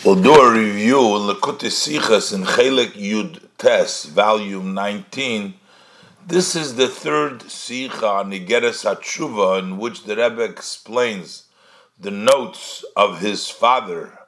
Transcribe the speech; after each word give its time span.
We'll 0.00 0.16
do 0.16 0.34
a 0.34 0.52
review 0.52 0.98
in 0.98 1.22
Likkutei 1.28 1.70
Sichas 1.70 2.34
in 2.34 2.42
Chelik 2.42 2.94
Yud 2.94 3.40
Tes, 3.56 4.06
volume 4.06 4.74
19. 4.74 5.54
This 6.26 6.56
is 6.56 6.74
the 6.74 6.88
third 6.88 7.42
Sicha 7.42 8.02
on 8.02 8.32
Igeres 8.32 8.82
HaTshuva 8.82 9.60
in 9.60 9.78
which 9.78 10.02
the 10.02 10.16
Rebbe 10.16 10.42
explains 10.42 11.44
the 11.96 12.10
notes 12.10 12.84
of 12.96 13.20
his 13.20 13.48
father, 13.48 14.18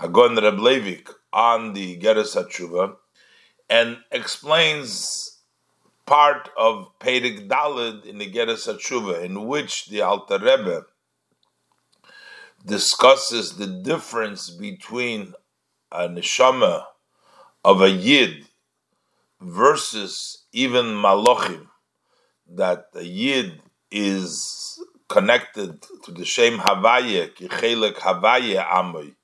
Hagon 0.00 0.34
Reb 0.34 0.58
Levik, 0.58 1.10
on 1.32 1.74
the 1.74 1.96
Igeres 1.96 2.34
HaTshuva, 2.34 2.96
and 3.68 3.98
explains 4.10 5.38
part 6.06 6.50
of 6.58 6.88
Perik 6.98 7.46
Dalid 7.48 8.04
in 8.04 8.18
Igeres 8.18 8.66
HaTshuva, 8.66 9.22
in 9.22 9.46
which 9.46 9.86
the 9.86 10.00
Alter 10.00 10.38
Rebbe 10.38 10.86
discusses 12.64 13.56
the 13.56 13.66
difference 13.66 14.50
between 14.50 15.34
a 15.92 16.08
neshama 16.08 16.84
of 17.64 17.80
a 17.80 17.90
yid 17.90 18.46
versus 19.40 20.44
even 20.52 20.86
malachim, 20.86 21.66
that 22.48 22.86
a 22.94 23.02
yid 23.02 23.60
is 23.90 24.78
connected 25.08 25.82
to 26.04 26.12
the 26.12 26.26
same 26.26 26.58
Havaya, 26.58 27.34
kichelek 27.34 27.94
Havaya 27.94 28.68
Amoy, 28.68 29.14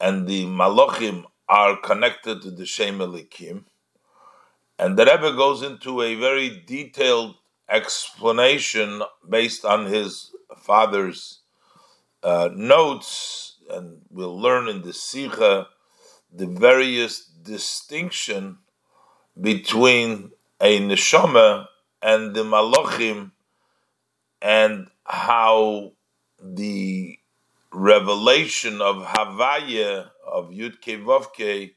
and 0.00 0.26
the 0.26 0.44
malachim 0.44 1.24
are 1.48 1.76
connected 1.80 2.42
to 2.42 2.50
the 2.50 2.66
same 2.66 2.98
Elikim. 2.98 3.64
And 4.78 4.98
the 4.98 5.06
Rebbe 5.06 5.34
goes 5.34 5.62
into 5.62 6.02
a 6.02 6.16
very 6.16 6.62
detailed 6.66 7.36
explanation 7.68 9.02
based 9.28 9.64
on 9.64 9.86
his 9.86 10.32
father's 10.58 11.40
uh, 12.22 12.48
notes, 12.54 13.56
and 13.70 14.02
we'll 14.10 14.38
learn 14.38 14.68
in 14.68 14.82
the 14.82 14.92
Sikha 14.92 15.68
the 16.32 16.46
various 16.46 17.24
distinction 17.24 18.58
between 19.40 20.32
a 20.60 20.80
neshama 20.80 21.66
and 22.02 22.34
the 22.34 22.42
malachim, 22.42 23.32
and 24.42 24.88
how 25.04 25.92
the 26.42 27.18
revelation 27.72 28.80
of 28.80 28.96
Havaya 28.96 30.10
of 30.26 30.50
Yudke 30.50 31.02
Vavke 31.04 31.72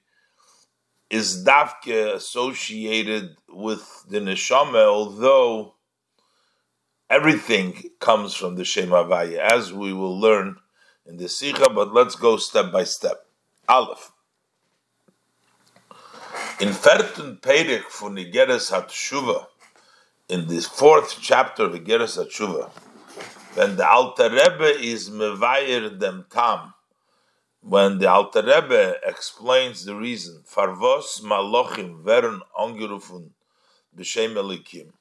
is 1.09 1.43
dafke 1.43 2.13
associated 2.13 3.35
with 3.49 4.05
the 4.09 4.19
neshama, 4.19 4.85
although 4.85 5.75
everything 7.09 7.89
comes 7.99 8.35
from 8.35 8.55
the 8.55 8.63
Shem 8.63 8.89
Havaya, 8.89 9.39
as 9.39 9.73
we 9.73 9.93
will 9.93 10.19
learn 10.19 10.57
in 11.05 11.17
the 11.17 11.27
Sikha, 11.27 11.69
but 11.69 11.93
let's 11.93 12.15
go 12.15 12.37
step 12.37 12.71
by 12.71 12.83
step. 12.83 13.25
Aleph. 13.67 14.11
In 16.59 16.69
Fertun 16.69 17.37
Perik 17.37 17.83
for 17.83 18.09
Nigeres 18.09 18.71
HaTshuva, 18.71 19.47
in 20.27 20.47
the 20.47 20.61
fourth 20.61 21.17
chapter 21.21 21.63
of 21.63 21.73
Nigeres 21.73 22.17
HaTshuva, 22.23 22.69
when 23.55 23.75
the 23.75 23.89
Alter 23.89 24.29
Rebbe 24.29 24.79
is 24.79 25.09
Mevayer 25.09 25.97
dem 25.99 26.25
Tam, 26.29 26.73
when 27.61 27.97
the 27.97 28.09
Alter 28.09 28.41
Rebbe 28.43 28.95
explains 29.03 29.85
the 29.85 29.95
reason, 29.95 30.43
Farvos 30.47 31.21
Malochim 31.21 32.03
Veren 32.03 32.39
Ongerufun 32.57 33.29
B'Shem 33.97 34.35
Elikim, 34.35 34.91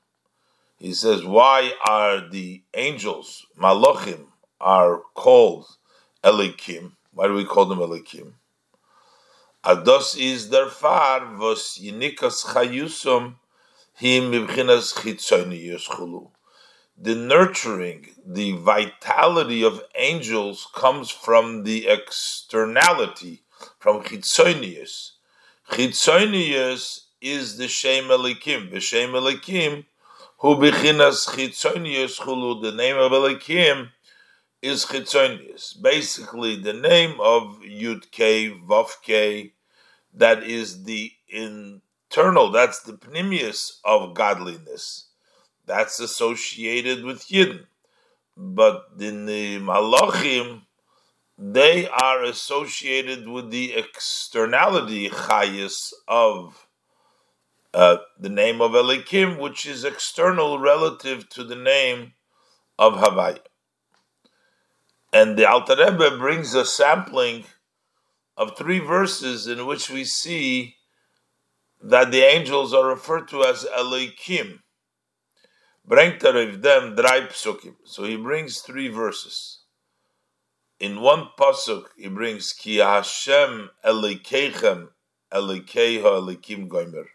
he 0.79 0.95
says, 0.95 1.25
why 1.25 1.73
are 1.85 2.29
the 2.29 2.63
angels, 2.75 3.47
Malachim, 3.59 4.27
are 4.61 5.03
called 5.15 5.67
Elikim? 6.25 6.93
Why 7.13 7.27
do 7.27 7.35
we 7.35 7.45
call 7.45 7.67
them 7.67 7.79
Elikim? 7.79 8.35
Ados 9.65 10.17
is 10.19 10.51
der 10.51 10.69
far 10.69 11.37
was 11.37 11.79
yinikas 11.83 12.47
chayusum 12.47 13.35
him. 13.99 14.31
The 17.01 17.15
nurturing, 17.15 18.09
the 18.25 18.53
vitality 18.53 19.65
of 19.65 19.83
angels 19.97 20.69
comes 20.75 21.11
from 21.11 21.65
the 21.65 21.89
externality, 21.89 23.43
from 23.79 24.03
chitzonius. 24.03 25.13
Chitzonius 25.71 27.01
is 27.21 27.57
the 27.57 27.69
shem 27.69 28.05
elikim. 28.05 28.71
The 28.71 28.81
shem 28.81 29.11
elikim 29.13 29.85
who 30.39 30.57
bechinas 30.57 31.29
chitzonius 31.29 32.21
chulu. 32.21 32.63
The 32.63 32.73
name 32.73 32.97
of 32.97 33.13
Elikim 33.13 33.91
is 34.63 34.87
chitzonius. 34.87 35.81
Basically, 35.81 36.57
the 36.57 36.73
name 36.73 37.21
of 37.21 37.61
Yud 37.61 38.11
K 38.11 38.53
that 40.15 40.43
is 40.43 40.85
the 40.85 41.13
internal. 41.29 42.51
That's 42.51 42.81
the 42.81 42.93
pnimius 42.93 43.79
of 43.85 44.15
godliness. 44.15 45.09
That's 45.67 46.01
associated 46.01 47.05
with 47.05 47.29
Yidden. 47.29 47.67
But 48.37 48.87
in 48.99 49.27
the 49.27 49.59
Malachim, 49.59 50.63
they 51.37 51.89
are 51.89 52.23
associated 52.25 53.29
with 53.29 53.51
the 53.51 53.75
externality 53.75 55.09
chayis 55.09 55.93
of 56.07 56.68
uh, 57.75 57.99
the 58.19 58.29
name 58.29 58.61
of 58.61 58.73
Elikim, 58.73 59.39
which 59.39 59.67
is 59.67 59.85
external 59.85 60.59
relative 60.59 61.29
to 61.31 61.45
the 61.45 61.57
name 61.57 62.13
of 62.79 62.95
Havaya. 62.95 63.41
And 65.13 65.37
the 65.37 65.49
Alter 65.49 65.77
Rebbe 65.77 66.17
brings 66.19 66.55
a 66.55 66.65
sampling 66.65 67.45
of 68.37 68.57
three 68.57 68.79
verses 68.79 69.47
in 69.47 69.67
which 69.67 69.91
we 69.91 70.05
see 70.05 70.77
that 71.83 72.11
the 72.11 72.23
angels 72.23 72.75
are 72.75 72.87
referred 72.87 73.29
to 73.29 73.45
as 73.45 73.65
Elikim. 73.65 74.61
Brengt 75.89 76.23
er 76.25 76.57
them 76.57 76.95
psukim. 76.97 77.77
So 77.85 78.05
he 78.05 78.17
brings 78.17 78.61
three 78.61 78.89
verses. 78.89 79.61
In 80.79 81.01
one 81.01 81.29
pasuk, 81.39 81.87
he 81.97 82.09
brings 82.09 82.53
Ki 82.53 82.77
Hashem 82.77 83.71
Elikechem 83.85 84.89
Elikeha 85.33 86.03
Elikim 86.03 86.69
Goimer. 86.69 87.07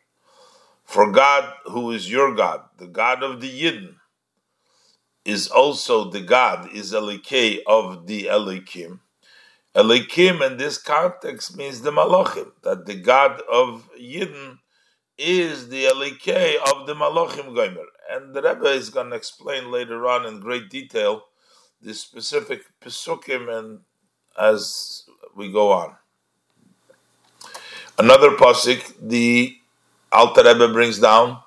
For 0.83 1.11
God, 1.11 1.53
who 1.65 1.91
is 1.91 2.11
your 2.11 2.35
God, 2.35 2.61
the 2.77 2.87
God 2.87 3.23
of 3.23 3.41
the 3.41 3.49
Yidden, 3.49 3.95
is 5.25 5.47
also 5.47 6.09
the 6.09 6.21
God, 6.21 6.71
is 6.73 6.93
Elikei 6.93 7.59
of 7.65 8.07
the 8.07 8.25
Elikim. 8.25 8.99
Elikim 9.75 10.45
in 10.45 10.57
this 10.57 10.77
context 10.77 11.57
means 11.57 11.81
the 11.81 11.91
Malachim, 11.91 12.51
that 12.63 12.85
the 12.85 12.95
God 12.95 13.41
of 13.51 13.89
Yidden 13.99 14.59
is 15.17 15.69
the 15.69 15.85
Elikei 15.85 16.57
of 16.57 16.85
the 16.85 16.93
Malachim 16.93 17.55
Goimer. 17.55 17.85
And 18.11 18.33
the 18.35 18.41
Rebbe 18.41 18.69
is 18.69 18.89
going 18.89 19.09
to 19.09 19.15
explain 19.15 19.71
later 19.71 20.07
on 20.07 20.25
in 20.25 20.39
great 20.39 20.69
detail 20.69 21.23
the 21.81 21.93
specific 21.93 22.61
Pesukim 22.81 23.49
and 23.49 23.79
as 24.39 25.05
we 25.35 25.51
go 25.51 25.71
on. 25.71 25.95
Another 27.97 28.31
Pasuk, 28.31 28.93
the 29.01 29.57
Alter 30.13 30.43
Rebbe 30.43 30.71
brings 30.71 30.99
down 30.99 31.39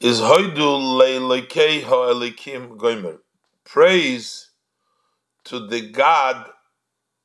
is 0.00 0.18
Hoidu 0.18 0.56
Leilekei 0.56 1.82
Ha'elikim 1.82 2.78
Goimer. 2.78 3.18
Praise 3.64 4.48
to 5.44 5.66
the 5.66 5.90
God 5.90 6.48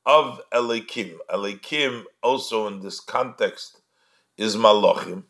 of 0.06 0.42
Elikim. 0.52 1.16
Elikim, 1.30 2.04
also 2.22 2.68
in 2.68 2.82
this 2.82 3.00
context, 3.00 3.80
is 4.38 4.58
Malachim. 4.58 5.24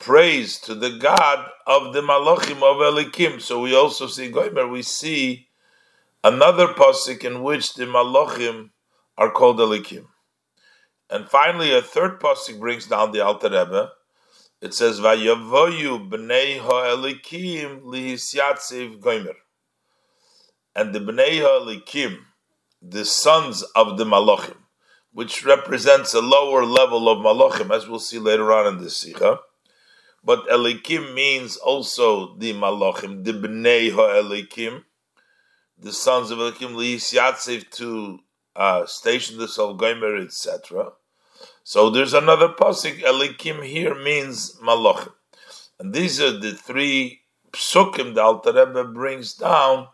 Praise 0.00 0.58
to 0.62 0.74
the 0.74 0.98
God 0.98 1.48
of 1.68 1.92
the 1.92 2.00
Malachim 2.00 2.56
of 2.56 2.78
Elikim. 2.78 3.40
So 3.40 3.60
we 3.60 3.72
also 3.72 4.08
see 4.08 4.32
Goimer, 4.32 4.68
we 4.68 4.82
see 4.82 5.46
another 6.24 6.66
pasuk 6.66 7.22
in 7.22 7.44
which 7.44 7.74
the 7.74 7.84
Malachim 7.84 8.70
are 9.16 9.30
called 9.30 9.60
Elikim. 9.60 10.06
And 11.08 11.28
finally, 11.28 11.72
a 11.72 11.80
third 11.80 12.18
pasuk 12.18 12.58
brings 12.58 12.86
down 12.88 13.12
the 13.12 13.20
Alter 13.20 13.50
Rebbe 13.50 13.92
it 14.64 14.72
says 14.72 14.98
Vayavoyu 14.98 16.08
b'nei 16.08 16.58
ha'elikim 16.58 17.82
lihisyatziv 17.82 18.98
goimer. 18.98 19.34
And 20.74 20.94
the 20.94 21.00
b'nei 21.00 21.40
ha'elikim, 21.42 22.20
the 22.80 23.04
sons 23.04 23.62
of 23.76 23.98
the 23.98 24.06
malachim, 24.06 24.56
which 25.12 25.44
represents 25.44 26.14
a 26.14 26.22
lower 26.22 26.64
level 26.64 27.10
of 27.10 27.18
malachim, 27.18 27.76
as 27.76 27.86
we'll 27.86 27.98
see 27.98 28.18
later 28.18 28.50
on 28.54 28.66
in 28.66 28.82
this 28.82 28.96
sikha. 28.96 29.40
But 30.24 30.46
elikim 30.48 31.12
means 31.12 31.58
also 31.58 32.34
the 32.38 32.54
malachim, 32.54 33.22
the 33.22 33.32
b'nei 33.34 33.92
ha'elikim, 33.92 34.84
the 35.78 35.92
sons 35.92 36.30
of 36.30 36.38
elikim 36.38 36.72
lihisyatziv 36.72 37.68
to 37.72 38.20
uh, 38.56 38.86
station 38.86 39.36
the 39.36 39.46
soul 39.46 39.76
goimer, 39.76 40.24
etc. 40.24 40.92
So 41.64 41.90
there's 41.90 42.14
another 42.14 42.48
pasuk. 42.48 43.00
Elikim 43.00 43.64
here 43.64 43.94
means 43.94 44.56
malachim, 44.62 45.12
and 45.80 45.92
these 45.92 46.20
are 46.20 46.38
the 46.38 46.52
three 46.52 47.22
psukim 47.52 48.14
the 48.14 48.22
Alter 48.22 48.52
Rebbe 48.52 48.84
brings 48.84 49.34
down 49.34 49.88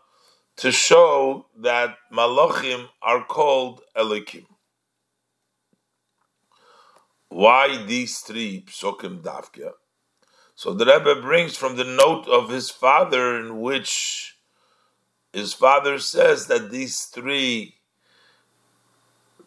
to 0.57 0.71
show 0.71 1.47
that 1.57 1.95
malachim 2.13 2.89
are 3.01 3.23
called 3.23 3.81
elikim. 3.95 4.45
why 7.31 7.81
these 7.85 8.19
three 8.19 8.65
psukim 8.67 9.21
davka? 9.21 9.71
So 10.55 10.73
the 10.73 10.85
Rebbe 10.85 11.21
brings 11.21 11.55
from 11.55 11.77
the 11.77 11.85
note 11.85 12.27
of 12.27 12.49
his 12.49 12.69
father, 12.69 13.39
in 13.39 13.61
which 13.61 14.37
his 15.31 15.53
father 15.53 15.97
says 15.97 16.47
that 16.47 16.69
these 16.69 17.05
three 17.05 17.77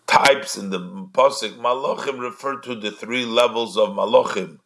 types 0.06 0.56
in 0.56 0.70
the 0.70 0.80
pasuk 0.80 1.58
malachim 1.58 2.20
refer 2.20 2.60
to 2.60 2.74
the 2.74 2.90
three 2.90 3.24
levels 3.24 3.76
of 3.76 3.90
malachim, 3.90 4.58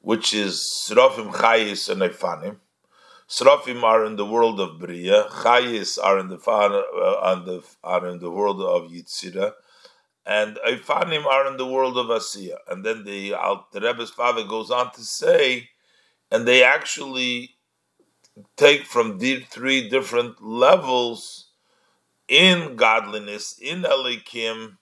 which 0.00 0.34
is 0.34 0.62
srofim, 0.88 1.32
chayis, 1.32 1.88
and 1.88 2.02
efanim. 2.02 2.56
Srafim 3.30 3.84
are 3.84 4.04
in 4.04 4.16
the 4.16 4.26
world 4.26 4.58
of 4.58 4.80
Bria, 4.80 5.22
Chayis 5.30 6.02
are 6.02 6.18
in 6.18 6.26
the 6.26 6.40
uh, 6.50 7.60
are 7.84 8.06
in 8.08 8.18
the 8.18 8.28
world 8.28 8.60
of 8.60 8.90
Yitzira, 8.90 9.52
and 10.26 10.58
Ifanim 10.66 11.24
are 11.26 11.46
in 11.46 11.56
the 11.56 11.66
world 11.66 11.96
of 11.96 12.06
Asiya. 12.06 12.56
And 12.66 12.84
then 12.84 13.04
the, 13.04 13.36
the 13.72 13.80
Rebbe's 13.80 14.10
father 14.10 14.42
goes 14.42 14.72
on 14.72 14.92
to 14.94 15.02
say, 15.02 15.68
and 16.32 16.46
they 16.46 16.64
actually 16.64 17.54
take 18.56 18.84
from 18.84 19.20
three 19.20 19.88
different 19.88 20.42
levels 20.42 21.49
in 22.30 22.76
godliness, 22.76 23.58
in 23.60 23.82
Elikim, 23.82 24.78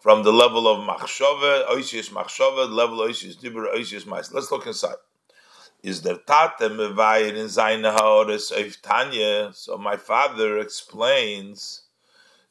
from 0.00 0.22
the 0.22 0.32
level 0.32 0.68
of 0.68 0.78
Machshove, 0.88 1.68
Oisius 1.68 2.10
Machshove, 2.10 2.70
level 2.70 2.98
Oisius 2.98 3.36
Dibur, 3.36 3.74
Oisius 3.74 4.06
Mais. 4.06 4.32
Let's 4.32 4.50
look 4.50 4.66
inside 4.66 4.94
is 5.82 6.02
there 6.02 6.16
Tate 6.16 6.68
mevayir 6.70 7.36
in 7.36 7.48
seine 7.48 7.84
Haores 7.84 8.50
of 8.50 8.82
Tanya. 8.82 9.52
So 9.52 9.78
my 9.78 9.96
father 9.96 10.58
explains 10.58 11.82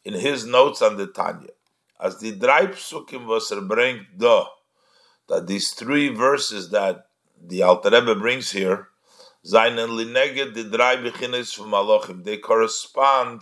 in 0.05 0.13
his 0.13 0.45
notes 0.45 0.81
on 0.81 0.95
the 0.95 1.07
Tanya, 1.07 1.49
as 1.99 2.19
the 2.19 2.31
drei 2.31 2.67
psukim 2.67 3.25
was 3.25 3.51
bringt 3.51 4.05
da, 4.17 4.45
that 5.27 5.47
these 5.47 5.71
three 5.73 6.09
verses 6.09 6.69
that 6.71 7.07
the 7.43 7.63
Alter 7.63 7.89
Rebbe 7.89 8.15
brings 8.15 8.51
here, 8.51 8.89
seinen 9.43 9.89
linege 9.89 10.53
the 10.53 10.63
drei 10.63 10.95
beginnes 10.95 11.53
from 11.53 11.71
Malachim, 11.71 12.23
they 12.23 12.37
correspond 12.37 13.41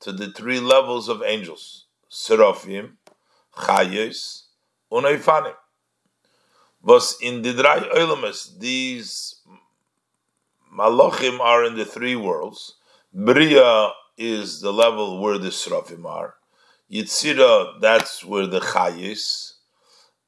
to 0.00 0.12
the 0.12 0.30
three 0.32 0.60
levels 0.60 1.08
of 1.08 1.22
angels, 1.22 1.86
Seraphim, 2.08 2.96
Chayes, 3.56 4.42
and 4.90 5.06
Eifanim 5.06 5.54
was 6.82 7.16
in 7.20 7.42
the 7.42 7.52
dry 7.52 7.80
Oilamas, 7.94 8.58
these 8.58 9.40
Malachim 10.74 11.40
are 11.40 11.64
in 11.64 11.76
the 11.76 11.84
three 11.84 12.16
worlds. 12.16 12.76
Bria 13.12 13.90
is 14.16 14.60
the 14.60 14.72
level 14.72 15.20
where 15.20 15.38
the 15.38 15.50
Seraphim 15.50 16.06
are. 16.06 16.34
Yitzira, 16.90 17.80
that's 17.80 18.24
where 18.24 18.46
the 18.46 18.60
Chayis. 18.60 19.54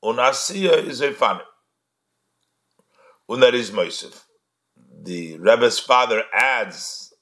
Unasiya 0.02 0.84
is 0.86 1.00
Eifanim. 1.00 1.42
That 3.28 3.54
is 3.54 3.70
Moisef. 3.70 4.24
The 5.02 5.38
Rebbe's 5.38 5.78
father 5.78 6.24
adds 6.34 7.14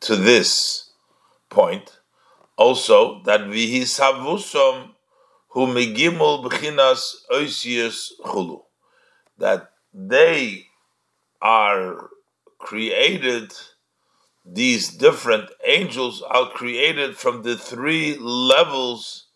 to 0.00 0.14
this 0.14 0.89
point 1.50 2.00
also 2.56 3.22
that 3.24 3.40
Vihisavusom 3.40 4.90
who 5.50 5.66
megimul 5.66 6.44
b'chinas 6.44 7.16
oisius 7.30 8.12
chulu, 8.24 8.62
that 9.38 9.70
they 9.92 10.66
are 11.42 12.10
created. 12.58 13.52
These 14.44 14.96
different 14.96 15.50
angels 15.64 16.22
are 16.22 16.50
created 16.50 17.16
from 17.16 17.42
the 17.42 17.56
three 17.56 18.16
levels 18.18 19.26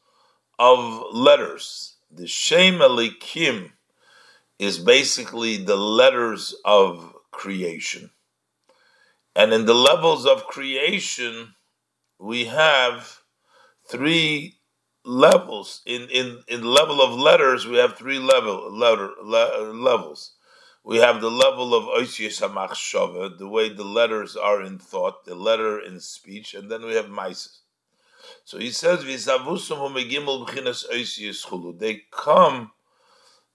of 0.59 1.05
letters. 1.13 1.97
The 2.11 2.27
Shem 2.27 2.79
Elikim 2.79 3.73
is 4.59 4.79
basically 4.79 5.57
the 5.57 5.77
letters 5.77 6.55
of 6.65 7.15
creation. 7.33 8.11
And 9.35 9.53
in 9.53 9.67
the 9.67 9.75
levels 9.75 10.27
of 10.27 10.47
creation, 10.47 11.55
we 12.25 12.47
have 12.47 13.21
three 13.87 14.59
levels. 15.05 15.83
In 15.85 16.09
in 16.09 16.43
in 16.49 16.65
level 16.65 17.03
of 17.03 17.13
letters 17.13 17.67
we 17.67 17.77
have 17.77 17.97
three 17.97 18.19
level 18.19 18.75
letter 18.75 19.11
le, 19.23 19.73
levels. 19.75 20.33
We 20.85 20.99
have 20.99 21.21
the 21.21 21.31
level 21.31 21.75
of 21.75 21.85
hamachshava 21.85 23.39
the 23.39 23.49
way 23.49 23.69
the 23.69 23.85
letters 23.85 24.37
are 24.37 24.63
in 24.63 24.79
thought 24.79 25.27
the 25.27 25.35
letter 25.35 25.81
in 25.81 26.01
speech 26.01 26.55
and 26.55 26.71
then 26.71 26.85
we 26.85 26.95
have 26.95 27.09
mice 27.09 27.61
so 28.45 28.59
he 28.59 28.71
says 28.71 29.05
they 29.05 29.17
come 32.11 32.71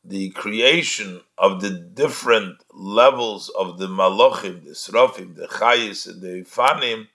the 0.03 0.29
creation 0.31 1.21
of 1.37 1.61
the 1.61 1.69
different 1.69 2.63
levels 2.73 3.49
of 3.49 3.77
the 3.77 3.87
malachim 3.87 4.65
the 4.65 4.71
srafim 4.71 5.35
the 5.35 5.47
chayis 5.47 6.07
and 6.07 6.21
the 6.21 6.43
ifanim 6.43 7.07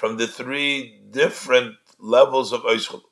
from 0.00 0.16
the 0.16 0.26
three 0.26 0.98
different 1.10 1.76
levels 1.98 2.54
of 2.54 2.62
oisius 2.62 3.02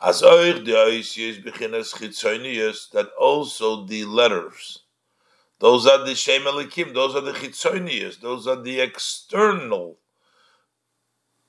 as 0.00 0.22
euch 0.22 0.64
the 0.64 0.72
Oisius 0.72 1.42
beginnes 1.42 1.92
chitzonius, 1.92 2.90
that 2.92 3.08
also 3.18 3.84
the 3.86 4.04
letters, 4.04 4.84
those 5.58 5.84
are 5.88 6.04
the 6.04 6.14
Shem 6.14 6.42
Elikim, 6.42 6.94
those 6.94 7.16
are 7.16 7.20
the 7.20 7.32
chitzonius, 7.32 8.20
those 8.20 8.46
are 8.46 8.62
the 8.62 8.80
external 8.80 9.98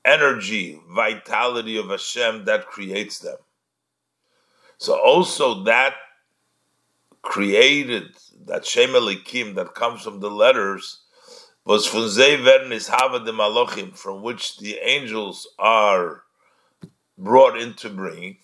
energy, 0.04 0.80
vitality 0.88 1.76
of 1.76 1.90
Hashem 1.90 2.44
that 2.46 2.66
creates 2.66 3.20
them. 3.20 3.38
So 4.78 4.98
also 4.98 5.62
that 5.64 5.94
created, 7.22 8.16
that 8.46 8.66
Shem 8.66 8.90
Elikim 8.90 9.54
that 9.54 9.76
comes 9.76 10.02
from 10.02 10.18
the 10.18 10.30
letters, 10.30 11.02
was 11.64 11.86
von 11.86 12.02
Vernis 12.02 12.88
Hava 12.88 13.24
de 13.24 13.32
Malachim, 13.32 13.96
from 13.96 14.22
which 14.22 14.58
the 14.58 14.76
angels 14.78 15.46
are 15.58 16.22
brought 17.18 17.58
into 17.58 17.90
bringing. 17.90 18.38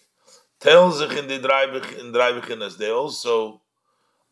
Tells 0.60 1.00
in 1.00 1.28
the 1.28 1.38
drei 1.38 2.70
they 2.78 2.90
also 2.90 3.60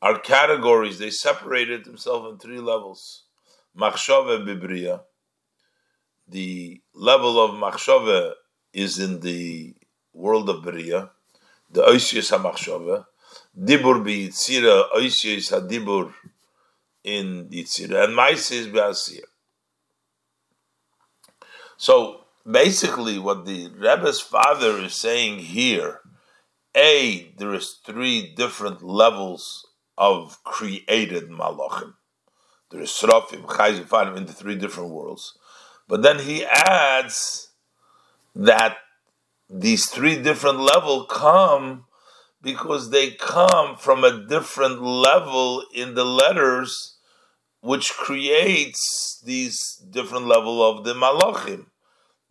are 0.00 0.18
categories. 0.18 0.98
They 0.98 1.10
separated 1.10 1.84
themselves 1.84 2.32
in 2.32 2.38
three 2.38 2.60
levels. 2.60 3.24
Machshove 3.78 4.46
bibriya. 4.46 5.02
The 6.28 6.80
level 6.94 7.38
of 7.38 7.52
machshove 7.52 8.32
is 8.72 8.98
in 8.98 9.20
the 9.20 9.74
world 10.12 10.48
of 10.48 10.62
Bria, 10.62 11.10
the 11.70 11.82
Oisius 11.82 12.30
HaMachshove, 12.32 13.04
Dibur 13.58 14.02
Yitzira, 14.04 14.90
Oisius 14.96 15.52
HaDibur 15.52 16.12
in 17.04 17.48
Yitzira, 17.50 18.04
and 18.04 18.16
Maisi 18.16 18.52
is 18.52 18.66
Be'asir. 18.68 19.24
So, 21.76 22.24
basically 22.50 23.18
what 23.18 23.44
the 23.44 23.68
Rebbe's 23.68 24.20
father 24.20 24.78
is 24.78 24.94
saying 24.94 25.40
here, 25.40 26.00
A, 26.76 27.32
there 27.36 27.54
is 27.54 27.78
three 27.84 28.34
different 28.34 28.82
levels 28.82 29.68
of 29.96 30.42
created 30.44 31.28
malachim. 31.28 31.94
There 32.70 32.80
is 32.80 32.90
Srafim, 32.90 33.44
Chayzifanim 33.46 34.16
in 34.16 34.26
the 34.26 34.32
three 34.32 34.56
different 34.56 34.90
worlds. 34.90 35.38
But 35.86 36.02
then 36.02 36.18
he 36.18 36.44
adds 36.44 37.50
that 38.34 38.78
these 39.48 39.88
three 39.90 40.20
different 40.20 40.58
levels 40.58 41.06
come 41.10 41.84
because 42.42 42.90
they 42.90 43.12
come 43.12 43.76
from 43.76 44.02
a 44.04 44.26
different 44.26 44.82
level 44.82 45.62
in 45.74 45.94
the 45.94 46.04
letters 46.04 46.93
which 47.64 47.94
creates 47.94 49.22
these 49.24 49.82
different 49.90 50.26
level 50.26 50.62
of 50.62 50.84
the 50.84 50.94
malachim 50.94 51.66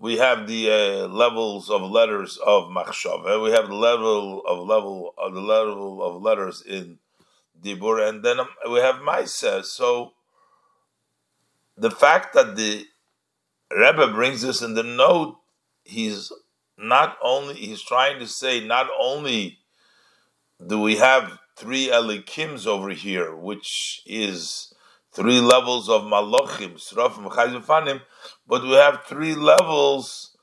we 0.04 0.18
have 0.18 0.48
the 0.48 0.70
uh, 0.70 1.08
levels 1.08 1.70
of 1.70 1.82
letters 1.82 2.38
of 2.46 2.66
machshava. 2.66 3.42
We 3.42 3.52
have 3.52 3.70
the 3.70 3.76
level 3.76 4.42
of 4.46 4.68
level 4.68 5.14
of 5.18 5.34
the 5.34 5.40
level 5.40 6.04
of 6.04 6.22
letters 6.22 6.62
in 6.62 7.00
dibur, 7.64 8.06
and 8.06 8.22
then 8.22 8.42
um, 8.42 8.50
we 8.70 8.80
have 8.80 8.96
ma'isa. 8.96 9.64
So 9.64 10.12
the 11.78 11.90
fact 11.90 12.34
that 12.34 12.58
the 12.58 12.86
Rebbe 13.72 14.12
brings 14.12 14.42
this 14.42 14.62
in 14.62 14.74
the 14.74 14.84
note, 14.84 15.38
he's 15.86 16.34
not 16.78 17.18
only 17.24 17.54
he's 17.54 17.82
trying 17.82 18.20
to 18.20 18.28
say 18.28 18.60
not 18.60 18.88
only 19.00 19.60
do 20.68 20.82
we 20.82 20.98
have 20.98 21.40
three 21.56 21.88
elikims 21.88 22.68
over 22.68 22.90
here, 22.90 23.34
which 23.34 24.02
is 24.06 24.73
three 25.14 25.40
levels 25.40 25.90
of 25.90 26.02
malachim, 26.04 26.74
srafim, 26.74 28.02
but 28.48 28.64
we 28.64 28.72
have 28.72 29.04
three 29.06 29.36
levels 29.36 30.36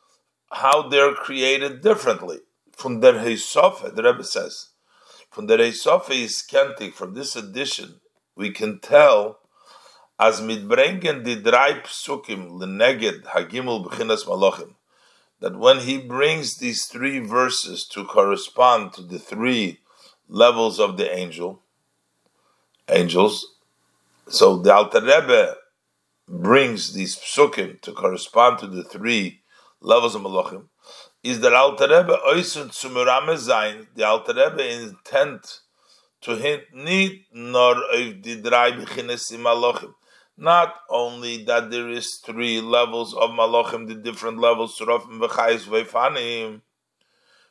how 0.52 0.88
they're 0.88 1.14
created 1.14 1.80
differently. 1.80 2.38
From 2.72 3.00
der 3.00 3.14
Heisofe, 3.14 3.94
the 3.94 4.02
Rebbe 4.02 4.24
says, 4.24 4.68
from 5.30 5.46
der 5.46 5.58
Heisofe 5.58 6.10
is 6.10 6.42
kentik, 6.48 6.94
from 6.94 7.14
this 7.14 7.36
edition, 7.36 8.00
we 8.36 8.50
can 8.52 8.78
tell 8.78 9.40
as 10.18 10.40
mitbrengen 10.40 11.24
di 11.24 11.36
drei 11.36 11.80
psukim 11.84 12.60
leneged 12.60 13.24
hagimul 13.24 13.86
b'chinas 13.86 14.24
malachim, 14.24 14.74
that 15.40 15.58
when 15.58 15.80
he 15.80 15.98
brings 15.98 16.58
these 16.58 16.84
three 16.86 17.18
verses 17.18 17.84
to 17.86 18.04
correspond 18.04 18.92
to 18.92 19.02
the 19.02 19.18
three 19.18 19.80
levels 20.28 20.78
of 20.78 20.96
the 20.96 21.12
angel, 21.12 21.60
angels. 22.88 23.56
So 24.28 24.58
the 24.58 24.72
Alter 24.72 25.00
Rebbe 25.00 25.56
brings 26.28 26.92
these 26.92 27.16
psukim 27.16 27.80
to 27.82 27.92
correspond 27.92 28.58
to 28.58 28.66
the 28.66 28.84
three 28.84 29.42
levels 29.80 30.14
of 30.14 30.22
Malachim. 30.22 30.66
Is 31.22 31.40
that 31.40 31.52
Alter 31.52 31.88
Rebbe 31.88 32.16
oisen 32.26 32.72
zum 32.72 33.38
sein? 33.38 33.88
The 33.94 34.04
Alter 34.04 34.34
Rebbe 34.34 34.82
intent 34.82 35.60
to 36.22 36.36
hint 36.36 36.62
nit 36.72 37.22
nor 37.32 37.76
of 37.76 38.22
the 38.22 38.40
drei 38.40 38.72
beginnes 38.72 39.32
in 39.32 39.40
Malachim. 39.40 39.94
Not 40.36 40.74
only 40.88 41.44
that 41.44 41.70
there 41.70 41.88
is 41.88 42.14
three 42.14 42.60
levels 42.60 43.14
of 43.14 43.30
Malachim, 43.30 43.88
the 43.88 43.94
different 43.94 44.38
levels, 44.38 44.78
Surafim 44.78 45.20
v'chayis 45.20 45.64
v'fanim, 45.66 46.62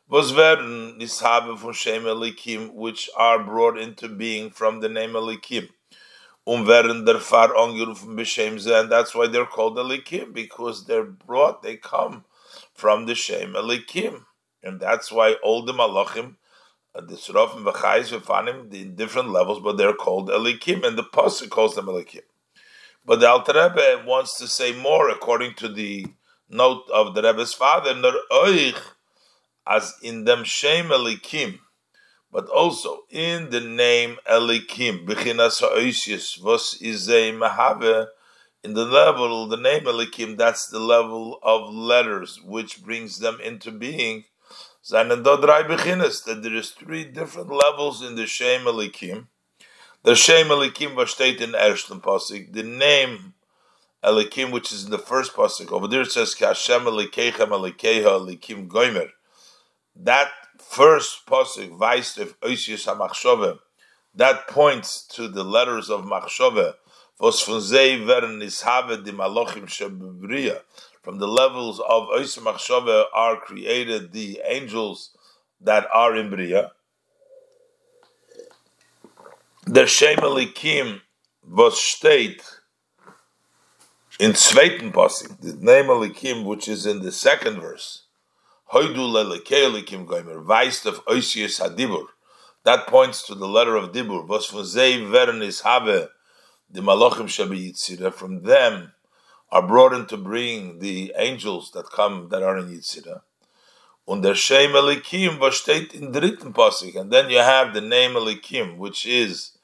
was 0.08 0.32
nishabe 0.32 1.58
von 1.58 1.74
Elikim, 1.74 2.74
which 2.74 3.10
are 3.16 3.44
brought 3.44 3.78
into 3.78 4.08
being 4.08 4.50
from 4.50 4.80
the 4.80 4.90
name 4.90 5.12
Elikim. 5.12 5.70
Um 6.50 6.66
der 6.66 7.20
Far 7.20 7.50
angerufen 7.50 8.16
b'Shem 8.18 8.54
and 8.80 8.92
that's 8.92 9.14
why 9.14 9.28
they're 9.28 9.46
called 9.46 9.78
Elikim, 9.78 10.34
because 10.34 10.88
they're 10.88 11.04
brought, 11.04 11.62
they 11.62 11.78
come 11.78 12.26
from 12.74 13.06
the 13.06 13.14
Shem 13.14 13.54
Elikim. 13.54 14.26
And 14.64 14.80
that's 14.80 15.12
why 15.12 15.34
all 15.44 15.64
the 15.64 15.74
Malachim, 15.74 16.38
uh, 16.96 17.02
the 17.02 17.18
Surafim 17.18 17.64
v'chayis 17.72 18.10
v'fanim, 18.18 18.72
the 18.72 18.82
in 18.82 18.96
different 18.96 19.30
levels, 19.30 19.60
but 19.60 19.78
they're 19.78 19.94
called 19.94 20.30
Elikim, 20.30 20.84
and 20.84 20.98
the 20.98 21.04
Pasuk 21.04 21.52
calls 21.52 21.76
them 21.76 21.86
Elikim. 21.86 22.24
But 23.06 23.20
the 23.20 23.30
Alter 23.30 23.54
Rebbe 23.54 24.04
wants 24.08 24.36
to 24.40 24.48
say 24.48 24.74
more, 24.74 25.08
according 25.08 25.54
to 25.58 25.68
the 25.70 26.08
note 26.50 26.86
of 26.92 27.14
the 27.14 27.22
Rebbe's 27.22 27.54
father, 27.54 27.94
Nor 27.94 28.14
oich 28.32 28.82
as 29.68 29.94
in 30.02 30.24
them 30.24 30.44
Shem 30.44 30.88
Elikim, 30.88 31.60
but 32.32 32.48
also 32.50 33.06
in 33.10 33.50
the 33.50 33.60
name 33.60 34.18
Elikim, 34.30 35.06
Bechinas 35.06 35.62
Ha'oisius, 35.62 36.36
Vos 36.40 36.78
Izei 36.80 37.34
Mahave, 37.34 38.08
in 38.64 38.74
the 38.74 38.86
level, 38.86 39.48
the 39.48 39.58
name 39.58 39.86
Elikim, 39.86 40.38
that's 40.38 40.68
the 40.68 40.80
level 40.80 41.40
of 41.42 41.74
letters 41.74 42.40
which 42.44 42.84
brings 42.84 43.20
them 43.20 43.40
into 43.44 43.72
being. 43.72 44.26
That 44.90 46.40
there 46.42 46.56
is 46.56 46.70
three 46.72 47.04
different 47.06 47.52
levels 47.52 48.02
in 48.02 48.16
the 48.16 48.26
Shem 48.26 48.62
Elikim. 48.62 49.28
The 50.04 50.16
Shem 50.16 50.48
Elikim 50.48 50.96
was 50.96 51.12
stated 51.12 51.42
in 51.42 51.52
Ershton 51.52 52.02
Pasik. 52.02 52.54
The 52.54 52.64
name 52.64 53.34
Elikim, 54.04 54.52
which 54.52 54.72
is 54.72 54.86
in 54.86 54.92
the 54.92 54.98
first 54.98 55.34
Pasik, 55.34 55.72
over 55.72 55.88
there 55.88 56.02
it 56.02 56.12
says 56.12 56.36
Kashem 56.36 56.86
Elikechem 56.86 57.50
Elikeha 57.50 58.04
Elikim 58.04 58.68
Goimer 58.68 59.10
that 59.96 60.32
first 60.70 61.26
pasuk, 61.26 61.78
Vais 61.80 62.18
of 62.20 62.40
Oisius 62.42 62.86
HaMachshove, 62.86 63.58
that 64.14 64.48
points 64.48 65.04
to 65.08 65.28
the 65.28 65.44
letters 65.44 65.90
of 65.90 66.06
Machshove, 66.06 66.76
Vos 67.20 67.44
von 67.44 67.60
Zei 67.60 67.98
werden 68.06 68.40
ishave 68.42 69.04
di 69.04 69.12
Malochim 69.12 69.66
Shebebriya. 69.66 70.62
From 71.02 71.18
the 71.18 71.28
levels 71.28 71.80
of 71.80 72.08
Oisius 72.10 72.40
Machshove 72.40 73.06
are 73.14 73.38
created 73.38 74.12
the 74.12 74.42
angels 74.46 75.12
that 75.60 75.88
are 75.92 76.16
in 76.16 76.30
Bria. 76.30 76.72
Der 79.66 79.88
Shem 79.88 80.18
Elikim 80.20 81.02
was 81.48 81.82
state 81.82 82.44
in 84.20 84.34
zweiten 84.34 84.94
Pasuk, 84.94 85.42
the 85.42 85.54
name 85.54 85.86
Elikim, 85.86 86.46
which 86.46 86.68
is 86.68 86.86
in 86.86 87.02
the 87.02 87.12
second 87.12 87.60
verse, 87.60 88.04
That 88.72 90.54
points 92.88 93.26
to 93.26 93.36
the 93.36 93.48
letter 93.48 93.76
of 93.76 93.92
Dibur. 93.92 94.28
Vernis 94.28 95.64
the. 96.70 98.12
From 98.12 98.44
them 98.44 98.94
are 99.52 99.68
brought 99.68 99.94
in 99.94 100.06
to 100.06 100.18
bring 100.18 100.78
the 100.80 101.14
angels 101.18 101.72
that 101.72 101.90
come 101.90 102.30
that 102.30 102.44
are 102.44 102.58
in 102.58 102.68
Yitzira. 102.68 103.22
Elikim 104.08 105.40
in 105.96 106.12
dritten. 106.12 106.96
And 106.96 107.12
then 107.12 107.32
you 107.32 107.40
have 107.40 107.74
the 107.74 107.82
name 107.82 108.12
Elikim, 108.12 108.78
which 108.78 109.04
is 109.06 109.58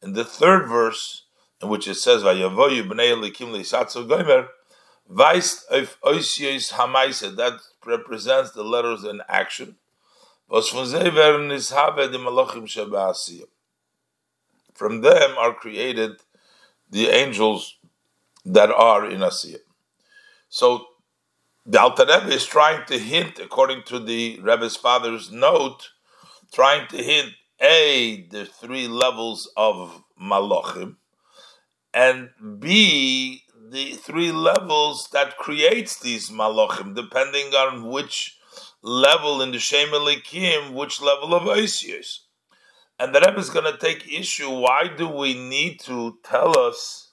in 0.00 0.12
the 0.12 0.24
third 0.24 0.68
verse, 0.68 1.24
in 1.60 1.68
which 1.68 1.88
it 1.88 1.96
says, 1.96 2.22
Weist 5.10 5.66
of 5.68 6.00
Oisius 6.02 6.72
Hamaisa, 6.72 7.34
that 7.36 7.60
represents 7.84 8.52
the 8.52 8.62
letters 8.62 9.04
in 9.04 9.20
action. 9.28 9.76
From 14.74 15.00
them 15.00 15.38
are 15.38 15.54
created 15.54 16.12
the 16.90 17.08
angels 17.08 17.76
that 18.44 18.70
are 18.70 19.06
in 19.08 19.20
Asiya. 19.20 19.58
So 20.48 20.86
the 21.64 21.80
Alter 21.80 22.04
Rebbe 22.04 22.34
is 22.34 22.44
trying 22.44 22.84
to 22.86 22.98
hint, 22.98 23.38
according 23.38 23.84
to 23.84 23.98
the 23.98 24.38
Rebbe's 24.42 24.76
father's 24.76 25.30
note, 25.30 25.90
trying 26.52 26.88
to 26.88 26.96
hint 27.02 27.32
a 27.60 28.26
the 28.30 28.44
three 28.44 28.88
levels 28.88 29.50
of 29.56 30.02
Malachim, 30.20 30.96
and 31.94 32.30
b 32.58 33.44
the 33.72 33.92
three 33.92 34.30
levels 34.30 35.08
that 35.12 35.38
creates 35.38 35.98
these 35.98 36.28
malachim, 36.28 36.94
depending 36.94 37.54
on 37.54 37.88
which 37.88 38.38
level 38.82 39.40
in 39.40 39.50
the 39.50 39.58
Shem 39.58 39.88
Elikim, 39.88 40.74
which 40.74 41.00
level 41.00 41.34
of 41.34 41.44
Oisius. 41.44 42.18
And 43.00 43.14
the 43.14 43.20
Rebbe 43.20 43.38
is 43.38 43.48
going 43.48 43.72
to 43.72 43.78
take 43.78 44.12
issue. 44.12 44.50
Why 44.50 44.88
do 44.88 45.08
we 45.08 45.32
need 45.32 45.80
to 45.80 46.18
tell 46.22 46.58
us 46.58 47.12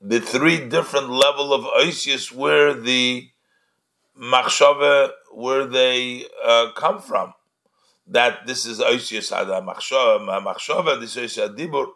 the 0.00 0.20
three 0.20 0.68
different 0.68 1.10
level 1.10 1.52
of 1.52 1.64
Oisius 1.64 2.30
where 2.30 2.72
the 2.72 3.28
machshava, 4.16 5.10
where 5.32 5.66
they 5.66 6.26
uh, 6.44 6.70
come 6.76 7.00
from? 7.00 7.34
That 8.06 8.46
this 8.46 8.64
is 8.64 8.78
Oisius 8.78 9.32
ad 9.32 9.48
machshava, 9.48 11.00
this 11.00 11.16
is 11.16 11.36
Oisius 11.36 11.56
dibur. 11.56 11.86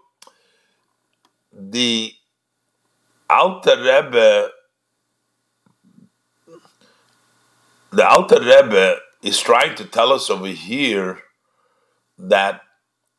The 1.52 2.14
Alter 3.30 3.76
Rebbe, 3.76 4.50
the 7.92 8.08
Alter 8.08 8.40
Rebbe 8.40 8.96
is 9.22 9.38
trying 9.38 9.76
to 9.76 9.84
tell 9.84 10.12
us 10.12 10.28
over 10.28 10.48
here 10.48 11.20
that 12.18 12.62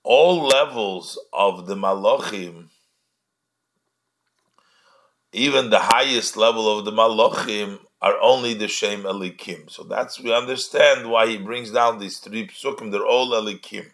all 0.03 0.43
levels 0.43 1.17
of 1.31 1.65
the 1.65 1.75
Malachim, 1.75 2.65
even 5.31 5.69
the 5.69 5.79
highest 5.79 6.35
level 6.35 6.77
of 6.77 6.83
the 6.83 6.91
Malachim, 6.91 7.79
are 8.01 8.19
only 8.21 8.53
the 8.53 8.67
Shem 8.67 9.03
Elikim. 9.03 9.71
So 9.71 9.83
that's 9.83 10.19
we 10.19 10.33
understand 10.33 11.09
why 11.09 11.27
he 11.27 11.37
brings 11.37 11.71
down 11.71 11.99
these 11.99 12.17
three 12.17 12.47
psukim. 12.47 12.91
They're 12.91 13.05
all 13.05 13.29
Elikim 13.31 13.91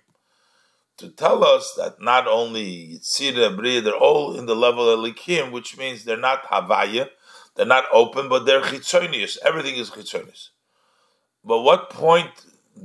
to 0.98 1.10
tell 1.10 1.44
us 1.44 1.74
that 1.78 2.02
not 2.02 2.28
only 2.28 3.00
Yitzira, 3.00 3.56
Bria, 3.56 3.82
they're 3.82 3.96
all 3.96 4.38
in 4.38 4.48
the 4.48 4.56
level 4.56 4.90
of 4.90 5.00
Likim, 5.00 5.52
which 5.52 5.78
means 5.78 6.04
they're 6.04 6.18
not 6.18 6.44
Havaya, 6.46 7.10
they're 7.56 7.66
not 7.66 7.86
open, 7.92 8.30
but 8.30 8.46
they're 8.46 8.62
Chitzonius. 8.62 9.38
Everything 9.44 9.76
is 9.76 9.92
Chitzonius. 9.92 10.50
But 11.44 11.62
what 11.62 11.90
point 11.90 12.32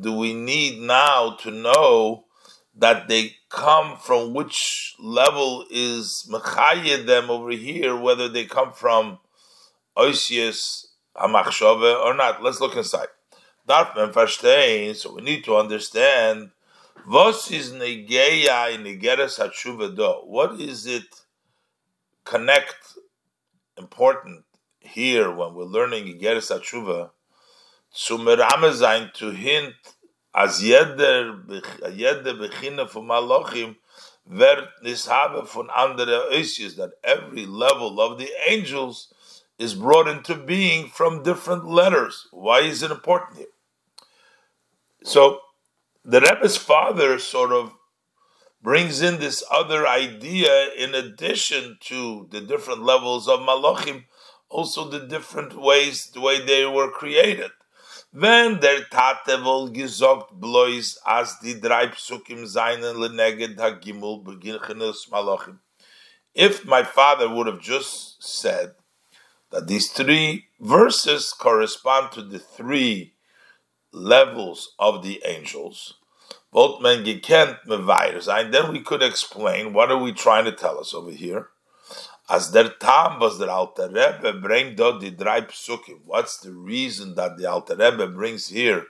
do 0.00 0.12
we 0.12 0.34
need 0.34 0.80
now 0.80 1.36
to 1.40 1.50
know 1.50 2.24
that 2.76 3.08
they 3.08 3.36
come 3.50 3.96
from 3.98 4.34
which 4.34 4.94
level 4.98 5.66
is 5.70 6.26
Mechayed 6.30 7.06
them 7.06 7.30
over 7.30 7.50
here, 7.50 7.96
whether 7.96 8.28
they 8.28 8.44
come 8.44 8.72
from 8.72 9.18
Oisius, 9.96 10.86
Amachshove, 11.16 12.04
or 12.04 12.14
not? 12.14 12.42
Let's 12.42 12.60
look 12.60 12.76
inside. 12.76 13.08
Darf 13.68 13.94
verstehen, 13.94 14.96
so 14.96 15.14
we 15.14 15.22
need 15.22 15.44
to 15.44 15.56
understand 15.56 16.50
what 17.06 17.50
is 17.50 17.72
negeya 17.72 18.76
negeres? 18.78 19.38
What 20.26 20.60
is 20.60 20.86
it 20.86 21.04
connect 22.24 22.98
important 23.76 24.44
here 24.80 25.30
when 25.30 25.54
we're 25.54 25.64
learning 25.64 26.04
negeres 26.06 26.50
hatshuva 26.50 27.10
zu 27.92 28.18
merame 28.18 29.12
to 29.14 29.30
hint 29.30 29.74
as 30.34 30.60
jeder 30.60 31.34
jede 31.90 32.32
beginne 32.38 32.88
von 32.88 33.06
malachim 33.06 33.76
wird 34.26 34.68
nishabe 34.84 35.46
von 35.46 35.68
andere 35.70 36.30
oisius 36.32 36.76
that 36.76 36.90
every 37.02 37.46
level 37.46 38.00
of 38.00 38.18
the 38.18 38.30
angels 38.48 39.12
is 39.58 39.74
brought 39.74 40.08
into 40.08 40.34
being 40.34 40.88
from 40.88 41.22
different 41.22 41.66
letters. 41.66 42.26
Why 42.30 42.60
is 42.60 42.82
it 42.82 42.90
important 42.90 43.38
here? 43.38 43.46
So 45.04 45.40
the 46.04 46.20
Rebbe's 46.20 46.56
father 46.56 47.18
sort 47.18 47.52
of 47.52 47.72
brings 48.62 49.02
in 49.02 49.18
this 49.18 49.42
other 49.50 49.86
idea 49.86 50.68
in 50.76 50.94
addition 50.94 51.76
to 51.80 52.28
the 52.30 52.40
different 52.40 52.82
levels 52.82 53.28
of 53.28 53.40
malachim, 53.40 54.04
also 54.48 54.88
the 54.88 55.00
different 55.00 55.60
ways, 55.60 56.10
the 56.12 56.20
way 56.20 56.44
they 56.44 56.64
were 56.64 56.90
created. 56.90 57.50
Wenn 58.14 58.60
der 58.60 58.84
Tate 58.90 59.42
wohl 59.42 59.70
gesagt 59.70 60.32
as 61.06 61.38
die 61.42 61.54
drei 61.54 61.86
Psukim 61.86 62.46
seinen 62.46 62.96
leneged 62.96 63.56
hagimul 63.56 64.22
beginchenes 64.22 65.08
malachim. 65.10 65.58
If 66.34 66.66
my 66.66 66.82
father 66.82 67.28
would 67.28 67.46
have 67.46 67.60
just 67.60 68.22
said 68.22 68.74
that 69.50 69.66
these 69.66 69.90
three 69.90 70.46
verses 70.60 71.32
correspond 71.32 72.12
to 72.12 72.22
the 72.22 72.38
three 72.38 73.11
levels 73.92 74.74
of 74.78 75.02
the 75.02 75.22
angels, 75.24 75.94
then 76.52 76.92
we 78.72 78.80
could 78.80 79.02
explain 79.02 79.72
what 79.72 79.90
are 79.90 79.98
we 79.98 80.12
trying 80.12 80.44
to 80.44 80.52
tell 80.52 80.78
us 80.78 80.94
over 80.94 81.10
here. 81.10 81.48
As 82.28 82.50
der 82.52 82.68
Tam 82.80 83.18
was 83.20 83.38
der 83.38 83.50
Alter 83.50 83.88
Rebbe 83.88 84.32
bring 84.40 84.74
dort 84.76 85.00
die 85.00 85.40
Psukim. 85.42 86.00
What's 86.04 86.38
the 86.38 86.52
reason 86.52 87.14
that 87.16 87.36
the 87.36 87.46
Alter 87.50 87.76
Rebbe 87.76 88.06
brings 88.06 88.48
here 88.48 88.86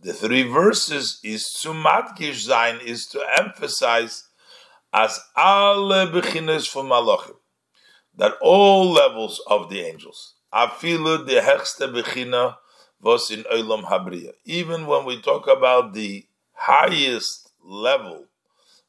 the 0.00 0.12
three 0.12 0.42
verses 0.42 1.18
is 1.24 1.46
matgish 1.72 2.44
sein, 2.44 2.78
is 2.84 3.06
to 3.06 3.20
emphasize 3.38 4.28
as 4.92 5.18
alle 5.36 6.06
beginners 6.10 6.66
from 6.66 6.88
Malachim, 6.88 7.36
that 8.14 8.34
all 8.40 8.90
levels 8.92 9.40
of 9.46 9.68
the 9.70 9.80
angels, 9.80 10.34
afilu 10.52 11.26
the 11.26 11.40
hechste 11.40 11.92
bechina 11.92 12.56
was 13.06 13.30
in 13.30 13.44
Olam 13.44 13.84
Habriya. 13.84 14.32
Even 14.44 14.86
when 14.86 15.04
we 15.04 15.22
talk 15.22 15.46
about 15.46 15.94
the 15.94 16.26
highest 16.52 17.52
level, 17.64 18.26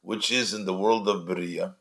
which 0.01 0.31
is 0.31 0.53
in 0.53 0.65
the 0.65 0.74
world 0.74 1.07
of 1.07 1.27
Bria, 1.27 1.75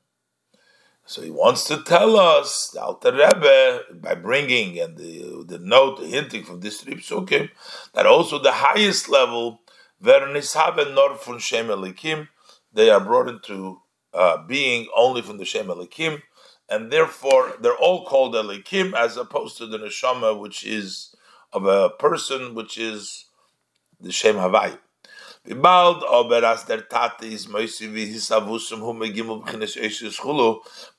so 1.06 1.22
he 1.22 1.30
wants 1.30 1.64
to 1.64 1.82
tell 1.84 2.16
us, 2.16 2.70
the 2.74 2.82
Alter 2.82 3.12
Rebbe, 3.12 3.84
by 3.94 4.14
bringing 4.16 4.78
and 4.78 4.98
the, 4.98 5.44
the 5.46 5.58
note 5.58 6.00
hinting 6.00 6.44
from 6.44 6.60
this 6.60 6.80
three 6.80 6.96
psukim, 6.96 7.48
that 7.94 8.06
also 8.06 8.38
the 8.38 8.52
highest 8.52 9.08
level, 9.08 9.60
nor 10.02 11.16
from 11.16 11.38
Shem 11.38 11.68
Elikim, 11.68 12.28
they 12.72 12.90
are 12.90 13.00
brought 13.00 13.28
into 13.28 13.80
uh, 14.12 14.36
being 14.46 14.88
only 14.94 15.22
from 15.22 15.38
the 15.38 15.46
Shem 15.46 15.68
Elikim, 15.68 16.20
and 16.68 16.90
therefore 16.90 17.54
they're 17.60 17.76
all 17.76 18.04
called 18.04 18.34
Elikim, 18.34 18.92
as 18.94 19.16
opposed 19.16 19.56
to 19.56 19.66
the 19.66 19.78
Neshama, 19.78 20.38
which 20.38 20.66
is 20.66 21.15
of 21.56 21.64
a 21.66 21.90
person, 21.90 22.54
which 22.54 22.76
is 22.78 23.26
the 24.00 24.12
Shem 24.12 24.36
Havai. 24.36 24.78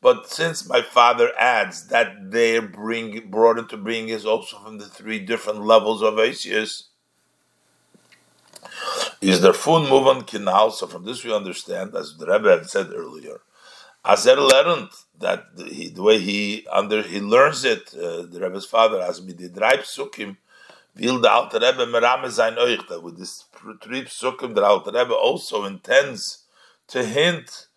But 0.02 0.30
since 0.32 0.70
my 0.70 0.82
father 0.82 1.32
adds 1.38 1.88
that 1.88 2.32
they 2.32 2.60
bring 2.60 3.30
brought 3.30 3.60
into 3.60 3.76
being 3.76 4.08
is 4.10 4.26
also 4.26 4.58
from 4.60 4.78
the 4.78 4.86
three 4.86 5.20
different 5.20 5.62
levels 5.64 6.02
of 6.02 6.14
Eishus, 6.14 6.84
is 9.22 9.42
der 9.42 9.54
fun 9.54 9.90
move 9.90 10.26
kinal. 10.26 10.72
So 10.72 10.88
from 10.88 11.04
this 11.04 11.26
we 11.26 11.34
understand, 11.34 11.94
as 11.96 12.16
the 12.18 12.26
Rebbe 12.26 12.50
had 12.50 12.70
said 12.70 12.92
earlier, 12.94 13.42
as 14.06 14.26
er 14.26 14.38
learned 14.38 14.90
that 15.20 15.58
the, 15.58 15.90
the 15.90 16.02
way 16.02 16.20
he 16.20 16.66
under 16.72 17.02
he 17.02 17.20
learns 17.20 17.66
it, 17.66 17.94
uh, 17.94 18.22
the 18.32 18.40
Rebbe's 18.42 18.66
father 18.66 19.02
as 19.02 19.20
drei 19.20 19.78
psukim 19.78 20.38
will 21.00 21.20
the 21.20 21.32
Alter 21.32 21.60
Rebbe 21.60 23.00
with 23.02 23.18
this 23.18 23.46
three 23.84 24.04
psukim 24.04 24.56
the 24.56 24.64
Alter 24.64 24.92
Rebbe 24.92 25.14
also 25.14 25.66
intends 25.66 26.46
to 26.88 27.04
hint 27.04 27.68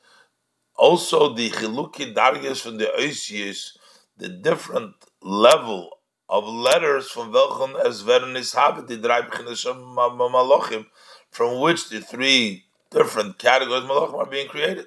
also 0.76 1.34
the 1.34 1.50
chiluki 1.50 2.14
dargis 2.14 2.60
from 2.60 2.78
the 2.78 2.90
oisius 2.98 3.76
the 4.16 4.28
different 4.28 4.94
level 5.22 5.90
of 6.28 6.44
letters 6.44 7.10
from 7.10 7.32
welchen 7.32 7.74
as 7.84 8.02
vernis 8.02 8.54
have 8.54 8.86
the 8.86 8.96
drei 8.96 9.22
malachim 9.22 10.86
from 11.30 11.60
which 11.60 11.88
the 11.90 12.00
three 12.00 12.64
different 12.90 13.38
categories 13.38 13.84
malachim 13.84 14.14
are 14.14 14.26
being 14.26 14.48
created. 14.48 14.86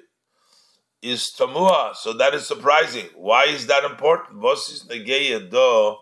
Is 1.02 1.34
tamua 1.38 1.94
so 1.94 2.14
that 2.14 2.32
is 2.34 2.46
surprising. 2.46 3.06
Why 3.14 3.44
is 3.44 3.66
that 3.66 3.84
important? 3.84 4.40
Was 4.40 4.70
is 4.70 4.84
negeya 4.88 5.50
do 5.50 5.96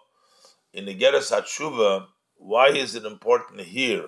in 0.73 0.87
the 0.87 0.95
Geras 0.95 1.31
Hatshuva 1.33 2.07
why 2.43 2.69
is 2.69 2.95
it 2.95 3.05
important 3.05 3.61
here 3.61 4.07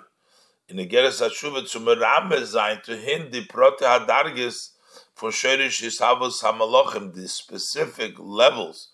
in 0.68 0.77
the 0.77 0.87
Geras 0.87 1.23
Hashuva 1.23 1.70
to 1.70 1.79
merame 1.79 2.44
sein 2.44 2.81
to 2.85 2.97
hint 2.97 3.31
the 3.31 3.44
prote 3.47 3.79
hadargis 3.79 4.70
for 5.14 5.31
sherish 5.31 5.81
hisavos 5.83 6.42
hamalachim 6.42 7.14
the 7.14 7.29
specific 7.29 8.14
levels 8.18 8.88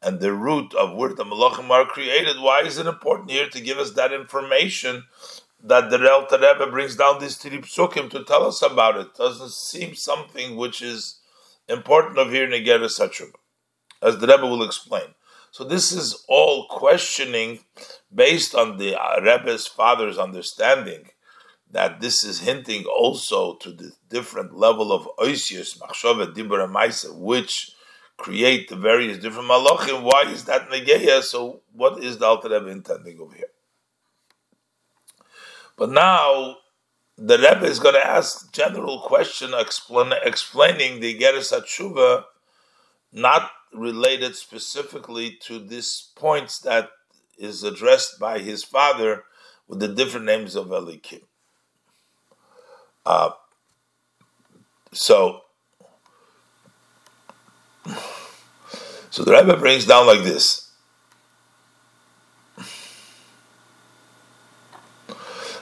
and 0.00 0.20
the 0.20 0.32
root 0.32 0.74
of 0.74 0.96
where 0.96 1.12
the 1.12 1.24
malachim 1.24 1.68
are 1.70 1.84
created? 1.84 2.40
Why 2.40 2.62
is 2.62 2.78
it 2.78 2.86
important 2.86 3.30
here 3.30 3.48
to 3.50 3.60
give 3.60 3.78
us 3.78 3.92
that 3.92 4.12
information 4.12 5.04
that 5.62 5.90
the 5.90 5.98
Rel 5.98 6.26
Rebbe 6.30 6.70
brings 6.70 6.96
down 6.96 7.20
these 7.20 7.36
three 7.36 7.58
psukim 7.58 8.10
to 8.10 8.24
tell 8.24 8.46
us 8.46 8.62
about 8.62 8.96
it? 8.96 9.14
Doesn't 9.14 9.50
seem 9.50 9.94
something 9.94 10.56
which 10.56 10.80
is 10.80 11.20
important 11.68 12.18
of 12.18 12.30
here 12.30 12.44
in 12.44 12.50
the 12.50 12.64
Geras 12.64 12.98
Hashuva, 12.98 13.32
as 14.00 14.18
the 14.18 14.26
Rebbe 14.26 14.46
will 14.46 14.64
explain. 14.64 15.14
So 15.56 15.64
this 15.64 15.90
is 15.90 16.22
all 16.28 16.66
questioning 16.68 17.60
based 18.14 18.54
on 18.54 18.76
the 18.76 18.94
uh, 18.94 19.22
Rebbe's 19.22 19.66
father's 19.66 20.18
understanding 20.18 21.08
that 21.70 22.02
this 22.02 22.24
is 22.24 22.40
hinting 22.40 22.84
also 22.84 23.54
to 23.54 23.72
the 23.72 23.92
different 24.10 24.54
level 24.54 24.92
of 24.92 25.08
oisius, 25.18 25.78
machshava, 25.78 26.34
dibur, 26.34 26.62
and 26.62 26.74
maisa, 26.74 27.18
which 27.18 27.70
create 28.18 28.68
the 28.68 28.76
various 28.76 29.16
different 29.16 29.48
malachim. 29.48 30.02
Why 30.02 30.24
is 30.24 30.44
that 30.44 30.68
negeya? 30.68 31.22
So 31.22 31.62
what 31.72 32.04
is 32.04 32.18
the 32.18 32.26
Alter 32.26 32.50
Rebbe 32.50 32.68
intending 32.68 33.18
over 33.18 33.34
here? 33.34 33.54
But 35.78 35.90
now 35.90 36.56
the 37.16 37.38
Rebbe 37.38 37.64
is 37.64 37.78
going 37.78 37.94
to 37.94 38.06
ask 38.06 38.52
general 38.52 39.00
question 39.00 39.54
explain, 39.54 40.12
explaining 40.22 41.00
the 41.00 41.18
Geras 41.18 41.50
Hatshuva, 41.50 42.24
not 43.10 43.50
related 43.76 44.34
specifically 44.34 45.36
to 45.42 45.58
these 45.58 46.10
points 46.16 46.58
that 46.60 46.90
is 47.38 47.62
addressed 47.62 48.18
by 48.18 48.38
his 48.38 48.64
father 48.64 49.24
with 49.68 49.80
the 49.80 49.88
different 49.88 50.26
names 50.26 50.54
of 50.56 50.68
Elikim. 50.68 51.22
Uh, 53.04 53.30
so, 54.92 55.42
so 59.10 59.22
the 59.22 59.32
Rebbe 59.32 59.56
brings 59.56 59.86
down 59.86 60.06
like 60.06 60.24
this. 60.24 60.70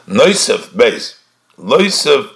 Noisef 0.06 0.76
base, 0.76 1.18
Loisef 1.58 2.30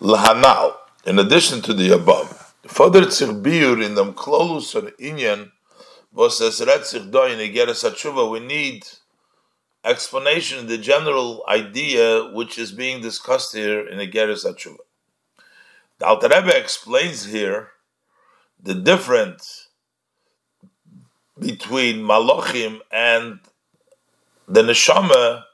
lahanal. 0.00 0.74
In 1.06 1.18
addition 1.18 1.60
to 1.62 1.74
the 1.74 1.90
above, 1.90 2.33
Fodert 2.66 3.12
sich 3.12 3.28
biur 3.42 3.82
in 3.82 3.94
dem 3.94 4.14
klolus 4.14 4.74
or 4.74 4.90
inyan 4.98 5.52
was 6.12 6.40
es 6.40 6.60
redt 6.60 6.86
sich 6.86 7.10
do 7.10 7.24
in 7.24 7.38
Igeres 7.38 8.30
we 8.30 8.40
need 8.40 8.86
explanation, 9.84 10.66
the 10.66 10.78
general 10.78 11.44
idea 11.46 12.24
which 12.32 12.58
is 12.58 12.72
being 12.72 13.02
discussed 13.02 13.54
here 13.54 13.86
in 13.86 13.98
Igeres 13.98 14.46
HaTshuva. 14.46 14.78
The 15.98 16.06
Alter 16.06 16.28
Rebbe 16.28 16.56
explains 16.56 17.26
here 17.26 17.68
the 18.62 18.74
difference 18.74 19.68
between 21.38 21.96
Malachim 21.96 22.80
and 22.90 23.40
the 24.48 24.62
Neshama, 24.62 25.44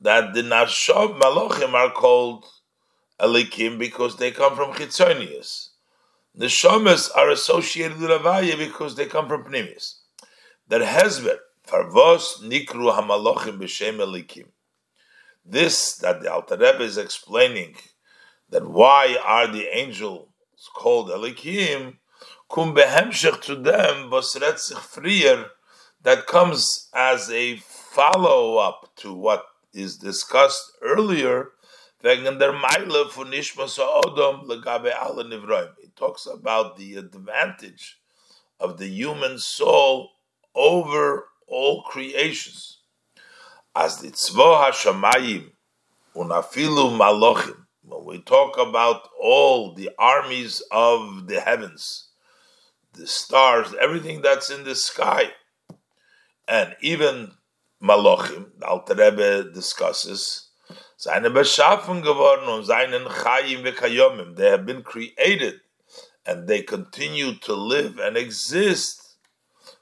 that 0.00 0.32
the 0.32 0.42
Nasham 0.42 1.20
Malachim 1.20 1.74
are 1.74 1.90
called 1.90 2.46
Elikim 3.20 3.78
because 3.78 4.16
they 4.16 4.30
come 4.30 4.56
from 4.56 4.72
Chitzonius 4.72 5.65
the 6.36 6.46
shamas 6.46 7.08
are 7.16 7.30
associated 7.30 7.98
with 7.98 8.10
Avaya 8.10 8.58
because 8.58 8.94
they 8.94 9.06
come 9.06 9.26
from 9.26 9.44
Pneumius. 9.44 10.00
That 10.68 10.82
Hezber, 10.82 11.38
Farvos 11.66 12.42
Nikru 12.42 12.94
Hamalochim 12.94 13.58
B'Shem 13.58 13.98
Elikim. 13.98 14.48
This 15.44 15.96
that 15.96 16.20
the 16.20 16.30
Alter 16.30 16.56
Rebbe 16.56 16.82
is 16.82 16.98
explaining 16.98 17.76
that 18.50 18.68
why 18.68 19.16
are 19.24 19.46
the 19.46 19.64
angels 19.74 20.28
called 20.74 21.08
Elikim? 21.08 21.96
Kum 22.50 22.74
behemshech 22.74 23.40
to 23.42 23.54
them 23.54 24.10
bosret 24.10 24.58
sich 24.58 24.76
frier 24.76 25.46
that 26.02 26.26
comes 26.26 26.90
as 26.94 27.30
a 27.30 27.56
follow 27.56 28.58
up 28.58 28.90
to 28.96 29.14
what 29.14 29.44
is 29.72 29.96
discussed 29.96 30.72
earlier 30.82 31.48
wegen 32.04 32.38
der 32.38 32.52
Meile 32.52 33.06
Nishmas 33.24 33.78
Odom 33.78 34.46
legabe 34.46 34.92
alle 34.94 35.24
Nivroim. 35.24 35.74
Talks 35.96 36.26
about 36.26 36.76
the 36.76 36.96
advantage 36.96 37.98
of 38.60 38.76
the 38.76 38.86
human 38.86 39.38
soul 39.38 40.10
over 40.54 41.24
all 41.48 41.82
creations. 41.84 42.80
As 43.74 43.98
the 44.02 44.08
Tzvo 44.08 44.70
HaShamayim 44.70 45.52
unafilu 46.14 46.94
Malochim, 46.98 47.64
when 47.82 48.04
we 48.04 48.20
talk 48.20 48.58
about 48.58 49.08
all 49.18 49.72
the 49.72 49.90
armies 49.98 50.62
of 50.70 51.28
the 51.28 51.40
heavens, 51.40 52.10
the 52.92 53.06
stars, 53.06 53.74
everything 53.80 54.20
that's 54.20 54.50
in 54.50 54.64
the 54.64 54.74
sky, 54.74 55.32
and 56.46 56.76
even 56.82 57.32
Malochim, 57.82 58.50
Alter 58.62 58.94
Rebbe 58.94 59.50
discusses, 59.50 60.50
seine 60.98 61.30
beschaffen 61.30 62.02
geworden. 62.02 62.66
They 64.36 64.50
have 64.50 64.66
been 64.66 64.82
created 64.82 65.60
and 66.26 66.48
they 66.48 66.62
continue 66.62 67.34
to 67.34 67.54
live 67.54 67.98
and 67.98 68.16
exist 68.16 69.14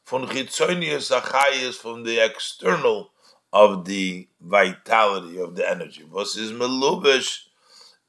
from 0.05 0.27
chitzonius 0.27 1.11
achayis, 1.11 1.75
from 1.75 2.05
the 2.05 2.25
external 2.25 3.11
of 3.53 3.85
the 3.85 4.29
vitality 4.41 5.39
of 5.39 5.55
the 5.57 5.69
energy. 5.69 6.05
Was 6.05 6.37
is 6.37 6.53
melubish 6.53 7.39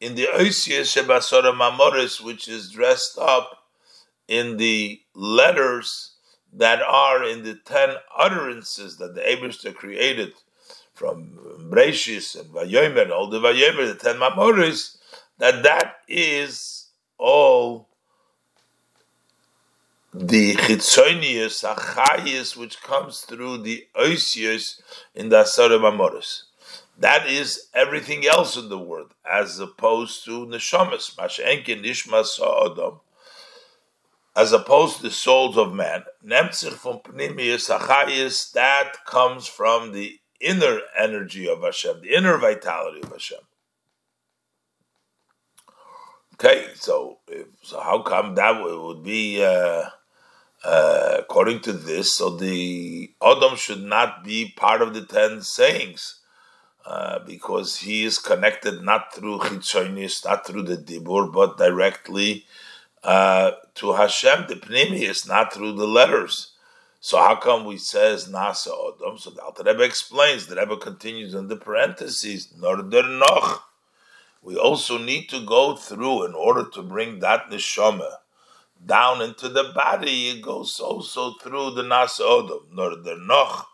in 0.02 0.16
the 0.16 0.28
oisius 0.34 0.94
shebasora 0.94 1.54
mamoris, 1.54 2.20
which 2.20 2.48
is 2.48 2.72
dressed 2.72 3.18
up 3.18 3.64
in 4.28 4.58
the 4.58 5.00
letters 5.14 6.16
that 6.52 6.82
are 6.82 7.24
in 7.24 7.44
the 7.44 7.56
ten 7.66 7.96
utterances 8.18 8.98
that 8.98 9.14
the 9.14 9.22
Abishter 9.22 9.74
created 9.74 10.34
from 10.94 11.38
Breshis 11.70 12.40
and 12.40 12.50
Vayomer, 12.50 13.12
all 13.12 13.30
the 13.30 13.40
Vayomer, 13.40 13.88
the 13.88 13.96
ten 13.96 14.16
Mamoris, 14.16 14.98
that 15.38 15.64
that 15.64 15.98
is 16.08 16.88
all 17.18 17.90
the 20.18 20.56
chitzonius, 20.56 21.66
achayis, 21.66 22.56
which 22.56 22.82
comes 22.82 23.22
through 23.22 23.58
the 23.58 23.86
oisius 23.96 24.82
in 25.14 25.28
the 25.28 25.44
Asara 25.44 25.78
Mamoris. 25.78 26.44
That 26.98 27.28
is 27.28 27.68
everything 27.74 28.26
else 28.26 28.56
in 28.56 28.70
the 28.70 28.80
world, 28.80 29.14
as 29.30 29.60
opposed 29.60 30.24
to 30.26 30.46
neshamas, 30.46 31.14
mashenkin 31.16 31.84
nishmas 31.84 32.40
adam, 32.40 33.02
as 34.38 34.54
opposed 34.54 34.98
to 34.98 35.04
the 35.04 35.12
souls 35.12 35.58
of 35.58 35.74
man. 35.74 36.06
Nemtzich 36.26 36.74
from 36.74 37.00
pnimius 37.00 37.70
achayis, 37.70 38.54
that 38.54 38.94
comes 39.06 39.48
from 39.48 39.92
the 39.92 40.18
inner 40.40 40.80
energy 40.98 41.50
of 41.50 41.62
Hashem, 41.62 42.02
the 42.02 42.16
inner 42.16 42.38
vitality 42.38 43.02
of 43.04 43.12
Hashem. 43.12 43.40
Okay, 46.36 46.68
so 46.76 47.20
if, 47.28 47.48
so 47.64 47.82
how 47.82 48.02
come 48.02 48.36
that 48.36 48.62
would 48.64 49.04
be 49.04 49.44
uh, 49.44 49.90
uh, 50.66 51.18
according 51.20 51.62
to 51.62 51.74
this? 51.74 52.14
So 52.16 52.32
the 52.32 53.14
Adam 53.24 53.56
should 53.56 53.84
not 53.84 54.24
be 54.24 54.54
part 54.58 54.82
of 54.82 54.94
the 54.94 55.06
ten 55.06 55.42
sayings. 55.42 56.22
Uh, 56.86 57.18
because 57.26 57.78
he 57.78 58.04
is 58.04 58.20
connected 58.20 58.84
not 58.84 59.12
through 59.12 59.40
chitzonis, 59.40 60.24
not 60.24 60.46
through 60.46 60.62
the 60.62 60.78
dibur, 60.78 61.34
but 61.34 61.58
directly 61.58 62.46
uh, 63.04 63.52
to 63.74 63.94
Hashem, 63.94 64.46
the 64.48 64.56
pnimius, 64.56 65.28
not 65.28 65.52
through 65.52 65.74
the 65.74 65.88
letters. 65.88 66.52
So 67.00 67.18
how 67.18 67.38
come 67.38 67.66
we 67.66 67.78
says 67.78 68.28
nasa 68.28 68.70
odom? 68.70 69.20
So 69.20 69.32
the 69.32 69.42
Alter 69.42 69.64
Rebbe 69.64 69.84
explains. 69.84 70.46
The 70.46 70.58
Rebbe 70.58 70.78
continues 70.78 71.34
in 71.34 71.48
the 71.48 71.56
parentheses. 71.56 72.54
Norder 72.60 73.20
noch. 73.20 73.64
We 74.44 74.56
also 74.56 75.00
need 75.00 75.30
to 75.30 75.44
go 75.44 75.76
through 75.76 76.26
in 76.26 76.36
order 76.36 76.70
to 76.70 76.84
bring 76.84 77.20
that 77.20 77.50
neshama 77.50 78.12
down 78.86 79.22
into 79.22 79.50
the 79.50 79.72
body. 79.76 80.30
It 80.30 80.42
goes 80.42 80.80
also 80.80 81.34
through 81.42 81.72
the 81.72 81.84
nasa 81.84 82.22
odom. 82.22 82.70
Norder 82.74 83.18
noch. 83.26 83.66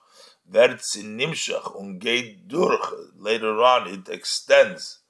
Vertz 0.49 0.95
in 0.95 1.17
nimshach 1.17 1.75
und 1.75 1.99
geht 1.99 2.47
durch. 2.47 2.93
Later 3.17 3.61
on, 3.61 3.87
it 3.87 4.09
extends 4.09 5.01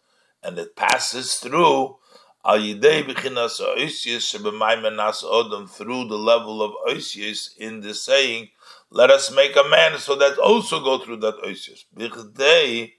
and 0.43 0.57
it 0.57 0.75
passes 0.75 1.35
through 1.35 1.97
al 2.43 2.57
yidei 2.57 3.03
b'chinas 3.03 3.59
oisius 3.61 4.25
sheb'maymenas 4.31 5.23
odom 5.23 5.69
through 5.69 6.07
the 6.07 6.17
level 6.17 6.61
of 6.61 6.71
oisius 6.87 7.55
in 7.57 7.81
the 7.81 7.93
saying, 7.93 8.49
let 8.89 9.09
us 9.09 9.31
make 9.31 9.55
a 9.55 9.67
man, 9.69 9.97
so 9.97 10.15
that 10.15 10.37
also 10.37 10.79
go 10.79 10.97
through 10.97 11.17
that 11.17 11.37
oisius. 11.43 11.85
B'chdei 11.95 12.93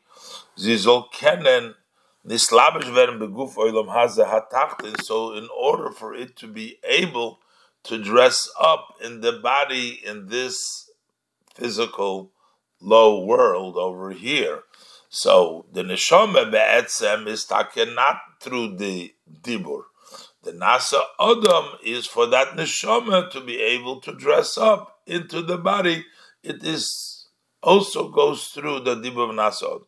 zizol 0.57 1.13
kenen 1.13 1.75
so 2.25 2.39
in 5.35 5.49
order 5.57 5.91
for 5.91 6.15
it 6.15 6.37
to 6.37 6.47
be 6.47 6.79
able 6.85 7.41
to 7.85 8.03
dress 8.03 8.49
up 8.61 8.95
in 9.03 9.21
the 9.21 9.33
body 9.33 10.01
in 10.05 10.29
this 10.29 10.91
physical 11.55 12.33
low 12.81 13.25
world 13.25 13.77
over 13.77 14.11
here. 14.11 14.63
So 15.09 15.67
the 15.73 15.83
neshama 15.83 16.51
be'etzem 16.51 17.27
is 17.27 17.45
taken 17.45 17.95
not 17.95 18.19
through 18.41 18.77
the 18.77 19.15
dibur. 19.43 19.83
The 20.43 20.53
nasa 20.53 21.01
adam 21.21 21.79
is 21.85 22.07
for 22.07 22.27
that 22.29 22.57
neshama 22.57 23.31
to 23.31 23.41
be 23.41 23.61
able 23.61 24.01
to 24.01 24.13
dress 24.15 24.57
up 24.57 25.01
into 25.07 25.43
the 25.43 25.59
body. 25.59 26.07
It 26.43 26.65
is 26.65 27.27
also 27.63 28.09
goes 28.09 28.47
through 28.47 28.81
the 28.81 28.97
dibur 28.97 29.29
of 29.29 29.37
nasa 29.37 29.65
adam. 29.65 29.87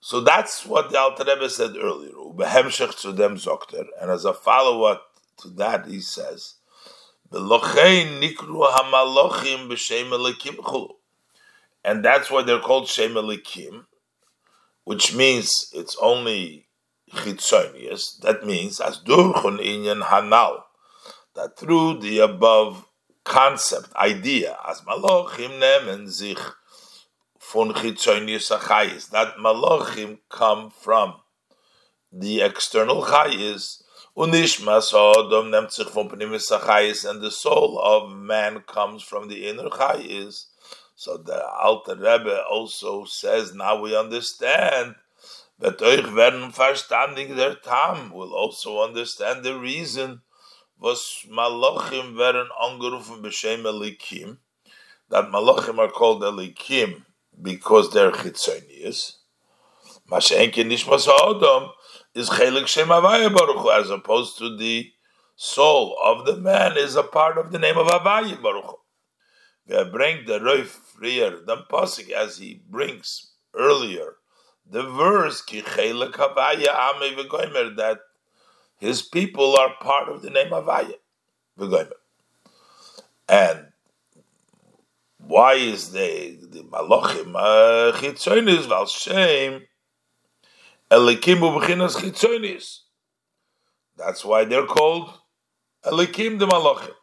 So 0.00 0.20
that's 0.20 0.64
what 0.64 0.90
the 0.90 0.98
Alter 0.98 1.24
Rebbe 1.24 1.48
said 1.50 1.76
earlier. 1.76 2.12
to 2.12 3.12
them 3.12 3.38
and 4.00 4.10
as 4.10 4.24
a 4.24 4.32
follow-up 4.32 5.02
to 5.42 5.48
that, 5.50 5.86
he 5.86 6.00
says, 6.00 6.54
nikru 7.30 8.72
hamalochim 8.72 9.68
and 11.84 12.04
that's 12.04 12.30
why 12.30 12.42
they're 12.42 12.60
called 12.60 12.88
Shem 12.88 13.12
Elikim, 13.12 13.86
which 14.84 15.14
means 15.14 15.70
it's 15.74 15.96
only 16.00 16.66
chitzonius. 17.12 18.18
That 18.20 18.44
means 18.44 18.80
as 18.80 18.98
durchun 18.98 19.58
inyan 19.58 20.02
hanal, 20.02 20.62
that 21.34 21.58
through 21.58 22.00
the 22.00 22.18
above 22.20 22.86
concept, 23.24 23.94
idea, 23.96 24.56
as 24.68 24.80
malochim 24.82 25.60
nemen 25.60 26.08
zich 26.08 26.38
that 27.52 29.34
malochim 29.38 30.18
come 30.28 30.70
from 30.70 31.14
the 32.12 32.42
external 32.42 33.02
chayis, 33.02 33.82
and 34.16 34.32
the 37.22 37.30
soul 37.30 37.78
of 37.80 38.10
man 38.10 38.60
comes 38.66 39.02
from 39.02 39.28
the 39.28 39.48
inner 39.48 39.68
chayis. 39.68 40.46
So 40.94 41.16
the 41.16 41.44
Alter 41.48 41.96
Rebbe 41.96 42.44
also 42.48 43.04
says, 43.04 43.52
now 43.54 43.80
we 43.80 43.96
understand 43.96 44.94
that 45.58 45.78
euch 45.78 46.14
werden 46.14 46.52
verstandig 46.54 47.62
Tam. 47.62 48.12
Will 48.12 48.32
also 48.32 48.82
understand 48.82 49.42
the 49.42 49.58
reason 49.58 50.22
was 50.78 51.26
Malachim 51.28 52.14
werden 52.14 52.48
angerufen 52.62 53.22
b'shem 53.22 53.64
Elikim, 53.64 54.38
that 55.08 55.30
Malachim 55.30 55.78
are 55.78 55.90
called 55.90 56.22
Elikim 56.22 57.06
because 57.42 57.92
they're 57.92 58.12
chitzonius. 58.12 59.16
Mashenke 60.10 60.64
nishmas 60.64 61.06
ha'odom 61.06 61.70
is 62.14 62.30
chelik 62.30 62.66
shem 62.66 62.88
Havaya 62.88 63.34
Baruch 63.34 63.66
as 63.80 63.90
opposed 63.90 64.38
to 64.38 64.56
the 64.56 64.90
soul 65.36 65.96
of 66.04 66.26
the 66.26 66.36
man 66.36 66.76
is 66.76 66.96
a 66.96 67.02
part 67.02 67.38
of 67.38 67.52
the 67.52 67.58
name 67.58 67.78
of 67.78 67.86
Havaya 67.86 68.40
Baruch 68.42 68.76
bring 69.92 70.26
the 70.26 70.38
Roif 70.40 70.66
freer 70.66 71.40
than 71.46 71.58
Pasik 71.70 72.10
as 72.10 72.38
he 72.38 72.60
brings 72.68 73.32
earlier 73.54 74.16
the 74.68 74.82
verse 74.82 75.42
ki 75.42 75.62
chelik 75.62 76.12
avaya 76.12 76.72
ame 76.88 77.16
v'goymer 77.16 77.76
that 77.76 78.00
his 78.78 79.02
people 79.02 79.56
are 79.56 79.74
part 79.80 80.08
of 80.08 80.22
the 80.22 80.30
name 80.30 80.50
Avaya 80.50 80.94
And 83.28 83.66
why 85.26 85.54
is 85.54 85.92
they 85.92 86.36
the 86.40 86.62
Malachim 86.62 87.34
uh, 87.34 87.96
Chitzonis 87.96 88.66
Val 88.66 88.86
Shem 88.86 89.62
Elikim 90.90 91.38
Ubechinas 91.38 91.96
Chitzonis? 91.96 92.80
That's 93.96 94.24
why 94.24 94.44
they're 94.44 94.66
called 94.66 95.12
Elikim 95.84 96.38
the 96.38 96.46
Malachim. 96.46 96.94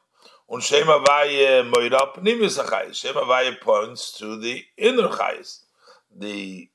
Und 0.49 0.63
Shem 0.63 0.87
Havaya 0.87 1.69
Moira 1.69 2.13
Pnimis 2.15 2.61
HaChayis. 2.61 2.95
Shem 2.95 3.15
Havaya 3.15 3.59
points 3.59 4.17
to 4.17 4.37
the 4.37 4.63
inner 4.77 5.09
Chayis. 5.09 5.63
The, 6.15 6.69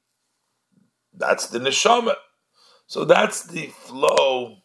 that's 1.15 1.47
the 1.49 1.59
Neshama. 1.59 2.15
So 2.87 3.05
that's 3.05 3.45
the 3.45 3.67
flow 3.69 4.59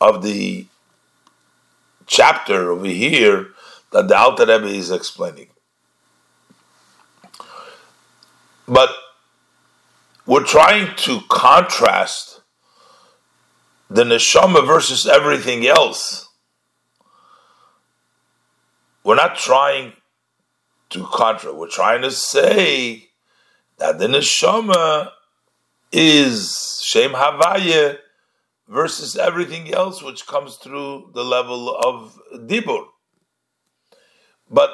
of 0.00 0.22
the 0.22 0.66
chapter 2.06 2.70
over 2.70 2.86
here 2.86 3.48
that 3.92 4.08
the 4.08 4.16
Alter 4.16 4.46
Rebbe 4.46 4.66
is 4.66 4.90
explaining. 4.90 5.48
But 8.66 8.90
we're 10.26 10.44
trying 10.44 10.94
to 10.96 11.20
contrast 11.28 12.42
the 13.88 14.04
neshama 14.04 14.66
versus 14.66 15.06
everything 15.06 15.66
else 15.66 16.28
we're 19.08 19.14
not 19.14 19.36
trying 19.36 19.94
to 20.90 21.02
contra. 21.04 21.54
We're 21.54 21.70
trying 21.70 22.02
to 22.02 22.10
say 22.10 23.08
that 23.78 23.98
the 23.98 24.06
neshama 24.06 25.12
is 25.90 26.82
shem 26.84 27.12
havaya 27.12 27.96
versus 28.68 29.16
everything 29.16 29.72
else 29.72 30.02
which 30.02 30.26
comes 30.26 30.56
through 30.56 31.12
the 31.14 31.24
level 31.24 31.74
of 31.74 32.20
dibur. 32.34 32.84
But 34.50 34.70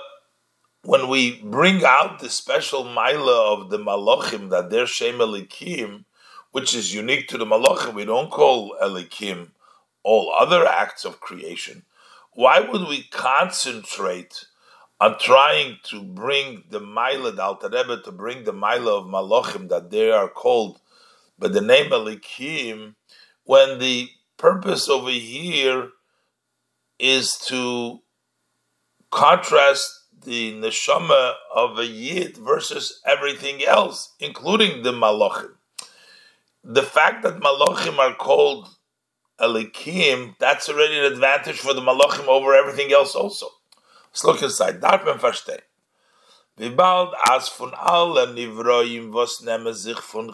when 0.82 1.08
we 1.08 1.40
bring 1.42 1.84
out 1.84 2.20
the 2.20 2.30
special 2.30 2.84
Maila 2.84 3.58
of 3.58 3.70
the 3.70 3.78
Malachim, 3.78 4.50
that 4.50 4.70
they're 4.70 4.86
Shem 4.86 5.18
Elikim, 5.18 6.04
which 6.52 6.74
is 6.74 6.94
unique 6.94 7.28
to 7.28 7.38
the 7.38 7.46
Malachim, 7.46 7.94
we 7.94 8.04
don't 8.04 8.30
call 8.30 8.76
Elikim 8.82 9.50
all 10.02 10.32
other 10.38 10.66
acts 10.66 11.04
of 11.04 11.20
creation. 11.20 11.84
Why 12.32 12.60
would 12.60 12.86
we 12.88 13.04
concentrate 13.04 14.46
on 15.00 15.18
trying 15.18 15.78
to 15.84 16.02
bring 16.02 16.64
the 16.68 16.80
Maila, 16.80 17.34
the 17.34 17.42
Alter 17.42 17.68
Rebbe, 17.68 18.02
to 18.02 18.12
bring 18.12 18.44
the 18.44 18.52
Maila 18.52 19.00
of 19.00 19.06
Malachim, 19.06 19.68
that 19.70 19.90
they 19.90 20.10
are 20.10 20.28
called 20.28 20.80
by 21.38 21.48
the 21.48 21.60
name 21.60 21.90
Elikim, 21.90 22.94
when 23.44 23.78
the 23.78 24.10
purpose 24.36 24.88
over 24.88 25.10
here 25.10 25.88
is 26.98 27.36
to 27.46 28.00
contrast 29.14 30.06
the 30.24 30.52
neshama 30.54 31.34
of 31.54 31.78
a 31.78 31.86
yid 31.86 32.36
versus 32.36 33.00
everything 33.06 33.64
else, 33.64 34.12
including 34.18 34.82
the 34.82 34.92
malachim. 34.92 35.52
The 36.64 36.82
fact 36.82 37.22
that 37.22 37.40
malachim 37.40 37.98
are 37.98 38.14
called 38.14 38.68
elikim, 39.40 40.34
that's 40.40 40.68
already 40.68 40.98
an 40.98 41.12
advantage 41.12 41.58
for 41.58 41.72
the 41.72 41.80
malachim 41.80 42.26
over 42.26 42.54
everything 42.54 42.92
else 42.92 43.14
also. 43.14 43.46
Let's 44.10 44.24
look 44.24 44.42
inside. 44.42 44.80
Darf 44.80 45.04
man 45.04 45.18
verstehen. 45.18 45.60
As 46.58 47.48
von 47.48 47.72
nivroim 47.72 49.12
was 49.12 49.38
sich 49.82 50.00
von. 50.02 50.32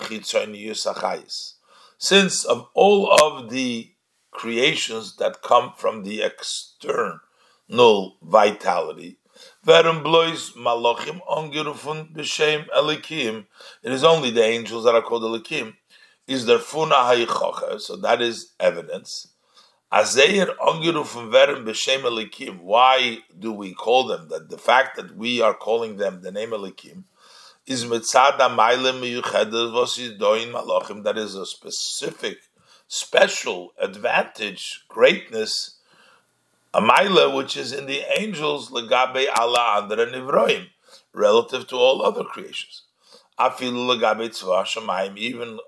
Since 1.98 2.44
of 2.44 2.68
all 2.74 3.12
of 3.12 3.50
the 3.50 3.92
creations 4.30 5.16
that 5.16 5.42
come 5.42 5.72
from 5.76 6.04
the 6.04 6.22
external 7.70 8.16
vitality, 8.22 9.18
Verum 9.66 10.02
blois 10.02 10.52
malachim 10.56 11.20
ongerufen 11.28 12.12
b'shem 12.12 12.68
elikim. 12.70 13.46
It 13.82 13.92
is 13.92 14.04
only 14.04 14.30
the 14.30 14.42
angels 14.42 14.84
that 14.84 14.94
are 14.94 15.02
called 15.02 15.22
elikim. 15.22 15.74
Is 16.26 16.46
there 16.46 16.58
funa 16.58 16.94
hayichocha? 16.94 17.80
So 17.80 17.96
that 17.96 18.20
is 18.20 18.52
evidence. 18.58 19.28
Azeir 19.92 20.56
ongerufen 20.58 21.30
verum 21.30 21.64
b'shem 21.64 22.02
elikim. 22.02 22.60
Why 22.60 23.18
do 23.38 23.52
we 23.52 23.72
call 23.72 24.06
them? 24.06 24.28
That 24.28 24.50
the 24.50 24.58
fact 24.58 24.96
that 24.96 25.16
we 25.16 25.40
are 25.40 25.54
calling 25.54 25.96
them 25.96 26.22
the 26.22 26.32
name 26.32 26.50
elikim 26.50 27.04
is 27.66 27.84
mitzada 27.84 28.54
mailim 28.54 29.00
miyuchedes 29.00 29.72
vos 29.72 29.96
doin 30.18 30.48
malachim. 30.48 31.04
That 31.04 31.16
is 31.16 31.34
a 31.34 31.46
specific, 31.46 32.38
special 32.88 33.72
advantage, 33.78 34.84
greatness 34.88 35.79
a 36.72 36.80
which 37.34 37.56
is 37.56 37.72
in 37.72 37.86
the 37.86 38.02
angels 38.16 38.70
legabe 38.70 39.26
Allah 39.34 39.82
under 39.82 40.06
nivroim, 40.06 40.68
relative 41.12 41.66
to 41.68 41.76
all 41.76 42.02
other 42.02 42.24
creations. 42.24 42.84
Afilu 43.38 43.86
legabe 43.88 44.28
tzva 44.28 45.16
even 45.16 45.58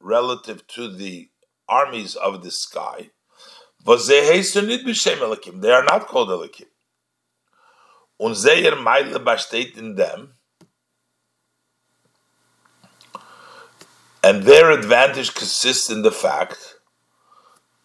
relative 0.00 0.66
to 0.68 0.88
the 0.94 1.30
armies 1.68 2.14
of 2.14 2.42
the 2.44 2.50
sky. 2.50 3.10
They 3.84 3.92
are 5.72 5.84
not 5.84 6.06
called 6.06 6.28
elikim. 6.28 6.66
Und 8.20 8.34
seher 8.34 8.76
meile 8.82 9.76
in 9.76 9.94
them, 9.94 10.34
and 14.24 14.42
their 14.42 14.72
advantage 14.72 15.32
consists 15.34 15.88
in 15.88 16.02
the 16.02 16.10
fact 16.10 16.77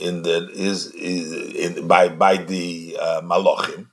in 0.04 0.22
the 0.24 0.50
is, 0.52 0.88
is 0.94 1.32
in, 1.56 1.88
by 1.88 2.10
by 2.10 2.36
the 2.38 2.98
uh, 3.00 3.22
malachim 3.22 3.88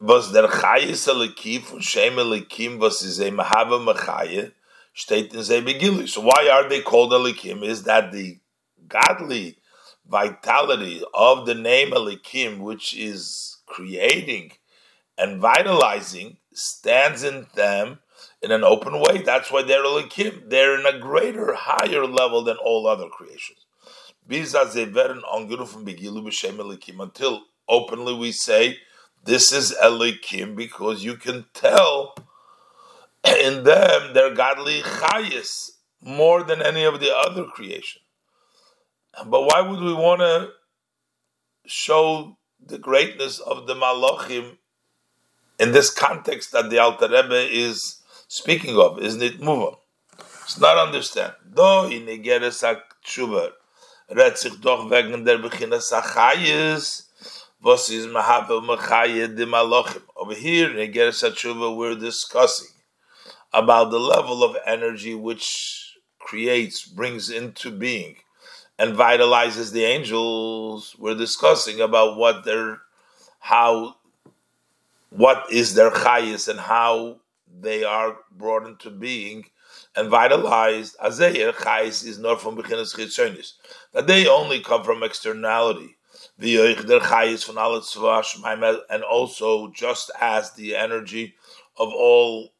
was 0.00 0.32
der 0.32 0.48
chayis 0.48 1.08
alikim 1.12 1.62
von 1.62 1.80
shem 1.80 2.14
alikim 2.14 2.78
was 2.78 3.02
is 3.02 3.20
a 3.20 3.30
mahava 3.30 3.78
machaye 3.88 4.52
steht 4.94 5.32
in 5.32 5.42
ze 5.42 5.60
begilu. 5.60 6.08
So 6.08 6.20
why 6.20 6.48
are 6.52 6.68
they 6.68 6.80
called 6.80 7.12
alikim? 7.12 7.64
Is 7.64 7.84
that 7.84 8.12
the 8.12 8.38
godly 8.88 9.56
vitality 10.06 11.02
of 11.14 11.46
the 11.46 11.54
name 11.54 11.92
alikim, 11.92 12.58
which 12.58 12.94
is 12.94 13.58
creating 13.66 14.52
and 15.16 15.40
vitalizing, 15.40 16.36
stands 16.52 17.22
in 17.22 17.46
them 17.54 18.00
in 18.42 18.50
an 18.50 18.64
open 18.64 19.00
way. 19.00 19.22
That's 19.22 19.50
why 19.50 19.62
they're 19.62 19.84
alikim. 19.84 20.50
They're 20.50 20.78
in 20.78 20.86
a 20.86 20.98
greater, 20.98 21.54
higher 21.54 22.04
level 22.04 22.42
than 22.42 22.56
all 22.56 22.86
other 22.86 23.08
creations 23.08 23.63
until 27.00 27.42
openly 27.68 28.14
we 28.14 28.32
say 28.32 28.78
this 29.24 29.52
is 29.52 29.74
Elikim 29.82 30.54
because 30.54 31.04
you 31.04 31.16
can 31.16 31.46
tell 31.54 32.14
in 33.24 33.64
them 33.64 34.12
they're 34.12 34.34
godly 34.34 34.80
chayis 34.82 35.70
more 36.02 36.42
than 36.42 36.60
any 36.62 36.84
of 36.84 37.00
the 37.00 37.14
other 37.14 37.44
creation. 37.44 38.02
But 39.26 39.42
why 39.42 39.60
would 39.60 39.80
we 39.80 39.94
want 39.94 40.20
to 40.20 40.50
show 41.66 42.36
the 42.64 42.78
greatness 42.78 43.38
of 43.38 43.66
the 43.66 43.74
Malachim 43.74 44.58
in 45.58 45.72
this 45.72 45.90
context 45.90 46.52
that 46.52 46.68
the 46.68 46.78
Alter 46.78 47.08
Rebbe 47.08 47.48
is 47.50 48.02
speaking 48.28 48.76
of? 48.76 48.98
Isn't 48.98 49.22
it 49.22 49.40
move 49.40 49.74
It's 50.18 50.58
not 50.58 50.76
understand. 50.76 51.32
Though 51.44 51.86
in 51.86 52.06
Igeres 52.06 52.62
redt 54.08 54.38
sich 54.38 54.60
doch 54.60 54.90
wegen 54.90 55.24
der 55.24 55.80
Sachayes, 55.80 57.10
was 57.60 57.88
Mahavel 57.88 58.60
de. 59.34 59.46
Over 60.16 60.34
here 60.34 60.78
in 60.78 60.92
Geras 60.92 61.22
Hatshuva, 61.22 61.74
we're 61.74 61.94
discussing 61.94 62.68
about 63.52 63.90
the 63.90 63.98
level 63.98 64.44
of 64.44 64.56
energy 64.66 65.14
which 65.14 65.96
creates, 66.18 66.84
brings 66.84 67.30
into 67.30 67.70
being, 67.70 68.16
and 68.78 68.94
vitalizes 68.94 69.72
the 69.72 69.84
angels. 69.84 70.94
We're 70.98 71.14
discussing 71.14 71.80
about 71.80 72.18
what 72.18 72.44
their, 72.44 72.82
how, 73.38 73.96
what 75.10 75.44
is 75.50 75.74
their 75.74 75.90
chayis 75.90 76.48
and 76.48 76.60
how 76.60 77.20
they 77.60 77.84
are 77.84 78.16
brought 78.30 78.66
into 78.66 78.90
being 78.90 79.46
and 79.96 80.08
vitalized. 80.08 80.96
Azeir 80.98 81.52
chayis 81.52 82.06
is 82.06 82.18
not 82.18 82.40
from 82.40 82.56
beginnes 82.56 82.94
chitzonis 82.94 83.52
that 83.92 84.06
they 84.06 84.26
only 84.26 84.60
come 84.60 84.82
from 84.84 85.02
externality. 85.02 85.96
And 86.38 86.58
also, 89.04 89.70
just 89.72 90.10
as 90.20 90.52
the 90.52 90.76
energy 90.76 91.34
of 91.76 91.88
all 91.88 92.50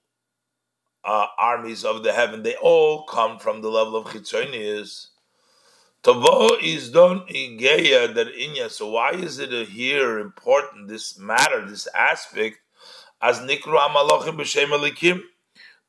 uh, 1.05 1.27
armies 1.38 1.85
of 1.85 2.03
the 2.03 2.12
heaven, 2.12 2.42
they 2.42 2.57
all 2.57 3.05
come 3.05 3.38
from 3.38 3.62
the 3.62 3.68
level 3.68 3.94
of 3.97 4.07
chitzonius. 4.07 5.11
Tavo 6.03 6.61
is 6.62 6.90
done 6.90 7.20
igeya 7.20 8.12
that 8.14 8.35
inya. 8.35 8.68
So 8.70 8.90
why 8.90 9.12
is 9.12 9.38
it 9.38 9.68
here 9.68 10.18
important? 10.18 10.88
This 10.88 11.16
matter, 11.18 11.66
this 11.66 11.88
aspect, 11.94 12.59
as 13.23 13.40
nikru 13.40 13.79
amalachim 13.79 14.37
b'shem 14.37 15.23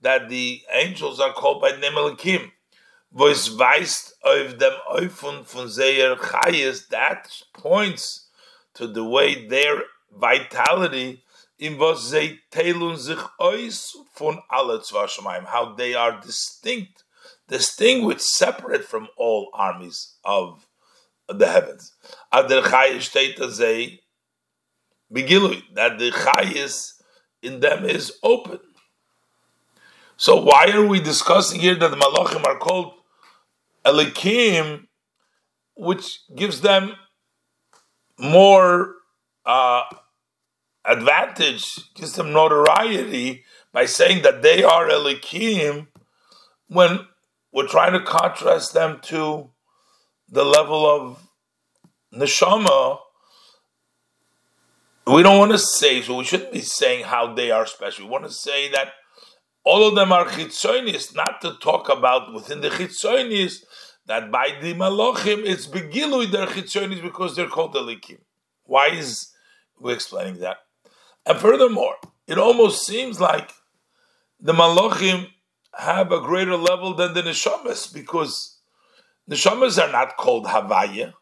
that 0.05 0.29
the 0.29 0.61
angels 0.71 1.19
are 1.19 1.33
called 1.33 1.61
by 1.61 1.71
name 1.71 1.93
elikim 1.93 2.51
es 3.23 3.57
weist 3.57 4.13
auf 4.23 4.57
dem 4.57 4.73
Eufun 4.89 5.43
von 5.45 5.67
Seher 5.67 6.17
Chayes, 6.17 6.87
that 6.89 7.29
points 7.53 8.29
to 8.73 8.87
the 8.87 9.03
way 9.03 9.47
their 9.47 9.83
vitality 10.11 11.23
in 11.57 11.77
was 11.77 12.11
they 12.11 12.39
teilun 12.51 12.97
sich 12.97 13.19
ois 13.39 13.95
von 14.13 14.41
alle 14.51 14.79
Zwashamayim, 14.79 15.45
how 15.45 15.73
they 15.73 15.93
are 15.93 16.19
distinct, 16.19 17.03
distinguished, 17.47 18.27
separate 18.27 18.83
from 18.83 19.07
all 19.17 19.49
armies 19.53 20.15
of 20.25 20.67
the 21.29 21.47
heavens. 21.47 21.93
Ad 22.31 22.49
der 22.49 22.61
Chayes 22.61 23.09
steht 23.09 23.37
that 25.73 25.97
the 25.97 26.11
Chayes 26.11 27.01
in 27.41 27.59
them 27.61 27.85
is 27.85 28.11
open. 28.21 28.59
So 30.17 30.41
why 30.41 30.71
are 30.71 30.85
we 30.85 31.01
discussing 31.01 31.59
here 31.59 31.75
that 31.75 31.91
the 31.91 31.97
Malachim 31.97 32.45
are 32.45 32.57
called 32.57 32.93
Elikim, 33.85 34.87
which 35.75 36.21
gives 36.33 36.61
them 36.61 36.93
more 38.17 38.95
uh, 39.45 39.83
advantage, 40.85 41.93
gives 41.95 42.13
them 42.13 42.31
notoriety 42.31 43.43
by 43.73 43.85
saying 43.85 44.21
that 44.23 44.41
they 44.41 44.63
are 44.63 44.87
Elikim 44.87 45.87
when 46.67 46.99
we're 47.51 47.67
trying 47.67 47.93
to 47.93 47.99
contrast 47.99 48.73
them 48.73 48.99
to 49.03 49.49
the 50.29 50.45
level 50.45 50.85
of 50.85 51.29
neshama. 52.13 52.99
We 55.05 55.23
don't 55.23 55.37
want 55.37 55.51
to 55.51 55.59
say, 55.59 56.01
so 56.01 56.17
we 56.17 56.23
shouldn't 56.23 56.53
be 56.53 56.61
saying 56.61 57.03
how 57.05 57.33
they 57.33 57.51
are 57.51 57.65
special. 57.65 58.05
We 58.05 58.11
want 58.11 58.23
to 58.23 58.31
say 58.31 58.71
that 58.71 58.93
all 59.65 59.87
of 59.87 59.95
them 59.95 60.11
are 60.11 60.25
chitzonis, 60.25 61.15
not 61.15 61.41
to 61.41 61.55
talk 61.55 61.89
about 61.89 62.33
within 62.33 62.61
the 62.61 62.69
chitzonis 62.69 63.63
that 64.05 64.31
by 64.31 64.57
the 64.61 64.73
malachim 64.73 65.43
it's 65.43 65.67
begilui 65.67 66.31
their 66.31 66.47
chitzonis 66.47 67.01
because 67.01 67.35
they're 67.35 67.47
called 67.47 67.73
elikim. 67.73 68.19
Why 68.65 68.87
is 68.89 69.31
we 69.79 69.93
explaining 69.93 70.39
that? 70.39 70.57
And 71.25 71.39
furthermore, 71.39 71.95
it 72.27 72.37
almost 72.37 72.85
seems 72.85 73.19
like 73.19 73.51
the 74.39 74.53
Malachim 74.53 75.27
have 75.73 76.11
a 76.11 76.21
greater 76.21 76.55
level 76.55 76.93
than 76.93 77.13
the 77.13 77.21
Neshamas 77.21 77.93
because 77.93 78.59
Neshamas 79.29 79.81
are 79.81 79.91
not 79.91 80.17
called 80.17 80.45
Havaya. 80.45 81.13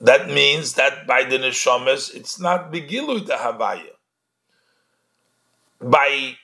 That 0.00 0.28
means 0.28 0.74
that 0.74 1.06
by 1.06 1.24
the 1.24 1.38
Neshamas, 1.38 2.14
it's 2.14 2.38
not 2.38 2.72
Begilu 2.72 3.26
the 3.26 3.34
Havaya. 3.34 3.94
By 5.80 6.36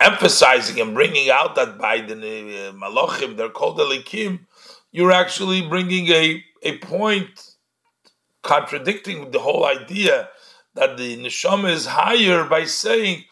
emphasizing 0.00 0.80
and 0.80 0.94
bringing 0.94 1.30
out 1.30 1.54
that 1.54 1.78
by 1.78 2.00
the 2.00 2.14
uh, 2.14 2.72
Malachim, 2.72 3.36
they're 3.36 3.48
called 3.48 3.78
Elikim, 3.78 4.40
you're 4.92 5.12
actually 5.12 5.66
bringing 5.66 6.08
a, 6.08 6.42
a 6.62 6.78
point 6.78 7.56
contradicting 8.42 9.30
the 9.30 9.40
whole 9.40 9.66
idea 9.66 10.28
that 10.74 10.96
the 10.96 11.16
neshama 11.18 11.70
is 11.70 11.86
higher 11.86 12.44
by 12.44 12.64
saying, 12.64 13.24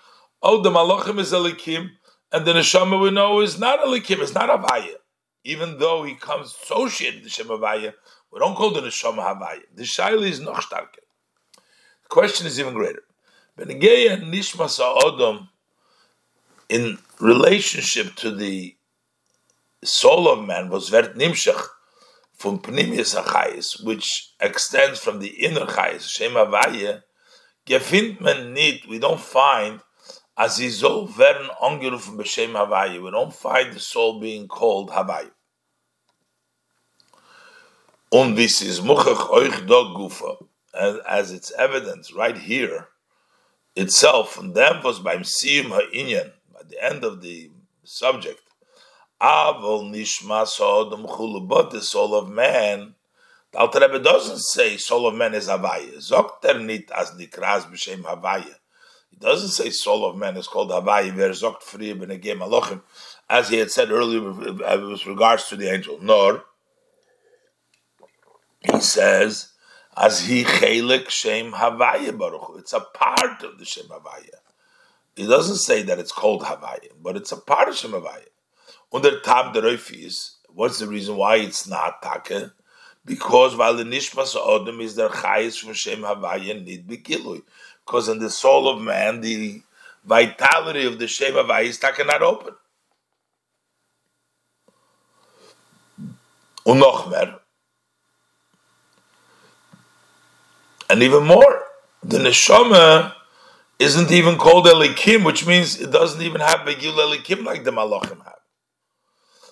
"Oh, 0.43 0.61
the 0.61 0.71
malachim 0.71 1.19
is 1.19 1.33
elikim," 1.33 1.91
and 2.33 2.45
the 2.45 2.53
neshama 2.53 3.01
we 3.01 3.11
know 3.11 3.41
is 3.41 3.59
not 3.59 3.81
elikim, 3.81 4.21
it's 4.21 4.35
not 4.35 4.51
avaya. 4.51 4.97
Even 5.45 5.79
though 5.79 6.03
he 6.03 6.15
comes 6.15 6.57
associated 6.63 7.17
with 7.17 7.25
the 7.25 7.31
shem 7.31 7.47
avaya, 7.47 7.95
we 8.33 8.39
don't 8.41 8.57
call 8.57 8.73
the 8.73 8.81
neshama 8.81 9.23
havaya. 9.23 9.63
The 9.75 9.85
shaila 9.85 10.27
is 10.29 10.41
noch. 10.41 10.69
The 10.69 12.09
question 12.09 12.47
is 12.47 12.59
even 12.59 12.75
greater. 12.75 13.05
Benegeya 13.59 14.23
nishmas 14.23 14.81
odom 14.81 15.49
in 16.69 16.99
relationship 17.21 18.15
to 18.17 18.35
the 18.35 18.77
soul 19.83 20.29
of 20.29 20.47
man 20.47 20.69
was 20.71 20.89
vert 20.89 21.17
nimshach 21.17 21.67
from 22.35 22.59
pnimius 22.59 23.15
achayis, 23.21 23.85
which 23.85 24.33
extends 24.41 24.99
from 24.99 25.19
the 25.21 25.45
inner 25.45 25.67
chayis, 25.67 26.09
shem 26.09 26.33
avaya 26.33 27.03
gefindt 27.67 28.21
man 28.21 28.53
nit, 28.53 28.87
we 28.89 28.99
don't 28.99 29.21
find 29.21 29.81
as 30.37 30.59
he 30.59 30.69
soll 30.69 31.09
werden 31.09 31.49
angerufen 31.63 32.17
b'shem 32.17 32.53
Havaya. 32.53 33.03
We 33.03 33.11
don't 33.11 33.35
find 33.35 33.73
the 33.73 33.81
soul 33.81 34.21
being 34.21 34.49
called 34.49 34.91
Havaya. 34.91 35.31
Und 38.13 38.37
this 38.37 38.63
is 38.63 38.81
muchach 38.81 39.31
euch 39.31 39.67
dog 39.67 39.97
gufa, 39.97 40.37
as 41.09 41.33
it's 41.33 41.53
evidence 41.53 42.13
right 42.13 42.37
here 42.37 42.89
itself, 43.77 44.39
and 44.39 44.55
them 44.55 44.83
was 44.83 45.01
beim 45.01 45.23
siyum 45.23 45.71
ha'inyan, 45.71 46.33
by 46.65 46.71
the 46.71 46.85
end 46.85 47.05
of 47.05 47.21
the 47.21 47.51
subject, 47.85 48.41
avol 49.21 49.91
nishma 49.91 50.47
sodom 50.47 51.07
chulu, 51.07 51.47
but 51.47 51.71
the 51.71 51.81
soul 51.81 52.15
of 52.15 52.29
man, 52.29 52.95
the 53.53 53.59
Alter 53.59 53.81
Rebbe 53.81 54.01
doesn't 54.01 54.41
say 54.41 54.77
soul 54.77 55.07
of 55.07 55.15
man 55.15 55.35
is 55.35 55.49
Havaya. 55.49 55.97
Zogt 55.97 56.45
er 56.45 56.59
nit 56.59 56.91
as 56.91 57.11
nikras 57.13 57.71
b'shem 57.71 58.03
Havaya. 58.03 58.55
He 59.11 59.17
doesn't 59.19 59.51
say 59.51 59.71
soul 59.71 60.07
of 60.07 60.17
man 60.17 60.37
is 60.37 60.49
called 60.49 60.71
Havaya. 60.71 61.13
Ver 61.13 61.31
zogt 61.31 61.63
friye 61.63 61.95
b'negem 61.95 62.39
alochim, 62.39 62.83
as 63.29 63.49
he 63.49 63.59
had 63.59 63.71
said 63.71 63.91
earlier 63.91 64.23
with 64.23 65.07
regards 65.07 65.49
to 65.49 65.57
the 65.57 65.73
angel. 65.73 65.99
Nor 66.01 66.45
he 68.61 68.81
says 68.81 69.53
as 69.97 70.27
he 70.27 70.45
chelik 70.45 71.09
shem 71.11 71.53
Havaya 71.53 72.17
baruch. 72.19 72.59
It's 72.59 72.73
a 72.73 72.81
part 72.81 73.43
of 73.45 73.59
the 73.59 73.65
shem 73.65 73.87
Havaya. 73.87 74.44
He 75.17 75.27
doesn't 75.27 75.57
say 75.57 75.83
that 75.83 75.99
it's 75.99 76.13
called 76.13 76.43
Havaya, 76.43 76.91
but 77.01 77.17
it's 77.17 77.33
a 77.33 77.37
part 77.37 77.69
of 77.69 77.75
Havaya. 77.75 78.27
Under 78.93 79.21
Tam 79.21 79.53
the 79.53 80.21
what's 80.49 80.79
the 80.79 80.87
reason 80.87 81.17
why 81.17 81.37
it's 81.37 81.67
not 81.67 82.03
Take? 82.03 82.51
because 83.05 83.55
while 83.57 83.75
the 83.75 83.85
nishmas 83.85 84.35
odom 84.35 84.81
is 84.81 84.95
their 84.95 85.09
chayis 85.09 85.59
from 85.59 85.73
Shem 85.75 86.03
need 86.03 86.89
begilui. 86.89 87.43
Because 87.85 88.09
in 88.09 88.19
the 88.19 88.31
soul 88.31 88.69
of 88.69 88.81
man, 88.81 89.21
the 89.21 89.63
vitality 90.05 90.87
of 90.87 90.99
the 90.99 91.07
Shem 91.07 91.35
Havaya 91.35 91.65
is 91.65 91.79
taken 91.79 92.07
not 92.07 92.23
open. 92.23 92.55
Unochmer. 96.67 97.41
And 100.89 101.03
even 101.03 101.25
more, 101.25 101.63
the 102.03 102.19
neshama 102.19 103.13
isn't 103.79 104.11
even 104.11 104.37
called 104.37 104.67
elikim, 104.67 105.25
which 105.25 105.47
means 105.47 105.81
it 105.81 105.91
doesn't 105.91 106.23
even 106.23 106.41
have 106.41 106.61
begil 106.61 106.95
elikim 106.95 107.45
like 107.45 107.65
the 107.65 107.71
malachim 107.71 108.25
have. 108.25 108.35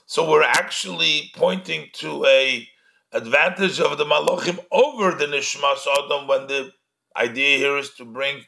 So 0.07 0.29
we're 0.29 0.43
actually 0.43 1.31
pointing 1.35 1.89
to 1.95 2.27
a 2.27 2.69
advantage 3.13 3.81
of 3.81 3.99
the 3.99 4.05
Malachim 4.05 4.59
over 4.71 5.13
the 5.13 5.27
Nishmas 5.27 5.87
Adam 5.99 6.27
when 6.27 6.47
the 6.49 6.73
idea 7.17 7.59
here 7.59 7.77
is 7.77 7.91
to 7.95 8.05
bring 8.05 8.45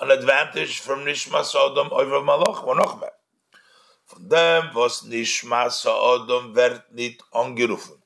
an 0.00 0.10
advantage 0.10 0.78
from 0.78 1.00
Nishmas 1.00 1.54
Adam 1.54 1.88
over 1.92 2.20
Malach 2.20 2.64
or 2.64 2.76
Von 2.76 4.28
dem, 4.28 4.74
was 4.74 5.02
Nishmas 5.02 5.84
Adam 5.86 6.54
wird 6.54 6.82
nicht 6.94 7.22
angerufen. 7.32 7.98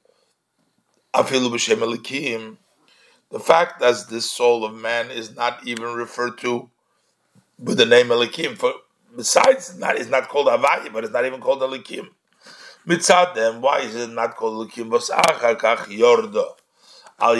Afilu 1.14 1.50
b'shem 1.50 1.78
elikim, 1.78 2.56
the 3.30 3.40
fact 3.40 3.80
that 3.80 4.08
the 4.08 4.20
soul 4.20 4.64
of 4.64 4.74
man 4.74 5.10
is 5.10 5.34
not 5.34 5.66
even 5.66 5.94
referred 5.94 6.38
to 6.38 6.70
with 7.58 7.78
the 7.78 7.86
name 7.86 8.08
Elikim, 8.08 8.56
for 8.56 8.72
besides 9.16 9.78
not 9.78 9.96
it's 9.96 10.10
not 10.10 10.28
called 10.28 10.46
Havaya, 10.48 10.92
but 10.92 11.04
it's 11.04 11.12
not 11.12 11.24
even 11.24 11.40
called 11.40 11.60
Elikim. 11.60 12.08
Mitzad 12.86 13.34
them, 13.34 13.62
why 13.62 13.80
is 13.80 13.94
it 13.94 14.10
not 14.10 14.36
called 14.36 14.70
Lukim 14.70 14.90
Bos 14.90 15.08
Achar 15.08 15.56
Kach 15.58 15.86
Yordo? 15.86 16.54
Al 17.18 17.34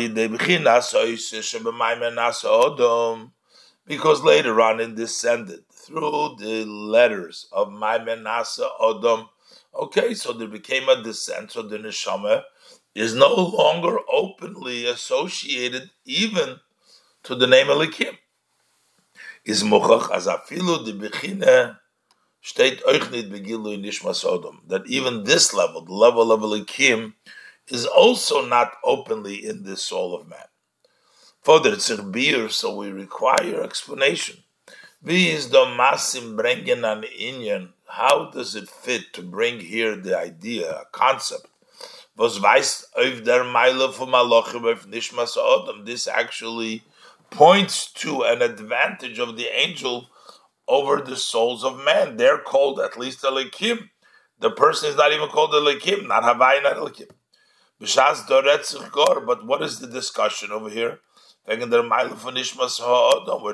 because 3.87 4.23
later 4.23 4.61
on 4.61 4.81
it 4.81 4.95
descended 4.95 5.69
through 5.71 6.37
the 6.39 6.65
letters 6.65 7.47
of 7.53 7.69
Maimen 7.69 8.23
Nasa 8.23 8.69
Odom. 8.81 9.29
Okay, 9.75 10.15
so 10.15 10.33
there 10.33 10.49
became 10.49 10.89
a 10.89 11.03
descent, 11.03 11.53
so 11.53 11.63
the 11.63 11.77
Neshama 11.77 12.45
is 12.95 13.15
no 13.15 13.35
longer 13.35 13.99
openly 14.11 14.87
associated 14.87 15.91
even 16.05 16.61
to 17.25 17.35
the 17.35 17.47
name 17.47 17.67
Elikim. 17.67 18.17
Is 19.45 19.63
Mochach 19.63 20.11
as 20.11 20.27
afilu 20.27 20.85
de 20.87 20.93
Bechine 20.93 21.79
steht 22.43 22.83
euch 22.87 23.11
nicht 23.11 23.31
begilu 23.31 23.75
in 23.75 23.83
Nishmas 23.83 24.25
Odom, 24.25 24.67
that 24.69 24.87
even 24.87 25.25
this 25.25 25.53
level, 25.53 25.83
the 25.83 25.93
level 25.93 26.33
of 26.33 26.41
Elikim, 26.41 27.13
is 27.69 27.85
also 27.85 28.47
not 28.47 28.73
openly 28.83 29.45
in 29.45 29.65
the 29.65 29.77
soul 29.77 30.15
of 30.15 30.29
man. 30.29 30.47
Further, 31.43 31.77
beer, 32.05 32.49
so 32.49 32.75
we 32.75 32.89
require 32.89 33.63
explanation. 33.63 34.45
Wie 35.03 35.29
is 35.29 35.51
the 35.51 35.67
masim 35.67 36.37
bringen 36.37 36.91
an 36.91 37.05
inyan? 37.21 37.73
How 37.87 38.31
does 38.31 38.55
it 38.55 38.71
fit 38.71 39.13
to 39.13 39.23
bring 39.23 39.61
here 39.61 39.95
the 39.95 40.19
idea, 40.19 40.71
a 40.71 40.85
concept? 40.91 41.49
Was 42.17 42.39
weist 42.39 42.87
auf 42.97 43.23
der 43.25 43.45
Meile 43.45 43.93
von 43.93 44.09
Malachim 44.09 44.65
auf 44.65 44.87
Nishmas? 44.87 45.37
This 45.85 46.09
actually 46.09 46.83
points 47.31 47.91
to 47.93 48.23
an 48.23 48.43
advantage 48.43 49.19
of 49.19 49.37
the 49.37 49.47
angel 49.47 50.09
over 50.69 51.01
the 51.01 51.17
souls 51.17 51.65
of 51.65 51.85
men. 51.85 52.17
They're 52.17 52.39
called 52.39 52.81
at 52.81 52.99
least 52.99 53.23
Elikim. 53.23 53.91
The 54.41 54.51
person 54.51 54.91
is 54.91 54.97
not 54.97 55.13
even 55.13 55.29
called 55.29 55.53
Elikim, 55.53 56.09
not 56.09 56.23
Havai, 56.23 56.63
not 56.63 56.77
Elikim. 56.77 57.11
But 57.81 59.47
what 59.47 59.63
is 59.63 59.81
the 59.81 59.87
discussion 59.87 60.51
over 60.53 60.71
here? 60.71 61.01
We're 61.47 61.57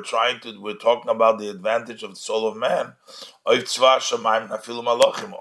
trying 0.03 0.41
to, 0.41 0.61
we're 0.61 0.75
talking 0.75 1.11
about 1.11 1.39
the 1.39 1.49
advantage 1.49 2.05
of 2.05 2.11
the 2.11 2.17
soul 2.17 2.47
of 2.47 2.57
man 2.57 2.95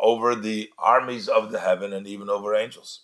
over 0.02 0.36
the 0.36 0.70
armies 0.80 1.28
of 1.28 1.52
the 1.52 1.60
heaven 1.60 1.94
and 1.94 2.08
even 2.08 2.30
over 2.30 2.56
angels. 2.56 3.02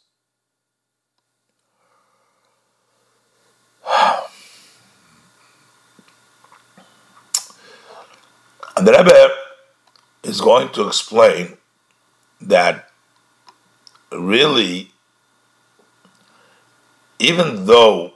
And 8.78 8.86
the 8.86 8.92
Rebbe 8.92 9.30
is 10.24 10.42
going 10.42 10.70
to 10.70 10.88
explain 10.88 11.58
that 12.42 12.90
really, 14.12 14.92
even 17.20 17.66
though 17.68 18.14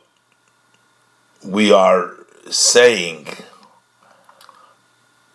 we 1.44 1.72
are 1.72 2.14
saying 2.50 3.28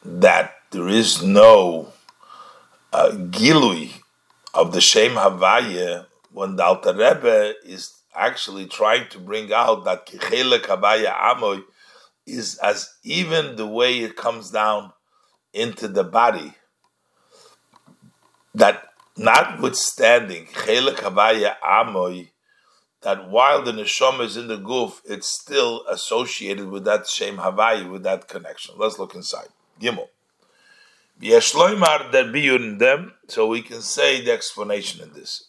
that 0.04 0.56
there 0.72 0.88
is 0.88 1.22
no 1.22 1.92
uh, 2.92 3.10
gilui 3.12 3.92
of 4.52 4.72
the 4.72 4.80
Shem 4.80 5.12
Havaya, 5.12 6.06
when 6.32 6.56
the 6.56 6.64
Alter 6.64 6.92
Rebbe 6.92 7.54
is 7.64 7.94
actually 8.14 8.66
trying 8.66 9.08
to 9.08 9.18
bring 9.18 9.52
out 9.52 9.84
that 9.84 10.06
Kichele 10.06 10.58
Kabaya 10.58 11.12
Amoy 11.14 11.62
is 12.26 12.58
as 12.58 12.90
even 13.02 13.56
the 13.56 13.66
way 13.66 14.00
it 14.00 14.16
comes 14.16 14.50
down 14.50 14.92
into 15.54 15.88
the 15.88 16.04
body 16.04 16.54
that 18.54 18.88
notwithstanding 19.16 20.46
havaya 20.46 21.54
amoy, 21.62 22.28
that 23.02 23.30
while 23.30 23.62
the 23.62 23.72
neshama 23.72 24.24
is 24.24 24.36
in 24.36 24.48
the 24.48 24.56
goof, 24.56 25.00
it's 25.04 25.28
still 25.28 25.84
associated 25.88 26.68
with 26.68 26.84
that 26.84 27.06
shem 27.06 27.36
Havaya, 27.36 27.88
with 27.90 28.02
that 28.02 28.28
connection. 28.28 28.74
Let's 28.78 28.98
look 28.98 29.14
inside. 29.14 29.48
Gimel. 29.80 30.08
der 31.20 32.24
biyun 32.32 32.78
them, 32.78 33.12
so 33.28 33.46
we 33.46 33.62
can 33.62 33.82
say 33.82 34.24
the 34.24 34.32
explanation 34.32 35.02
in 35.02 35.12
this. 35.12 35.48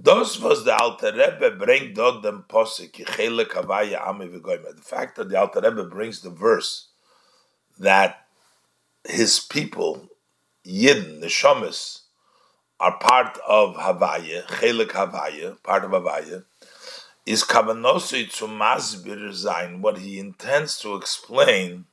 Das 0.00 0.40
was 0.40 0.64
the 0.64 0.74
Alter 0.76 1.12
Rebbe 1.12 1.52
bring 1.52 1.94
dort 1.94 2.22
dem 2.22 2.44
Posik, 2.48 2.92
Kavaya 2.94 4.06
Ami 4.06 4.26
The 4.26 4.82
fact 4.82 5.16
that 5.16 5.28
the 5.28 5.38
Alter 5.38 5.60
Rebbe 5.60 5.84
brings 5.84 6.20
the 6.20 6.30
verse 6.30 6.88
that 7.78 8.21
his 9.04 9.40
people, 9.40 10.08
Yidden, 10.66 11.20
the 11.20 11.26
Neshamis, 11.26 12.00
are 12.78 12.98
part 12.98 13.38
of 13.46 13.76
Havaya, 13.76 14.44
Chelik 14.46 14.90
Havaya, 14.90 15.62
part 15.62 15.84
of 15.84 15.90
Havaya, 15.92 16.44
is 17.24 17.44
Kavanosi 17.44 18.32
to 18.38 18.46
Masbir 18.46 19.32
Zain, 19.32 19.80
what 19.80 19.98
he 19.98 20.18
intends 20.18 20.78
to 20.78 20.96
explain 20.96 21.86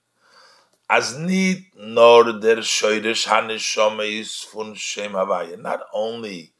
as 0.90 1.16
need 1.18 1.68
nor 1.78 2.24
der 2.24 2.58
Shoirish 2.58 3.28
Hanishome 3.28 4.20
is 4.20 4.38
fun 4.38 4.74
Shem 4.74 5.12
Havaya. 5.12 5.62
Not 5.62 5.82
only 5.94 6.54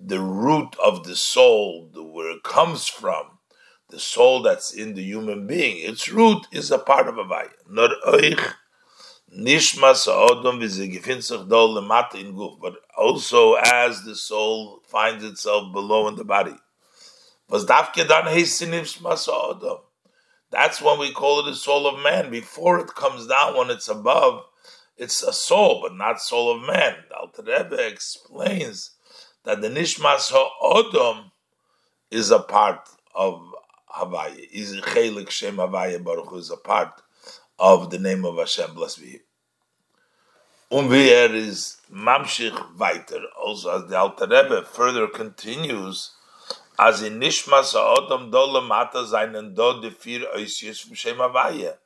the 0.00 0.18
root 0.18 0.74
of 0.84 1.04
the 1.04 1.14
soul, 1.14 1.88
where 1.94 2.30
it 2.30 2.42
comes 2.42 2.88
from, 2.88 3.38
the 3.90 4.00
soul 4.00 4.42
that's 4.42 4.72
in 4.72 4.94
the 4.94 5.02
human 5.02 5.46
being, 5.46 5.78
its 5.88 6.08
root 6.08 6.46
is 6.50 6.72
a 6.72 6.78
part 6.78 7.06
of 7.06 7.14
Havaya. 7.14 7.50
Nor 7.68 7.90
oich 8.06 8.54
Nishmas 9.36 10.08
Odom 10.08 10.62
in 10.62 12.34
Guf, 12.34 12.60
but 12.60 12.76
also 12.96 13.54
as 13.54 14.02
the 14.02 14.14
soul 14.14 14.80
finds 14.86 15.22
itself 15.22 15.72
below 15.72 16.08
in 16.08 16.16
the 16.16 16.24
body. 16.24 16.56
That's 20.50 20.80
when 20.80 20.98
we 20.98 21.12
call 21.12 21.40
it 21.40 21.50
the 21.50 21.54
soul 21.54 21.86
of 21.86 22.02
man. 22.02 22.30
Before 22.30 22.78
it 22.80 22.94
comes 22.94 23.26
down, 23.26 23.56
when 23.56 23.70
it's 23.70 23.88
above, 23.88 24.44
it's 24.96 25.22
a 25.22 25.32
soul, 25.32 25.82
but 25.82 25.94
not 25.94 26.20
soul 26.20 26.56
of 26.56 26.62
man. 26.66 26.96
Alter 27.18 27.42
Rebbe 27.42 27.86
explains 27.86 28.92
that 29.44 29.60
the 29.60 29.68
Nishmas 29.68 30.32
Odom 30.62 31.30
is 32.10 32.30
a 32.30 32.38
part 32.38 32.88
of 33.14 33.42
Havaya. 33.94 34.48
Is 34.50 34.74
Chelik 34.80 35.28
Shem 35.30 35.56
Havaya 35.56 36.02
Baruch 36.02 36.32
is 36.34 36.50
a 36.50 36.56
part 36.56 37.02
of 37.58 37.90
the 37.90 37.98
name 37.98 38.24
of 38.24 38.36
Hashem, 38.36 38.74
blessed 38.74 39.00
be 39.00 39.06
Him. 39.08 39.20
Und 40.70 40.90
wie 40.90 41.10
er 41.10 41.34
is 41.34 41.78
mamshich 41.90 42.54
weiter, 42.76 43.22
also 43.42 43.70
as 43.70 43.88
the 43.88 43.96
Alter 43.96 44.26
Rebbe 44.26 44.62
further 44.64 45.06
continues, 45.06 46.12
as 46.78 47.02
in 47.02 47.18
Nishmas 47.18 47.72
ha'odam 47.72 48.30
dole 48.30 48.60
mata 48.60 49.06
seinen 49.06 49.54
do 49.54 49.80
de 49.80 49.90
vier 49.90 50.26
oisius 50.36 50.84
from 50.84 50.94
Shem 50.94 51.16
Havaya, 51.16 51.76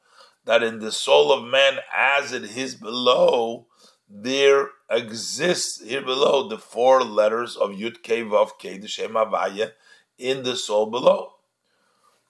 that 0.45 0.64
in 0.64 0.81
the 0.81 0.91
soul 0.91 1.33
of 1.33 1.45
man, 1.45 1.79
as 1.97 2.33
it 2.33 2.45
is 2.57 2.75
below, 2.75 3.66
there 4.09 4.70
exists 4.91 5.81
here 5.83 6.03
below 6.03 6.49
the 6.49 6.59
four 6.59 7.05
letters 7.05 7.57
of 7.57 7.70
Yud 7.70 8.03
Kei 8.03 8.23
Vav 8.23 8.59
Kei, 8.59 8.79
the 8.79 8.89
Shem 8.89 9.12
Havaya, 9.12 9.70
in 10.18 10.43
the 10.43 10.57
soul 10.57 10.87
below. 10.87 11.35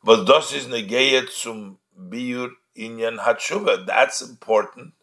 But 0.05 0.25
das 0.27 0.53
is 0.53 0.67
negeyet 0.67 1.31
zum 1.31 1.79
biur 1.99 2.51
inyan 2.77 3.19
hatshuva. 3.19 3.87
That's 3.87 4.21
important 4.23 4.95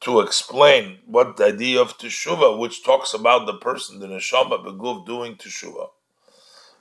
to 0.00 0.20
explain 0.20 0.98
what 1.06 1.36
the 1.36 1.46
idea 1.46 1.80
of 1.80 1.98
teshuva, 1.98 2.58
which 2.58 2.84
talks 2.84 3.12
about 3.12 3.46
the 3.46 3.54
person, 3.54 4.00
the 4.00 4.06
neshama 4.06 4.64
beguf, 4.64 5.06
doing 5.06 5.36
teshuva. 5.36 5.90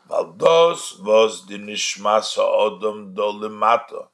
Valdos 0.09 1.03
was 1.03 1.45
the 1.45 1.59
nishmas 1.59 2.35
ha'odom 2.35 3.13
dolimata 3.13 4.07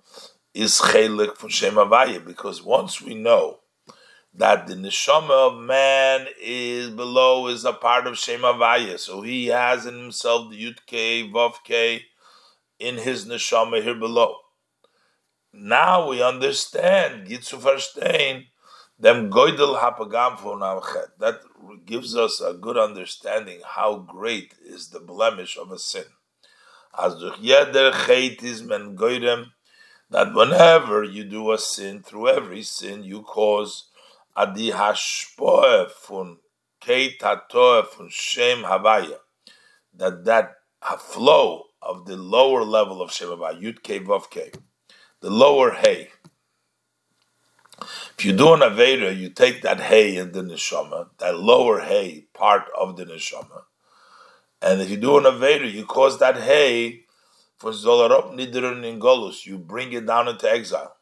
is 0.53 0.79
chelik 0.79 1.35
for 1.37 1.49
Shem 1.49 1.75
Havaya, 1.75 2.25
because 2.25 2.63
once 2.63 3.01
we 3.01 3.13
know 3.13 3.59
that 4.33 4.67
the 4.67 4.73
neshama 4.73 5.51
of 5.51 5.61
man 5.61 6.27
is 6.41 6.89
below 6.89 7.47
is 7.47 7.63
a 7.63 7.73
part 7.73 8.07
of 8.07 8.17
Shem 8.17 8.41
Havaya, 8.41 8.99
so 8.99 9.21
he 9.21 9.47
has 9.47 9.85
in 9.85 9.97
himself 9.99 10.49
the 10.49 10.61
Yud 10.61 10.79
K, 10.85 11.29
Vav 11.29 11.55
K, 11.63 12.05
in 12.79 12.97
his 12.97 13.25
neshama 13.25 13.81
here 13.81 13.95
below. 13.95 14.37
Now 15.57 16.09
we 16.09 16.21
understand, 16.21 17.27
Gitzu 17.27 17.57
verstehen, 17.57 18.47
them 18.99 19.29
goydel 19.29 19.79
hapagam 19.79 20.37
That 21.19 21.39
gives 21.85 22.15
us 22.15 22.41
a 22.41 22.53
good 22.53 22.77
understanding 22.77 23.61
how 23.65 23.99
great 23.99 24.53
is 24.61 24.89
the 24.89 24.99
blemish 24.99 25.57
of 25.57 25.71
a 25.71 25.79
sin. 25.79 26.03
As 26.97 27.13
is 27.13 28.63
men 28.63 28.95
that 30.09 30.33
whenever 30.33 31.03
you 31.03 31.23
do 31.23 31.51
a 31.51 31.57
sin, 31.57 32.03
through 32.03 32.29
every 32.29 32.63
sin 32.63 33.03
you 33.03 33.21
cause 33.21 33.89
adi 34.35 34.71
hashpoe 34.71 35.89
fun 35.89 36.37
hatoe 36.81 37.87
fun 37.87 38.09
shem 38.09 38.63
havaya, 38.63 39.17
that 39.93 40.25
that 40.25 40.55
flow 40.99 41.63
of 41.81 42.05
the 42.05 42.17
lower 42.17 42.63
level 42.63 43.01
of 43.01 43.11
shem 43.11 43.29
havaya, 43.29 43.61
yud 43.61 43.81
kei 43.83 43.99
vav 43.99 44.29
kei, 44.29 44.51
the 45.25 45.31
lower 45.31 45.71
hay, 45.71 46.09
if 48.17 48.23
you 48.23 48.31
do 48.33 48.53
an 48.53 48.59
Aveira, 48.59 49.17
you 49.17 49.29
take 49.29 49.63
that 49.63 49.79
hay 49.79 50.17
in 50.17 50.33
the 50.33 50.43
neshama, 50.43 51.09
that 51.17 51.39
lower 51.39 51.79
hay 51.79 52.27
part 52.35 52.65
of 52.79 52.95
the 52.95 53.05
neshama, 53.05 53.63
and 54.61 54.81
if 54.81 54.91
you 54.91 54.97
do 54.97 55.17
an 55.17 55.23
Aveira, 55.23 55.71
you 55.71 55.83
cause 55.83 56.19
that 56.19 56.37
hay 56.37 57.05
for 57.57 57.71
Zolarop 57.71 58.35
Nidrun 58.35 58.85
in 58.85 58.99
Golus, 58.99 59.47
you 59.47 59.57
bring 59.57 59.93
it 59.93 60.05
down 60.05 60.27
into 60.27 60.47
exile. 60.47 60.95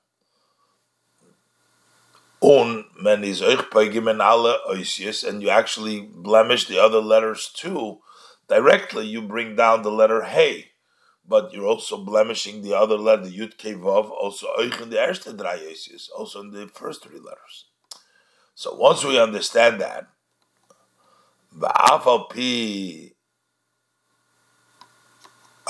Un 2.41 2.85
is 3.23 3.41
and 5.25 5.41
you 5.41 5.49
actually 5.49 6.01
blemish 6.01 6.67
the 6.67 6.81
other 6.81 7.01
letters 7.01 7.51
too. 7.53 7.99
Directly, 8.47 9.05
you 9.05 9.21
bring 9.21 9.57
down 9.57 9.81
the 9.81 9.91
letter 9.91 10.23
hey 10.23 10.72
but 11.27 11.53
you're 11.53 11.65
also 11.65 11.97
blemishing 11.97 12.61
the 12.61 12.77
other 12.77 12.97
letter, 12.97 13.23
the 13.23 13.37
Yud 13.37 13.55
Kevav, 13.57 14.09
also 14.09 14.47
in 14.57 14.89
the 14.89 14.97
erste 14.97 16.09
also 16.15 16.41
in 16.41 16.51
the 16.51 16.67
first 16.67 17.03
three 17.03 17.19
letters. 17.19 17.65
So 18.55 18.75
once 18.75 19.03
we 19.03 19.19
understand 19.19 19.81
that, 19.81 20.07
Va'afal 21.57 22.29
Pi, 22.29 23.13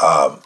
um, 0.02 0.42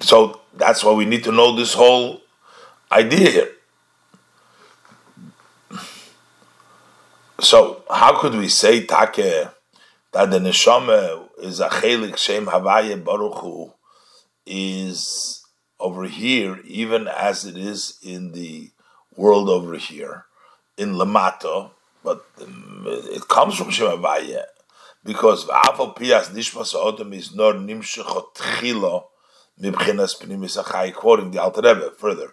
so 0.00 0.40
that's 0.54 0.82
why 0.82 0.92
we 0.92 1.04
need 1.04 1.24
to 1.24 1.32
know 1.32 1.54
this 1.54 1.74
whole 1.74 2.22
idea 2.90 3.30
here. 3.30 3.55
So 7.40 7.82
how 7.90 8.18
could 8.18 8.34
we 8.34 8.48
say 8.48 8.80
take 8.80 9.16
that 9.16 10.30
the 10.30 10.38
neshama 10.38 11.28
is 11.38 11.60
a 11.60 11.68
chelik 11.68 12.16
shem 12.16 12.46
havaya 12.46 13.02
baruch 13.02 13.38
Hu, 13.40 13.72
is 14.46 15.44
over 15.78 16.04
here, 16.04 16.60
even 16.64 17.08
as 17.08 17.44
it 17.44 17.56
is 17.56 17.98
in 18.02 18.32
the 18.32 18.70
world 19.16 19.50
over 19.50 19.76
here, 19.76 20.24
in 20.78 20.94
Lamato, 20.94 21.70
but 22.02 22.24
it 22.38 23.28
comes 23.28 23.56
from 23.56 23.70
Shem 23.70 23.88
Havaya, 23.88 24.44
because 25.04 25.44
v'afal 25.44 25.94
pias 25.96 26.30
nishmas 26.30 26.74
odom 26.74 27.14
is 27.14 27.34
nor 27.34 27.52
nimshechot 27.54 28.60
chilo 28.60 29.08
mibchinas 29.60 30.18
pnimis 30.18 30.94
quoting 30.94 31.30
the 31.32 31.42
Alter 31.42 31.60
Rebbe 31.62 31.90
further 31.98 32.32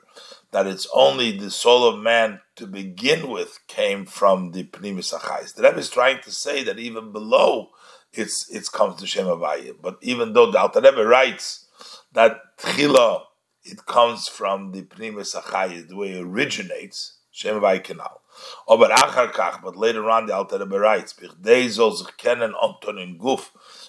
that 0.54 0.68
it's 0.68 0.88
only 0.94 1.32
the 1.38 1.52
soul 1.52 1.86
of 1.88 2.00
man 2.00 2.40
to 2.56 2.66
begin 2.66 3.30
with 3.30 3.60
came 3.68 4.06
from 4.06 4.52
the 4.52 4.64
Pnimis 4.64 5.14
Achais. 5.14 5.54
The 5.54 5.64
Rebbe 5.64 5.80
is 5.80 5.90
trying 5.90 6.22
to 6.22 6.32
say 6.32 6.64
that 6.64 6.80
even 6.80 7.12
below 7.12 7.72
it's 8.14 8.50
it 8.52 8.72
comes 8.72 9.02
to 9.02 9.08
Shem 9.08 9.26
Havaya. 9.26 9.74
But 9.82 9.98
even 10.02 10.34
though 10.34 10.52
the 10.52 10.60
Alter 10.60 10.82
Rebbe 10.82 11.04
writes 11.06 11.66
that 12.14 12.40
Tchila, 12.60 13.24
it 13.64 13.86
comes 13.88 14.28
from 14.28 14.72
the 14.72 14.84
Pnimis 14.84 15.36
Achais, 15.36 15.88
the 15.88 15.96
way 15.96 16.12
it 16.12 16.24
originates, 16.24 17.14
Shem 17.32 17.56
Havaya 17.56 17.84
Canal. 17.84 18.22
But 18.68 19.78
later 19.78 20.10
on, 20.10 20.26
the 20.28 20.36
Alter 20.36 20.60
Rebbe 20.60 20.80
writes, 20.80 21.14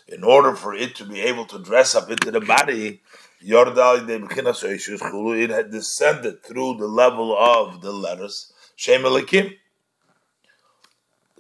in 0.07 0.25
order 0.25 0.55
for 0.55 0.75
it 0.75 0.95
to 0.97 1.05
be 1.05 1.21
able 1.21 1.47
to 1.47 1.59
dress 1.59 1.95
up 1.95 2.11
into 2.11 2.31
the 2.31 2.41
body, 2.41 3.01
Yordal 3.45 4.07
de 4.07 4.19
Bechinas 4.19 4.65
Oishus 4.65 5.01
Chulu, 5.01 5.39
it 5.39 5.51
had 5.51 5.71
descended 5.71 6.43
through 6.43 6.77
the 6.79 6.87
level 6.87 7.37
of 7.37 7.83
the 7.83 7.93
letters 7.93 8.53
Shem. 8.75 9.05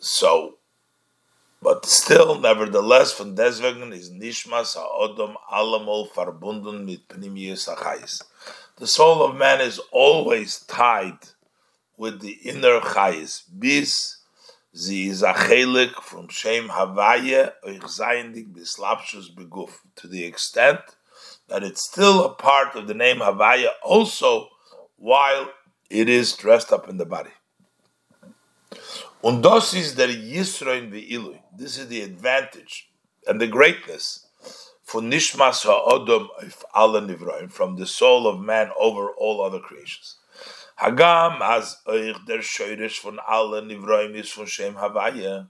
So, 0.00 0.58
but 1.62 1.86
still, 1.86 2.38
nevertheless, 2.38 3.14
von 3.14 3.34
deswegen 3.34 3.94
is 3.94 4.10
Nishmas 4.10 4.74
Ha'odom 4.74 5.34
Alamol 5.50 6.12
verbunden 6.12 6.84
mit 6.84 7.08
Pnimius 7.08 7.74
Achayis. 7.74 8.22
The 8.76 8.86
soul 8.86 9.22
of 9.22 9.34
man 9.34 9.62
is 9.62 9.80
always 9.90 10.58
tied 10.58 11.18
with 11.96 12.20
the 12.20 12.32
inner 12.44 12.80
Chayis, 12.80 13.44
bis 13.58 14.18
sie 14.74 15.08
is 15.08 15.22
chelik 15.22 15.94
from 16.02 16.28
Shem 16.28 16.68
Havaya 16.68 17.52
euch 17.66 17.80
zayendig 17.80 18.52
bislapshus 18.52 19.34
beguf, 19.34 19.70
to 19.96 20.06
the 20.06 20.24
extent 20.24 20.80
that 21.48 21.62
it's 21.62 21.84
still 21.84 22.24
a 22.24 22.34
part 22.34 22.74
of 22.74 22.86
the 22.86 22.94
name 22.94 23.18
Havaya 23.18 23.68
also 23.82 24.48
while 24.96 25.50
it 25.90 26.08
is 26.08 26.32
dressed 26.32 26.72
up 26.72 26.88
in 26.88 26.96
the 26.96 27.06
body. 27.06 27.30
Und 29.22 29.42
das 29.42 29.72
ist 29.74 29.96
der 29.96 30.08
Yisroin 30.08 30.90
Ilui. 30.92 31.40
This 31.56 31.78
is 31.78 31.88
the 31.88 32.02
advantage 32.02 32.90
and 33.26 33.40
the 33.40 33.46
greatness 33.46 34.26
for 34.82 35.00
Nishmas 35.00 35.64
Ha'odom 35.64 36.28
if 36.42 36.62
Allah 36.74 37.00
Nivroim, 37.00 37.50
from 37.50 37.76
the 37.76 37.86
soul 37.86 38.26
of 38.26 38.40
man 38.40 38.70
over 38.78 39.10
all 39.10 39.42
other 39.42 39.58
creations. 39.58 40.16
Hagam 40.80 41.40
as 41.40 41.76
euch 41.86 42.16
der 42.26 42.38
Sheirish 42.38 43.00
von 43.00 43.18
Allah 43.26 43.62
Nivroim 43.62 44.14
is 44.14 44.30
von 44.30 44.46
Shem 44.46 44.74
Havaya. 44.74 45.48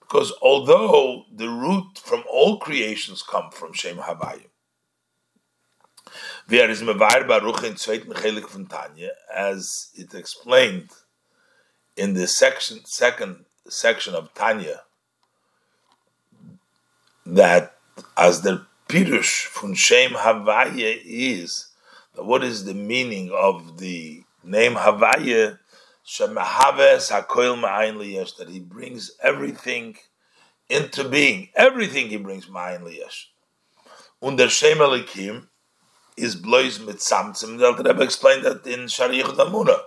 Because 0.00 0.32
although 0.42 1.24
the 1.32 1.48
root 1.48 1.98
from 1.98 2.24
all 2.30 2.58
creations 2.58 3.22
come 3.22 3.50
from 3.50 3.72
Shem 3.72 3.98
Havaya, 3.98 4.46
Wer 6.48 6.70
is 6.70 6.82
baruch 6.82 7.64
in 7.64 7.74
zweiten 7.74 8.12
chelik 8.12 8.48
von 8.48 8.66
Tanya, 8.66 9.10
as 9.34 9.90
it 9.94 10.14
explained 10.14 10.90
in 11.96 12.14
the 12.14 12.26
section 12.26 12.84
second 12.84 13.44
section 13.68 14.14
of 14.14 14.32
Tanya, 14.34 14.82
that 17.24 17.76
as 18.16 18.42
the 18.42 18.66
pirush 18.88 19.46
von 19.48 19.74
Shem 19.74 20.12
Havaya 20.12 21.00
is, 21.04 21.68
that 22.14 22.24
what 22.24 22.42
is 22.44 22.64
the 22.64 22.74
meaning 22.74 23.30
of 23.32 23.78
the 23.78 24.24
name 24.44 24.74
Havaya? 24.74 25.58
That 28.38 28.48
he 28.50 28.58
brings 28.58 29.12
everything 29.22 29.96
into 30.68 31.08
being. 31.08 31.50
Everything 31.54 32.08
he 32.08 32.16
brings 32.16 32.46
ma'ayin. 32.46 33.08
Under 34.20 34.48
Shem 34.48 34.78
Elikim, 34.78 35.46
is 36.16 36.34
blois 36.36 36.78
mit 36.78 36.96
samtzim. 36.96 37.58
The 37.58 37.66
Alter 37.66 37.82
Rebbe 37.82 38.02
explained 38.02 38.44
that 38.44 38.66
in 38.66 38.80
Shariach 38.80 39.36
Damuna. 39.36 39.78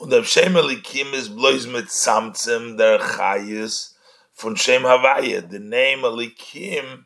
Und 0.00 0.10
der 0.10 0.24
Shem 0.24 0.54
Elikim 0.54 1.12
is 1.12 1.28
blois 1.28 1.66
mit 1.66 1.86
samtzim 1.86 2.76
der 2.78 2.98
chayis 2.98 3.94
von 4.32 4.56
Shem 4.56 4.82
Havaya. 4.82 5.48
The 5.48 5.58
name 5.58 6.00
Elikim 6.00 7.04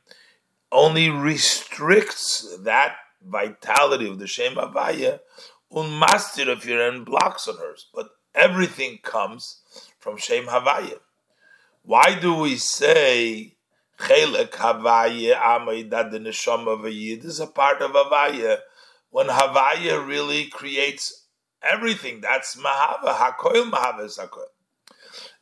only 0.73 1.11
restricts 1.11 2.57
that 2.61 2.97
vitality 3.23 4.09
of 4.09 4.19
the 4.19 4.27
Shem 4.27 4.55
Havaya 4.55 5.21
un 5.75 6.01
mastir 6.01 6.49
of 6.51 6.65
your 6.65 6.89
and 6.89 7.05
blocks 7.05 7.49
on 7.49 7.57
hers. 7.57 7.87
But 7.95 8.09
everything 8.35 8.99
comes 9.03 9.61
from 9.99 10.17
Shem 10.17 10.47
Havaya. 10.47 10.99
Why 11.83 12.19
do 12.19 12.35
we 12.35 12.57
say 12.57 13.56
Chelek 13.99 14.51
Havaya 14.51 15.91
that 15.91 16.11
the 16.11 16.19
neshama 16.19 16.69
of 16.69 16.85
a 16.85 16.93
yid 16.93 17.25
is 17.25 17.41
a 17.41 17.47
part 17.47 17.81
of 17.81 17.93
Havaya. 17.93 18.59
When 19.11 19.29
Havaya 19.29 20.07
really 20.07 20.47
creates 20.47 21.27
everything, 21.63 22.21
that's 22.21 22.57
Mahava. 22.57 23.15
Hakoil 23.17 23.71
Mahava 23.71 24.05
is 24.05 24.19
Hakoil. 24.19 24.45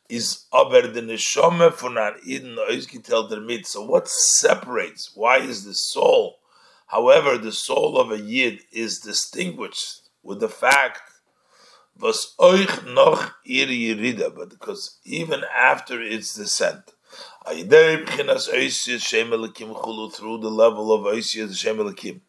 Is 0.07 0.45
aber 0.53 0.87
the 0.87 1.01
neshama 1.01 1.73
von 1.73 1.97
an 1.97 2.15
iden 2.27 2.57
oisgitel 2.57 3.29
der 3.29 3.41
mit. 3.41 3.65
So 3.65 3.83
what 3.83 4.07
separates? 4.07 5.11
Why 5.15 5.37
is 5.37 5.65
the 5.65 5.73
soul? 5.73 6.37
However, 6.87 7.37
the 7.37 7.51
soul 7.51 7.99
of 7.99 8.11
a 8.11 8.19
yid 8.19 8.61
is 8.71 8.99
distinguished 8.99 10.09
with 10.21 10.39
the 10.39 10.49
fact 10.49 11.01
was 11.97 12.35
euch 12.39 12.85
noch 12.93 13.35
ir 13.45 13.67
yirida, 13.67 14.35
but 14.35 14.49
because 14.49 14.99
even 15.03 15.43
after 15.55 16.01
its 16.01 16.35
descent, 16.35 16.93
through 20.11 20.37
the 20.39 20.49
level 20.51 20.91
of 20.91 21.01
Oisias 21.01 21.57
Shem 21.57 21.77
Elikim. 21.77 22.21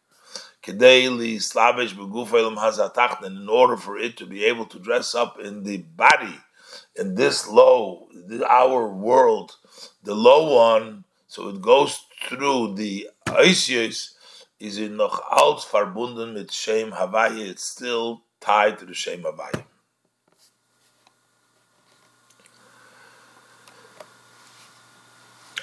In 3.23 3.49
order 3.49 3.77
for 3.77 3.97
it 3.97 4.17
to 4.17 4.25
be 4.25 4.43
able 4.43 4.65
to 4.65 4.79
dress 4.79 5.15
up 5.15 5.39
in 5.39 5.63
the 5.63 5.77
body, 5.77 6.35
in 6.95 7.15
this 7.15 7.47
low, 7.47 8.09
our 8.47 8.87
world, 8.87 9.55
the 10.03 10.13
low 10.13 10.55
one, 10.55 11.05
so 11.27 11.49
it 11.49 11.61
goes 11.61 11.99
through 12.23 12.75
the 12.75 13.09
Oisias, 13.27 14.13
is 14.59 14.77
in 14.77 14.97
noch 14.97 15.21
alt 15.31 15.67
verbunden 15.71 16.33
mit 16.33 16.51
Shem 16.51 16.91
Havaya, 16.91 17.47
it's 17.47 17.63
still 17.63 18.23
tied 18.39 18.77
to 18.79 18.85
the 18.85 18.93
Shem 18.93 19.23
Havaya. 19.23 19.63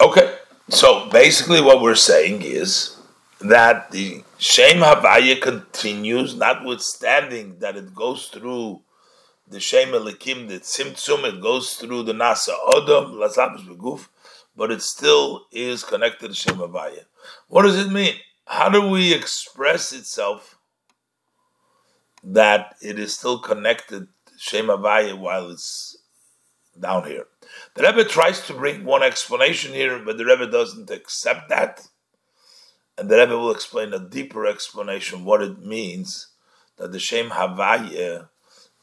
Okay, 0.00 0.34
so 0.68 1.08
basically 1.10 1.60
what 1.60 1.80
we're 1.80 1.94
saying 1.94 2.42
is 2.42 2.96
that 3.40 3.92
the 3.92 4.24
Shem 4.38 4.78
Havaya 4.78 5.40
continues, 5.40 6.34
notwithstanding 6.34 7.58
that 7.60 7.76
it 7.76 7.94
goes 7.94 8.26
through 8.26 8.80
the 9.48 9.60
Shem 9.60 9.90
Elikim, 9.90 10.48
the 10.48 10.58
Tzimtzum, 10.58 11.24
it 11.24 11.40
goes 11.40 11.74
through 11.74 12.02
the 12.02 12.12
Nasa 12.12 12.54
Odom, 12.68 13.14
Lazabus 13.14 13.64
Beguf, 13.66 14.08
but 14.56 14.72
it 14.72 14.82
still 14.82 15.46
is 15.52 15.84
connected 15.84 16.28
to 16.28 16.34
Shem 16.34 16.56
Havaya. 16.56 17.04
What 17.48 17.62
does 17.62 17.78
it 17.78 17.90
mean? 17.90 18.14
How 18.46 18.68
do 18.68 18.88
we 18.88 19.14
express 19.14 19.92
itself 19.92 20.58
that 22.24 22.74
it 22.82 22.98
is 22.98 23.14
still 23.14 23.38
connected 23.38 24.08
to 24.26 24.32
Shem 24.38 24.66
Havaya 24.66 25.16
while 25.16 25.50
it's 25.50 25.96
down 26.78 27.06
here? 27.06 27.26
The 27.74 27.82
Rebbe 27.82 28.04
tries 28.04 28.46
to 28.46 28.54
bring 28.54 28.84
one 28.84 29.02
explanation 29.02 29.72
here, 29.72 29.98
but 29.98 30.18
the 30.18 30.24
Rebbe 30.24 30.46
doesn't 30.46 30.90
accept 30.90 31.48
that. 31.48 31.88
And 32.96 33.08
the 33.08 33.18
Rebbe 33.18 33.36
will 33.36 33.50
explain 33.50 33.92
a 33.92 33.98
deeper 33.98 34.46
explanation 34.46 35.24
what 35.24 35.42
it 35.42 35.64
means 35.64 36.28
that 36.76 36.92
the 36.92 36.98
Shem 36.98 37.30
Havaya 37.30 38.28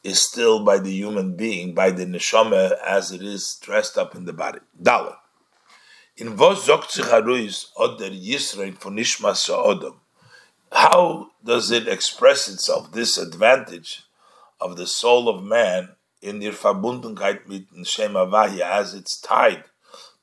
is 0.04 0.22
still 0.22 0.64
by 0.64 0.80
the 0.80 0.92
human 0.92 1.36
being, 1.36 1.74
by 1.74 1.92
the 1.92 2.06
neshama, 2.06 2.76
as 2.86 3.12
it 3.12 3.22
is 3.22 3.58
dressed 3.62 3.98
up 3.98 4.16
in 4.16 4.26
the 4.26 4.34
body. 4.34 4.60
Dalet. 4.82 5.16
In 6.18 6.36
Yisrael. 6.36 6.76
How 10.72 11.32
does 11.44 11.72
it 11.72 11.88
express 11.88 12.48
itself, 12.48 12.92
this 12.92 13.18
advantage 13.18 14.04
of 14.60 14.78
the 14.78 14.88
soul 14.88 15.28
of 15.28 15.44
man 15.44 15.96
in 16.22 16.40
their 16.40 16.54
Verbundenheit 16.54 17.48
mit 17.48 17.72
dem 17.72 17.84
Shem 17.84 18.16
as 18.16 18.94
it's 18.94 19.20
tied 19.20 19.64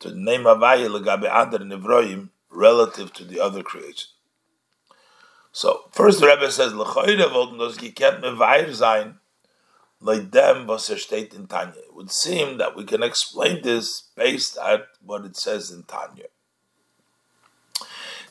to 0.00 0.10
the 0.10 0.16
name 0.16 0.44
Havaya 0.44 0.88
legabe 0.88 1.24
Adar 1.24 1.60
Nevroim 1.60 2.30
relative 2.50 3.12
to 3.12 3.24
the 3.24 3.40
other 3.40 3.62
creation. 3.62 4.08
So, 5.52 5.84
first 5.92 6.20
the 6.20 6.26
Rebbe 6.26 6.50
says, 6.50 6.72
L'choyre 6.72 7.30
wollten 7.30 7.58
das 7.58 7.76
gekent 7.76 8.20
mevair 8.20 8.72
sein, 8.74 9.18
like 10.00 10.30
them 10.30 10.66
was 10.66 10.88
er 10.88 10.96
steht 10.96 11.34
in 11.34 11.46
Tanya. 11.46 11.80
It 11.80 11.94
would 11.94 12.12
seem 12.12 12.58
that 12.58 12.76
we 12.76 12.84
can 12.84 13.02
explain 13.02 13.62
this 13.62 14.04
based 14.14 14.56
on 14.56 14.82
what 15.04 15.24
it 15.24 15.36
says 15.36 15.70
in 15.70 15.82
Tanya. 15.82 16.26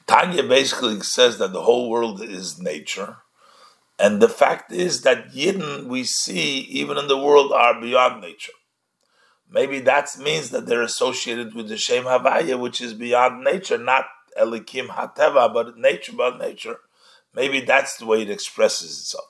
Tanya 0.06 0.44
basically 0.44 1.02
says 1.02 1.38
that 1.38 1.52
the 1.52 1.64
whole 1.64 1.90
world 1.90 2.22
is 2.22 2.62
nature, 2.62 3.18
and 4.00 4.22
the 4.22 4.30
fact 4.30 4.72
is 4.72 5.02
that 5.02 5.32
Yidden 5.32 5.86
we 5.86 6.04
see 6.04 6.60
even 6.60 6.98
in 6.98 7.08
the 7.08 7.18
world 7.18 7.52
are 7.52 7.80
beyond 7.80 8.22
nature. 8.22 8.54
Maybe 9.50 9.80
that 9.82 10.10
means 10.20 10.50
that 10.52 10.66
they're 10.66 10.82
associated 10.82 11.56
with 11.56 11.70
the 11.70 11.78
Shem 11.78 12.04
Havaya, 12.04 12.60
which 12.60 12.82
is 12.82 12.94
beyond 12.94 13.44
nature, 13.44 13.78
not 13.78 14.06
Elikim 14.40 14.88
Hateva, 14.88 15.54
but 15.54 15.78
nature 15.78 16.12
beyond 16.12 16.40
nature. 16.40 16.78
Maybe 17.34 17.62
that's 17.62 17.98
the 17.98 18.06
way 18.06 18.22
it 18.24 18.30
expresses 18.30 19.00
itself. 19.00 19.26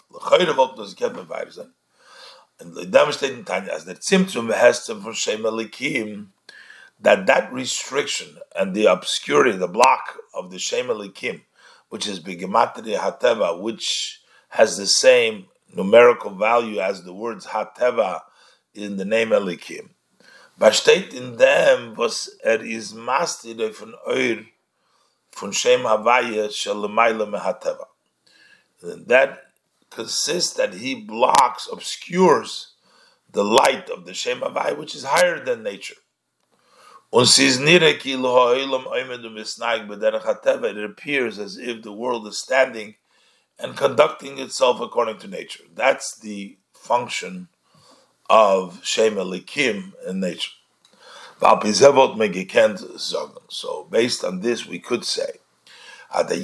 And 2.59 2.73
the 2.73 2.85
demonstrating 2.85 3.43
Tanya 3.43 3.71
as 3.71 3.85
the 3.85 3.93
Tzimtzum 3.93 4.51
Hestem 4.51 5.03
from 5.03 5.13
Shem 5.13 5.43
Elikim, 5.43 6.27
that 6.99 7.27
that 7.27 7.53
restriction 7.53 8.37
and 8.55 8.73
the 8.73 8.85
obscurity, 8.85 9.51
the 9.55 9.67
block 9.67 10.17
of 10.33 10.49
the 10.49 10.57
Shem 10.57 10.87
Elikim, 10.87 11.41
which 11.89 12.07
is 12.07 12.19
Bigematri 12.19 12.97
Hateva, 12.97 13.61
which 13.61 14.16
has 14.49 14.77
the 14.77 14.87
same 14.87 15.47
numerical 15.73 16.31
value 16.31 16.79
as 16.79 17.03
the 17.03 17.13
words 17.13 17.47
Hateva 17.47 18.21
in 18.73 18.97
the 18.97 19.05
name 19.05 19.29
Elikim. 19.29 19.89
But 20.57 20.87
in 20.87 21.37
them 21.37 21.95
was 21.95 22.29
er 22.45 22.63
is 22.63 22.93
mastir 22.93 23.75
von 23.75 23.93
Eir 24.09 24.45
von 25.33 25.51
Shem 25.51 25.81
Havaya 25.81 26.47
Shalamayla 26.47 27.29
Mehateva. 27.29 27.85
That 29.07 29.43
consists 29.89 30.53
that 30.53 30.73
he 30.73 30.95
blocks, 30.95 31.67
obscures 31.71 32.73
the 33.31 33.43
light 33.43 33.89
of 33.89 34.05
the 34.05 34.13
Shem 34.13 34.39
Havaya, 34.39 34.77
which 34.77 34.95
is 34.95 35.03
higher 35.03 35.43
than 35.43 35.63
nature. 35.63 35.95
It 37.13 37.29
appears 40.91 41.39
as 41.39 41.57
if 41.57 41.81
the 41.81 41.93
world 41.93 42.27
is 42.27 42.37
standing 42.37 42.95
and 43.59 43.75
conducting 43.75 44.37
itself 44.39 44.79
according 44.79 45.17
to 45.19 45.27
nature. 45.27 45.63
That's 45.73 46.17
the 46.17 46.57
function 46.73 47.47
of 48.29 48.79
Shem 48.83 49.15
Elikim 49.15 49.93
in 50.07 50.19
nature. 50.19 50.51
So 53.49 53.87
based 53.89 54.23
on 54.23 54.39
this, 54.41 54.65
we 54.65 54.79
could 54.79 55.05
say, 55.05 55.39
that 56.11 56.39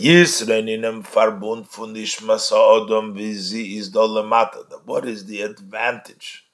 what 4.86 5.05
is 5.05 5.26
the 5.26 5.41
advantage 5.41 6.45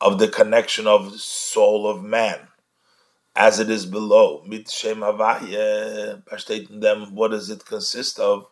of 0.00 0.18
the 0.18 0.28
connection 0.28 0.86
of 0.86 1.12
the 1.12 1.18
soul 1.18 1.88
of 1.88 2.04
man 2.04 2.38
as 3.34 3.58
it 3.58 3.68
is 3.70 3.86
below? 3.86 4.44
Mit 4.46 4.66
them, 6.80 7.14
what 7.14 7.30
does 7.30 7.50
it 7.50 7.64
consist 7.64 8.20
of? 8.20 8.46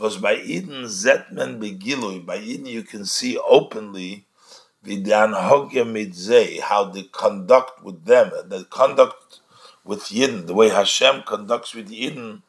Was 0.00 0.16
by 0.16 0.36
Eden 0.36 0.84
Zetman 0.84 1.60
Begilui, 1.60 2.24
by 2.24 2.38
Eden 2.38 2.64
you 2.64 2.82
can 2.82 3.04
see 3.04 3.36
openly 3.36 4.24
Vidan 4.82 5.34
Hogya 5.34 6.60
how 6.62 6.84
the 6.84 7.02
conduct 7.02 7.84
with 7.84 8.06
them, 8.06 8.30
the 8.48 8.64
conduct 8.70 9.40
with 9.84 10.04
Yidden, 10.04 10.46
the 10.46 10.54
way 10.54 10.70
Hashem 10.70 11.24
conducts 11.26 11.74
with 11.74 11.90
Yidden, 11.90 12.40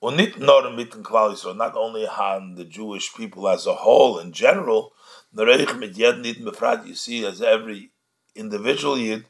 unit 0.00 0.38
nor 0.38 0.70
mitten 0.70 1.02
klali, 1.02 1.36
so 1.36 1.52
not 1.52 1.74
only 1.74 2.06
on 2.06 2.54
the 2.54 2.64
Jewish 2.64 3.12
people 3.16 3.48
as 3.48 3.66
a 3.66 3.74
whole 3.74 4.20
in 4.20 4.30
general, 4.30 4.92
you 5.34 6.94
see 6.94 7.26
as 7.26 7.42
every 7.42 7.90
individual 8.36 8.96
Yid 8.96 9.24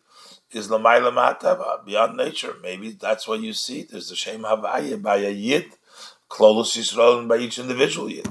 is 0.51 0.69
Lamaila 0.69 1.11
Matava, 1.11 1.83
beyond 1.87 2.19
nature. 2.19 2.55
Maybe 2.61 2.91
that's 2.91 3.27
why 3.27 3.37
you 3.37 3.55
see 3.55 3.85
there's 3.85 4.11
the 4.11 4.15
Shem 4.15 4.43
Havaya 4.43 5.01
by 5.01 5.17
a 5.17 5.31
Yid, 5.31 5.73
Klolus 6.29 6.77
Yisrael, 6.77 7.21
and 7.21 7.29
by 7.29 7.37
each 7.37 7.59
individual 7.59 8.11
Yid. 8.11 8.29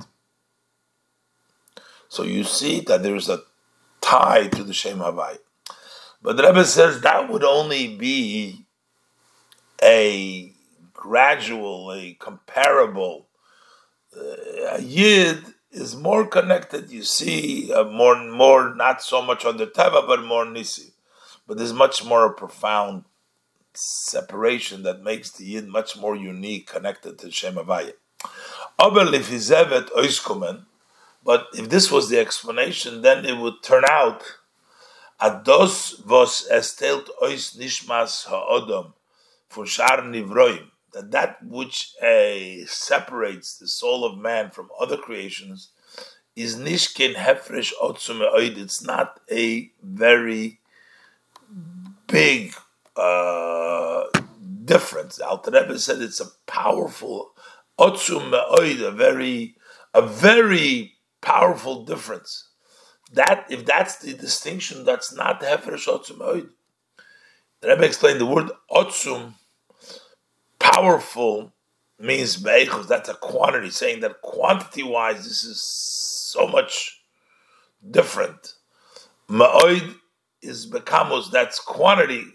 So 2.07 2.23
you 2.23 2.43
see 2.43 2.79
that 2.81 3.03
there 3.03 3.15
is 3.15 3.29
a 3.29 3.41
tie 4.01 4.47
to 4.47 4.63
the 4.63 4.73
Shem 4.73 4.99
Havai. 4.99 5.37
But 6.21 6.37
the 6.37 6.43
Rebbe 6.43 6.65
says 6.65 7.01
that 7.01 7.29
would 7.29 7.43
only 7.43 7.95
be 7.95 8.65
a 9.83 10.53
gradual, 10.93 11.91
a 11.91 12.13
comparable. 12.13 13.27
Uh, 14.15 14.77
a 14.77 14.81
Yid 14.81 15.43
is 15.71 15.95
more 15.95 16.25
connected. 16.25 16.89
You 16.89 17.03
see, 17.03 17.71
uh, 17.71 17.83
more 17.83 18.15
more 18.31 18.73
not 18.73 19.01
so 19.01 19.21
much 19.21 19.45
on 19.45 19.57
the 19.57 19.67
Teva, 19.67 20.07
but 20.07 20.23
more 20.23 20.45
Nisi. 20.45 20.93
But 21.47 21.57
there's 21.57 21.73
much 21.73 22.03
more 22.03 22.33
profound 22.33 23.03
separation 23.78 24.84
that 24.84 25.01
makes 25.01 25.32
the 25.32 25.45
Yid 25.45 25.67
much 25.67 25.97
more 25.97 26.15
unique, 26.15 26.67
connected 26.67 27.19
to 27.19 27.32
Shem 27.32 27.55
oiskumen, 29.95 30.65
but 31.23 31.47
if 31.53 31.69
this 31.69 31.91
was 31.91 32.09
the 32.09 32.19
explanation, 32.19 33.01
then 33.01 33.26
it 33.26 33.38
would 33.38 33.63
turn 33.63 33.84
out 33.89 34.23
Ados 35.21 36.03
vos 36.03 36.47
estelt 36.51 37.07
ois 37.21 37.57
nishmas 37.57 38.26
ha'odom 38.26 38.93
for 39.47 39.63
nivroim 39.63 40.71
that 40.91 41.11
that 41.11 41.43
which 41.43 41.93
uh, 42.01 42.65
separates 42.67 43.57
the 43.57 43.67
soul 43.67 44.03
of 44.03 44.17
man 44.17 44.49
from 44.51 44.69
other 44.80 44.97
creations 44.97 45.69
is 46.36 46.57
nishkin 46.57 47.15
hefresh 47.15 47.71
otzum 47.82 48.21
It's 48.57 48.84
not 48.84 49.19
a 49.32 49.71
very 49.82 50.59
big 52.07 52.53
uh, 52.95 54.05
difference. 54.63 55.19
Alter 55.19 55.51
Rebbe 55.51 55.77
said 55.79 56.01
it's 56.01 56.19
a 56.19 56.27
powerful 56.47 57.31
otzum 57.79 58.33
a 58.33 58.91
very 58.91 59.55
a 59.93 60.01
very 60.01 60.93
powerful 61.21 61.85
difference. 61.85 62.49
That 63.13 63.45
if 63.49 63.65
that's 63.65 63.97
the 63.97 64.13
distinction, 64.13 64.83
that's 64.83 65.13
not 65.13 65.41
hefresh 65.41 65.87
otzum 65.87 66.19
oid. 66.19 66.49
The 67.61 67.69
Rebbe 67.69 67.85
explained 67.85 68.19
the 68.19 68.25
word 68.25 68.51
otzum, 68.71 69.35
powerful, 70.59 71.53
means 71.99 72.37
beichus. 72.37 72.87
That's 72.87 73.09
a 73.09 73.13
quantity, 73.13 73.69
saying 73.69 74.01
that 74.01 74.21
quantity-wise, 74.21 75.23
this 75.23 75.43
is 75.43 75.61
so 75.61 76.47
much 76.47 77.01
different. 77.89 78.55
Ma'oid 79.29 79.95
is 80.41 80.69
bekamos. 80.69 81.31
That's 81.31 81.59
quantity, 81.59 82.25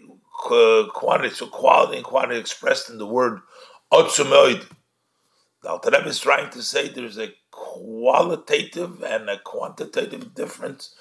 quantity. 0.41 1.33
So 1.33 1.47
quality 1.47 1.97
and 1.97 2.05
quantity 2.05 2.39
expressed 2.39 2.89
in 2.89 2.97
the 2.97 3.07
word 3.07 3.39
otzum 3.91 4.31
oid. 4.31 4.65
The 5.61 5.69
Alter 5.69 5.91
Rebbe 5.91 6.07
is 6.07 6.19
trying 6.19 6.49
to 6.51 6.63
say 6.63 6.87
there's 6.87 7.19
a 7.19 7.33
qualitative 7.51 9.03
and 9.03 9.29
a 9.29 9.37
quantitative 9.37 10.33
difference 10.33 10.95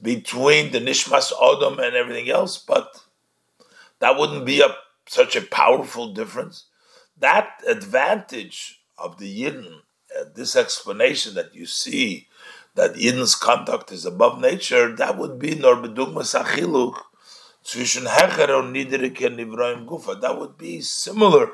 between 0.00 0.72
the 0.72 0.80
Nishmas 0.80 1.32
Odom 1.32 1.78
and 1.84 1.94
everything 1.94 2.30
else, 2.30 2.56
but 2.56 3.04
that 3.98 4.18
wouldn't 4.18 4.46
be 4.46 4.62
a, 4.62 4.74
such 5.06 5.36
a 5.36 5.42
powerful 5.42 6.14
difference. 6.14 6.64
That 7.18 7.62
advantage 7.68 8.80
of 8.96 9.18
the 9.18 9.42
Yidden, 9.42 9.80
uh, 10.18 10.24
this 10.34 10.56
explanation 10.56 11.34
that 11.34 11.54
you 11.54 11.66
see 11.66 12.28
that 12.74 12.94
Yidden's 12.94 13.34
conduct 13.34 13.92
is 13.92 14.06
above 14.06 14.40
nature, 14.40 14.94
that 14.96 15.18
would 15.18 15.38
be 15.38 15.54
nor 15.54 15.76
bedugmas 15.76 16.38
achiluk 16.40 17.02
That 20.20 20.36
would 20.38 20.56
be 20.58 20.80
similar 20.80 21.50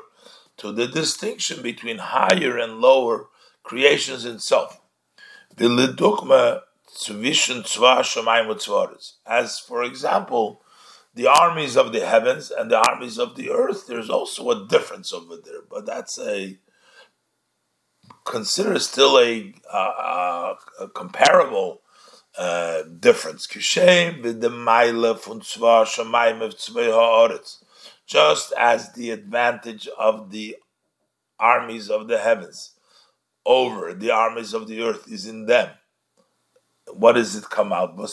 to 0.57 0.71
the 0.71 0.87
distinction 0.87 1.61
between 1.61 1.97
higher 1.97 2.57
and 2.57 2.79
lower 2.79 3.27
creations 3.63 4.25
itself. 4.25 4.79
As 9.25 9.59
for 9.59 9.83
example, 9.83 10.61
the 11.15 11.27
armies 11.27 11.77
of 11.77 11.91
the 11.91 12.05
heavens 12.05 12.51
and 12.51 12.71
the 12.71 12.77
armies 12.77 13.17
of 13.19 13.35
the 13.35 13.51
earth, 13.51 13.87
there's 13.87 14.09
also 14.09 14.49
a 14.51 14.67
difference 14.67 15.13
over 15.13 15.35
there, 15.37 15.61
but 15.69 15.85
that's 15.85 16.19
a 16.19 16.57
consider 18.25 18.79
still 18.79 19.19
a, 19.19 19.53
a, 19.71 20.55
a 20.79 20.87
comparable 20.93 21.82
uh, 22.37 22.83
difference 22.99 23.47
just 28.05 28.53
as 28.53 28.91
the 28.93 29.11
advantage 29.11 29.87
of 29.99 30.31
the 30.31 30.55
armies 31.39 31.89
of 31.89 32.07
the 32.07 32.17
heavens 32.17 32.71
over 33.45 33.93
the 33.93 34.11
armies 34.11 34.53
of 34.53 34.67
the 34.67 34.81
earth 34.81 35.11
is 35.11 35.25
in 35.25 35.45
them. 35.45 35.69
What 36.93 37.13
does 37.13 37.35
it 37.35 37.49
come 37.49 37.73
out? 37.73 37.97
That 37.97 38.09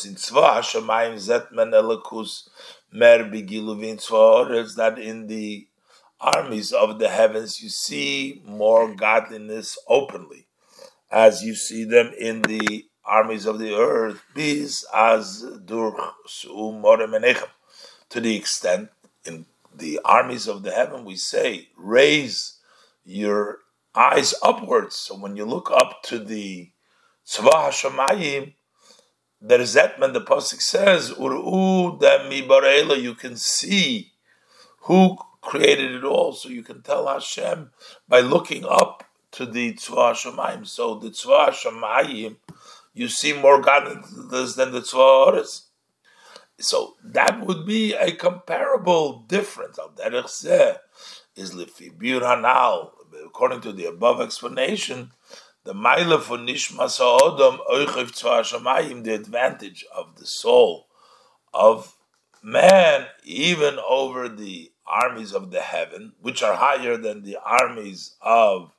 in 4.99 5.27
the 5.27 5.66
armies 6.21 6.73
of 6.73 6.99
the 6.99 7.09
heavens 7.09 7.62
you 7.62 7.68
see 7.68 8.43
more 8.45 8.95
godliness 8.95 9.79
openly, 9.89 10.47
as 11.11 11.43
you 11.43 11.55
see 11.55 11.85
them 11.85 12.12
in 12.18 12.43
the 12.43 12.87
armies 13.05 13.46
of 13.46 13.59
the 13.59 13.74
earth. 13.74 14.22
Bis 14.34 14.84
as 14.94 15.40
to 18.11 18.20
the 18.20 18.36
extent 18.36 18.90
in 19.24 19.46
the 19.74 20.01
armies 20.05 20.48
of 20.48 20.62
the 20.62 20.72
heaven, 20.72 21.05
we 21.05 21.16
say, 21.16 21.68
raise 21.76 22.59
your 23.05 23.59
eyes 23.94 24.34
upwards. 24.42 24.96
So 24.96 25.16
when 25.16 25.36
you 25.36 25.44
look 25.44 25.70
up 25.70 26.03
to 26.05 26.18
the 26.18 26.70
there 29.42 29.61
is 29.61 29.72
that 29.74 29.98
when 29.98 30.12
the 30.12 30.20
Pasuk 30.20 30.61
says, 30.61 31.14
Uru 31.18 31.98
mi 32.28 33.01
you 33.01 33.14
can 33.14 33.36
see 33.36 34.12
who 34.82 35.16
created 35.40 35.92
it 35.94 36.05
all. 36.05 36.32
So 36.32 36.48
you 36.48 36.62
can 36.62 36.82
tell 36.82 37.07
Hashem 37.07 37.70
by 38.09 38.20
looking 38.20 38.64
up 38.64 39.05
to 39.32 39.46
the 39.46 39.74
Tzvah 39.74 40.12
Hashemayim. 40.12 40.66
So 40.66 40.96
the 40.96 41.11
Tzvah 41.11 41.51
Hashemayim, 41.51 42.36
you 42.93 43.09
see 43.09 43.32
more 43.32 43.61
godliness 43.61 44.55
than 44.55 44.72
the 44.72 44.80
Tzvah 44.80 45.62
So 46.59 46.95
that 47.05 47.47
would 47.47 47.66
be 47.66 47.95
a 47.95 48.12
comparable 48.12 49.24
difference. 49.28 49.78
Al 49.78 49.91
derech 49.91 50.78
is 51.36 51.55
lifi 51.55 51.97
bir 51.97 52.20
hanal. 52.20 52.93
According 53.26 53.61
to 53.62 53.72
the 53.72 53.86
above 53.86 54.20
explanation, 54.20 55.12
the 55.64 55.74
mile 55.74 56.18
for 56.18 56.38
nishmas 56.38 56.99
ha'odom 56.99 57.61
oichiv 57.70 59.05
the 59.05 59.14
advantage 59.14 59.84
of 59.95 60.16
the 60.16 60.26
soul 60.26 60.86
of 61.53 61.97
man, 62.43 63.07
even 63.24 63.78
over 63.86 64.28
the 64.28 64.72
armies 64.86 65.32
of 65.32 65.51
the 65.51 65.61
heaven, 65.61 66.12
which 66.20 66.43
are 66.43 66.57
higher 66.57 66.97
than 66.97 67.22
the 67.22 67.36
armies 67.45 68.16
of 68.20 68.72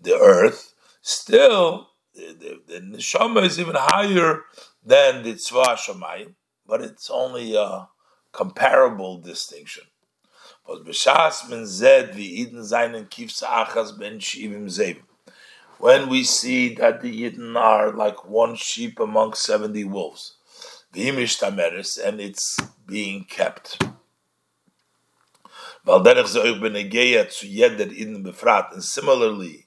the 0.00 0.14
earth, 0.14 0.74
still 1.02 1.88
the, 2.14 2.60
the, 2.66 2.80
neshama 2.80 3.44
is 3.44 3.58
even 3.58 3.74
higher 3.76 4.42
than 4.84 5.22
the 5.22 5.34
tzvah 5.34 5.76
shamayim 5.76 6.34
but 6.66 6.80
it's 6.80 7.10
only 7.10 7.54
a 7.54 7.88
comparable 8.32 9.18
distinction. 9.18 9.84
When 10.66 10.84
we 16.08 16.24
see 16.24 16.74
that 16.74 17.02
the 17.02 17.22
Yidden 17.22 17.56
are 17.56 17.92
like 17.92 18.24
one 18.24 18.56
sheep 18.56 18.98
among 18.98 19.34
70 19.34 19.84
wolves, 19.84 20.36
and 20.94 21.20
it's 22.20 22.56
being 22.86 23.24
kept. 23.24 23.84
And 25.86 26.04
similarly, 28.82 29.66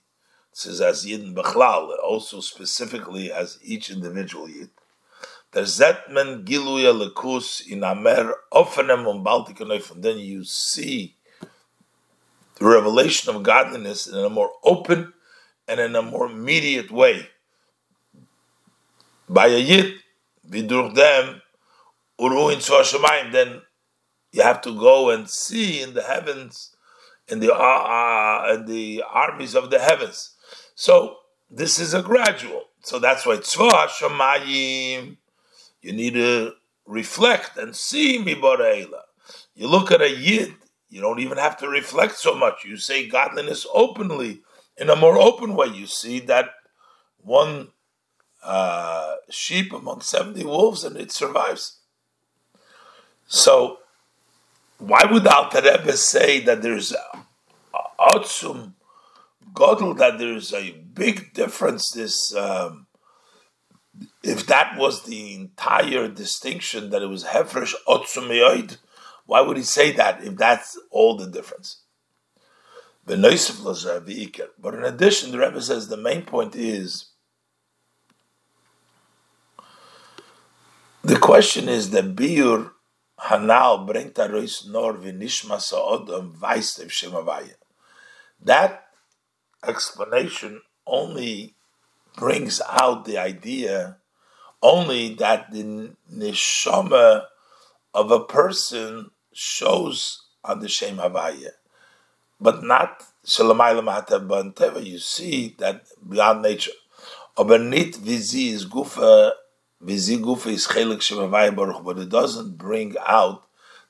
says 0.57 0.81
as 0.81 1.05
Yidden 1.05 1.35
Bechlal, 1.35 1.95
also 2.03 2.41
specifically 2.41 3.31
as 3.31 3.59
each 3.63 3.91
individual 3.91 4.49
Yid. 4.49 4.71
Der 5.53 5.61
Zetmen 5.61 6.45
Giluya 6.45 6.91
Lekus 6.91 7.61
in 7.61 7.83
Amer 7.83 8.33
Offenem 8.51 9.05
und 9.05 9.91
and 9.91 10.03
then 10.03 10.17
you 10.17 10.43
see 10.43 11.15
the 12.55 12.65
revelation 12.65 13.35
of 13.35 13.43
godliness 13.43 14.07
in 14.07 14.17
a 14.17 14.31
more 14.31 14.49
open 14.63 15.13
and 15.67 15.79
in 15.79 15.95
a 15.95 16.01
more 16.01 16.25
immediate 16.25 16.89
way. 16.89 17.29
By 19.29 19.47
a 19.49 19.59
Yid, 19.59 19.93
vidurch 20.49 20.95
them, 20.95 21.39
Uru 22.19 22.49
in 22.49 22.57
Shemayim, 22.57 23.31
then 23.31 23.61
you 24.31 24.41
have 24.41 24.61
to 24.61 24.75
go 24.75 25.11
and 25.11 25.29
see 25.29 25.83
in 25.83 25.93
the 25.93 26.01
heavens, 26.01 26.75
in 27.27 27.41
the, 27.41 27.53
uh, 27.53 27.57
uh, 27.57 28.55
in 28.55 28.65
the 28.65 29.03
armies 29.07 29.53
of 29.53 29.69
the 29.69 29.77
heavens. 29.77 30.33
So 30.79 31.17
this 31.49 31.79
is 31.79 31.95
a 31.95 32.03
gradual. 32.03 32.65
So 32.83 32.99
that's 32.99 33.25
why 33.25 33.37
tzva 33.37 33.87
shamayim. 33.87 35.17
You 35.81 35.91
need 35.91 36.13
to 36.13 36.53
reflect 36.85 37.57
and 37.57 37.75
see 37.75 38.19
mibareila. 38.19 39.01
You 39.55 39.67
look 39.67 39.91
at 39.91 40.03
a 40.03 40.09
yid. 40.09 40.53
You 40.89 41.01
don't 41.01 41.19
even 41.19 41.39
have 41.39 41.57
to 41.57 41.67
reflect 41.67 42.15
so 42.17 42.35
much. 42.35 42.63
You 42.63 42.77
say 42.77 43.07
godliness 43.07 43.65
openly 43.73 44.41
in 44.77 44.91
a 44.91 44.95
more 44.95 45.17
open 45.17 45.55
way. 45.55 45.67
You 45.67 45.87
see 45.87 46.19
that 46.21 46.51
one 47.23 47.69
uh, 48.43 49.15
sheep 49.31 49.73
among 49.73 50.01
seventy 50.01 50.45
wolves, 50.45 50.83
and 50.83 50.95
it 50.95 51.11
survives. 51.11 51.79
So, 53.25 53.79
why 54.77 55.05
would 55.05 55.23
the 55.23 55.35
Al 55.35 55.49
Rebbe 55.49 55.97
say 55.97 56.39
that 56.41 56.61
there's 56.61 56.93
a 56.93 57.25
atzum 57.99 58.73
Godel 59.53 59.97
that 59.97 60.19
there's 60.19 60.53
a 60.53 60.71
big 60.71 61.33
difference. 61.33 61.91
This, 61.91 62.35
um, 62.35 62.87
if 64.23 64.45
that 64.47 64.77
was 64.77 65.03
the 65.03 65.35
entire 65.35 66.07
distinction, 66.07 66.89
that 66.91 67.01
it 67.01 67.07
was 67.07 67.25
hefresh 67.25 67.73
otzumiyoid, 67.87 68.77
why 69.25 69.41
would 69.41 69.57
he 69.57 69.63
say 69.63 69.91
that 69.91 70.23
if 70.23 70.35
that's 70.37 70.79
all 70.91 71.17
the 71.17 71.27
difference? 71.27 71.83
But 73.05 73.15
in 73.15 73.23
addition, 74.83 75.31
the 75.31 75.39
Rebbe 75.39 75.61
says 75.61 75.87
the 75.87 75.97
main 75.97 76.23
point 76.23 76.55
is 76.55 77.11
the 81.03 81.17
question 81.17 81.69
is 81.69 81.91
that 81.91 82.15
biur 82.15 82.71
hanal 83.17 83.87
bringt 83.87 84.17
nor 84.69 84.93
v'nishma 84.93 85.61
sa'odam 85.61 86.37
vaistev 86.37 86.89
shemavaya. 86.89 87.55
That 88.41 88.86
explanation 89.65 90.61
only 90.85 91.55
brings 92.15 92.61
out 92.67 93.05
the 93.05 93.17
idea 93.17 93.97
only 94.61 95.13
that 95.15 95.51
the 95.51 95.91
neshama 96.11 97.25
of 97.93 98.11
a 98.11 98.23
person 98.23 99.11
shows 99.33 100.23
on 100.43 100.59
the 100.59 100.67
Shem 100.67 100.97
Havaya, 100.97 101.51
but 102.39 102.63
not 102.63 103.03
Shalamayla 103.25 104.85
You 104.85 104.99
see 104.99 105.55
that 105.59 105.85
beyond 106.07 106.41
nature. 106.41 106.71
Aber 107.37 107.59
nit 107.59 107.93
vizi 107.95 108.51
is 108.51 108.65
gufa, 108.65 109.31
vizi 109.83 110.17
gufa 110.17 110.47
is 110.47 110.67
chelik 110.67 111.01
Shem 111.01 111.17
Havaya 111.17 111.55
Baruch, 111.55 111.83
but 111.83 111.99
it 111.99 112.09
doesn't 112.09 112.57
bring 112.57 112.95
out 113.05 113.43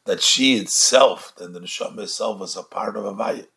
that 0.05 0.21
she 0.21 0.55
itself, 0.55 1.33
that 1.37 1.53
the 1.53 1.59
neshama 1.59 1.99
itself 1.99 2.39
was 2.39 2.57
a 2.57 2.63
part 2.63 2.97
of 2.97 3.03
Havaya. 3.03 3.47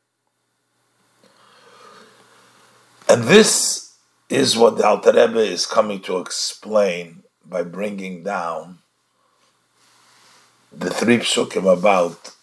And 3.11 3.25
this 3.25 3.97
is 4.29 4.57
what 4.57 4.77
the 4.77 4.87
Alter 4.87 5.11
Rebbe 5.11 5.41
is 5.41 5.67
coming 5.67 5.99
to 6.03 6.19
explain 6.19 7.25
by 7.45 7.65
bringing 7.65 8.23
down 8.23 8.79
the 10.71 10.91
three 10.91 11.19
psukim 11.19 11.77
about 11.77 12.37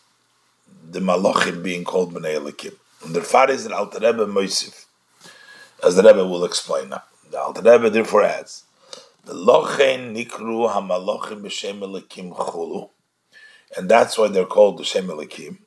the 0.91 0.99
Malachim 0.99 1.63
being 1.63 1.85
called 1.85 2.13
Bnei 2.13 2.35
Elikim. 2.37 2.75
And 3.05 3.15
the 3.15 3.21
far 3.21 3.49
is 3.49 3.63
the 3.63 3.73
Alter 3.73 3.99
Rebbe 3.99 4.25
Moisif, 4.25 4.87
as 5.85 5.95
the 5.95 6.03
Rebbe 6.03 6.27
will 6.27 6.43
explain 6.43 6.89
now. 6.89 7.03
The 7.31 7.39
Alter 7.39 7.61
Rebbe 7.61 7.89
therefore 7.89 8.23
adds, 8.23 8.65
the 9.23 9.35
Lochen 9.35 10.13
Nikru 10.13 10.69
HaMalachim 10.69 11.43
B'Shem 11.43 11.79
Elikim 11.79 12.35
Chulu, 12.35 12.89
and 13.77 13.87
that's 13.87 14.17
why 14.17 14.27
they're 14.27 14.45
called 14.45 14.79
the 14.79 14.83
Shem 14.83 15.07
Elikim. 15.07 15.59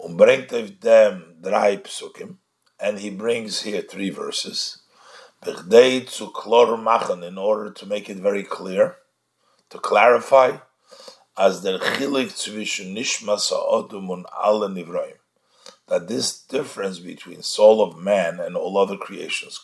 Und 0.00 0.18
bringt 0.18 0.80
them 0.80 1.36
drei 1.40 1.76
psukim, 1.76 2.38
and 2.78 2.98
he 2.98 3.10
brings 3.10 3.62
here 3.62 3.82
three 3.82 4.10
verses. 4.10 4.78
In 5.44 5.52
order 7.38 7.70
to 7.70 7.86
make 7.86 8.10
it 8.10 8.16
very 8.16 8.42
clear, 8.42 8.96
to 9.70 9.78
clarify, 9.78 10.58
as 11.38 11.62
that 15.88 16.08
this 16.08 16.38
difference 16.40 16.98
between 16.98 17.42
soul 17.42 17.82
of 17.82 17.98
man 17.98 18.40
and 18.40 18.56
all 18.56 18.76
other 18.78 18.96
creations, 18.96 19.60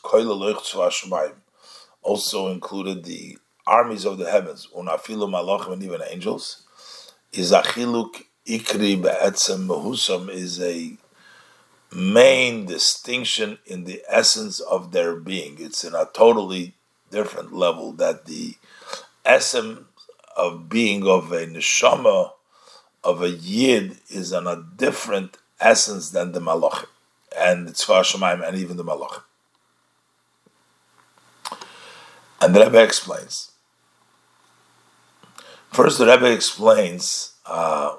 also 2.02 2.48
included 2.48 3.04
the 3.04 3.38
armies 3.66 4.04
of 4.04 4.18
the 4.18 4.30
heavens, 4.30 4.68
and 4.74 5.82
even 5.82 6.02
angels, 6.08 6.62
is 7.32 7.50
mehusam 9.66 10.28
is 10.28 10.60
a 10.60 10.96
main 11.94 12.66
distinction 12.66 13.58
in 13.66 13.84
the 13.84 14.02
essence 14.08 14.60
of 14.60 14.92
their 14.92 15.14
being. 15.14 15.56
It's 15.58 15.84
in 15.84 15.94
a 15.94 16.08
totally 16.12 16.74
different 17.10 17.52
level 17.52 17.92
that 17.92 18.24
the 18.26 18.54
essence 19.24 19.80
of 20.36 20.68
being 20.68 21.06
of 21.06 21.30
a 21.32 21.46
neshama, 21.46 22.32
of 23.04 23.22
a 23.22 23.30
yid, 23.30 23.98
is 24.08 24.32
on 24.32 24.46
a 24.46 24.64
different 24.76 25.36
essence 25.60 26.10
than 26.10 26.32
the 26.32 26.40
malachim 26.40 26.86
and 27.36 27.68
the 27.68 27.72
tzvah 27.72 28.02
shemaim 28.02 28.46
and 28.46 28.56
even 28.56 28.76
the 28.76 28.84
malachim. 28.84 29.22
And 32.40 32.54
the 32.54 32.64
Rebbe 32.64 32.82
explains. 32.82 33.52
First, 35.70 35.98
the 35.98 36.06
Rebbe 36.06 36.32
explains 36.32 37.34
uh, 37.46 37.96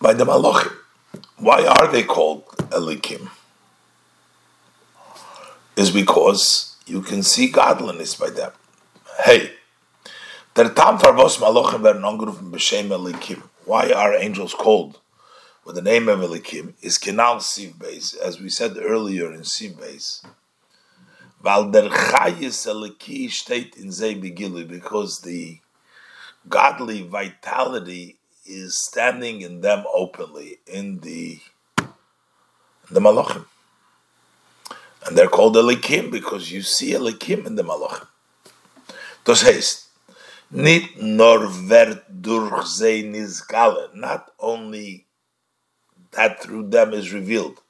by 0.00 0.12
the 0.12 0.24
malachim 0.24 0.81
why 1.42 1.66
are 1.66 1.90
they 1.90 2.04
called 2.04 2.46
Elikim? 2.70 3.28
Is 5.76 5.90
because 5.90 6.76
you 6.86 7.02
can 7.02 7.24
see 7.24 7.50
godliness 7.50 8.14
by 8.14 8.30
them. 8.30 8.52
Hey. 9.24 9.50
Why 10.54 10.68
are 13.92 14.14
angels 14.14 14.54
called 14.54 15.00
with 15.64 15.74
the 15.74 15.82
name 15.82 16.08
of 16.08 16.20
Elikim? 16.20 16.74
Is 16.80 16.98
Kenal 16.98 17.36
Siv 17.36 17.76
base, 17.76 18.14
as 18.14 18.40
we 18.40 18.48
said 18.48 18.76
earlier 18.76 19.32
in 19.32 19.40
Siv 19.40 19.76
Zei 23.88 24.68
because 24.68 25.20
the 25.22 25.58
godly 26.48 27.02
vitality 27.02 28.18
is 28.44 28.76
standing 28.76 29.40
in 29.42 29.60
them 29.60 29.84
openly 29.94 30.58
in 30.66 31.00
the 31.00 31.40
the 32.90 33.00
malachim, 33.00 33.46
and 35.06 35.16
they're 35.16 35.28
called 35.28 35.56
elikim 35.56 36.10
because 36.10 36.50
you 36.52 36.62
see 36.62 36.92
elikim 36.92 37.46
in 37.46 37.54
the 37.54 37.62
malachim. 37.62 38.06
Das 39.24 39.44
heißt, 39.44 39.86
nicht 40.50 40.98
nur 40.98 41.68
wird 41.68 42.04
durch 42.08 42.66
sie 42.66 43.02
not 43.94 44.32
only 44.38 45.06
that 46.10 46.42
through 46.42 46.68
them 46.68 46.92
is 46.92 47.12
revealed, 47.12 47.62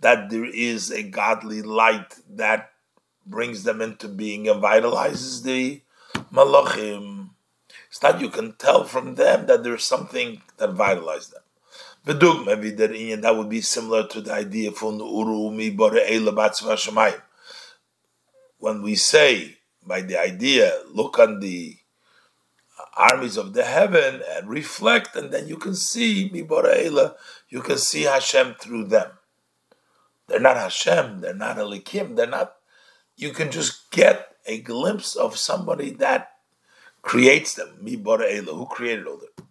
that 0.00 0.30
there 0.30 0.44
is 0.44 0.90
a 0.90 1.02
godly 1.02 1.62
light 1.62 2.16
that 2.28 2.70
brings 3.26 3.62
them 3.64 3.80
into 3.82 4.08
being 4.08 4.48
and 4.48 4.62
vitalizes 4.62 5.42
the 5.42 5.82
malachim. 6.32 7.30
It's 7.88 8.02
not 8.02 8.20
you 8.20 8.28
can 8.30 8.52
tell 8.52 8.84
from 8.84 9.14
them 9.14 9.46
that 9.46 9.62
there's 9.64 9.86
something 9.86 10.42
that 10.58 10.72
vitalized 10.72 11.32
them. 11.32 11.42
V'dug 12.06 12.46
maybe 12.46 12.70
that 12.70 13.36
would 13.36 13.48
be 13.48 13.60
similar 13.60 14.06
to 14.06 14.20
the 14.20 14.32
idea 14.32 14.72
from 14.72 14.98
bore 14.98 15.98
When 18.58 18.82
we 18.82 18.94
say 18.94 19.58
by 19.86 20.02
the 20.02 20.18
idea, 20.18 20.80
look 20.92 21.18
on 21.18 21.40
the 21.40 21.76
armies 22.96 23.36
of 23.36 23.52
the 23.52 23.64
heaven 23.64 24.22
and 24.28 24.48
reflect, 24.48 25.16
and 25.16 25.30
then 25.30 25.48
you 25.48 25.56
can 25.56 25.74
see 25.74 26.30
mi 26.32 26.40
you 27.48 27.60
can 27.62 27.78
see 27.78 28.02
Hashem 28.02 28.54
through 28.54 28.84
them. 28.84 29.10
They're 30.26 30.40
not 30.40 30.56
Hashem, 30.56 31.20
they're 31.20 31.34
not 31.34 31.56
Elikim, 31.56 32.16
they're 32.16 32.26
not 32.26 32.54
you 33.16 33.32
can 33.32 33.50
just 33.50 33.90
get 33.90 34.36
a 34.48 34.60
glimpse 34.60 35.14
of 35.14 35.36
somebody 35.36 35.90
that 35.90 36.32
creates 37.02 37.54
them. 37.54 37.76
Mi 37.80 37.96
Ela, 37.96 38.54
who 38.54 38.66
created 38.66 39.06
all 39.06 39.18
that. 39.18 39.44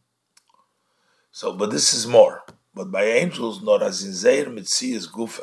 So, 1.32 1.54
but 1.54 1.72
this 1.72 1.94
is 1.94 2.08
more. 2.08 2.44
But 2.74 2.92
by 2.92 3.06
angels, 3.06 3.62
not 3.62 3.82
as 3.82 4.04
in 4.04 4.14
Zeir 4.14 4.52
is 4.58 5.08
Gufa. 5.08 5.42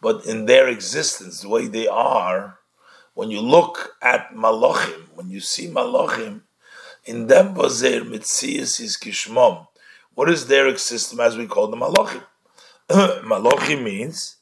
But 0.00 0.26
in 0.26 0.46
their 0.46 0.68
existence, 0.68 1.40
the 1.40 1.48
way 1.48 1.66
they 1.66 1.88
are, 1.88 2.58
when 3.14 3.30
you 3.30 3.40
look 3.40 3.96
at 4.02 4.34
Malachim, 4.34 5.06
when 5.14 5.30
you 5.30 5.40
see 5.40 5.68
Malachim, 5.68 6.42
in 7.04 7.26
them 7.26 7.54
Vazer 7.54 8.02
Mitzias 8.02 8.80
is 8.80 8.96
Kishmom. 8.96 9.66
What 10.14 10.28
is 10.28 10.46
their 10.46 10.68
existence 10.68 11.20
as 11.20 11.36
we 11.36 11.46
call 11.46 11.68
them 11.68 11.80
Malachim? 11.80 12.22
Malachim 12.88 13.82
means 13.82 14.37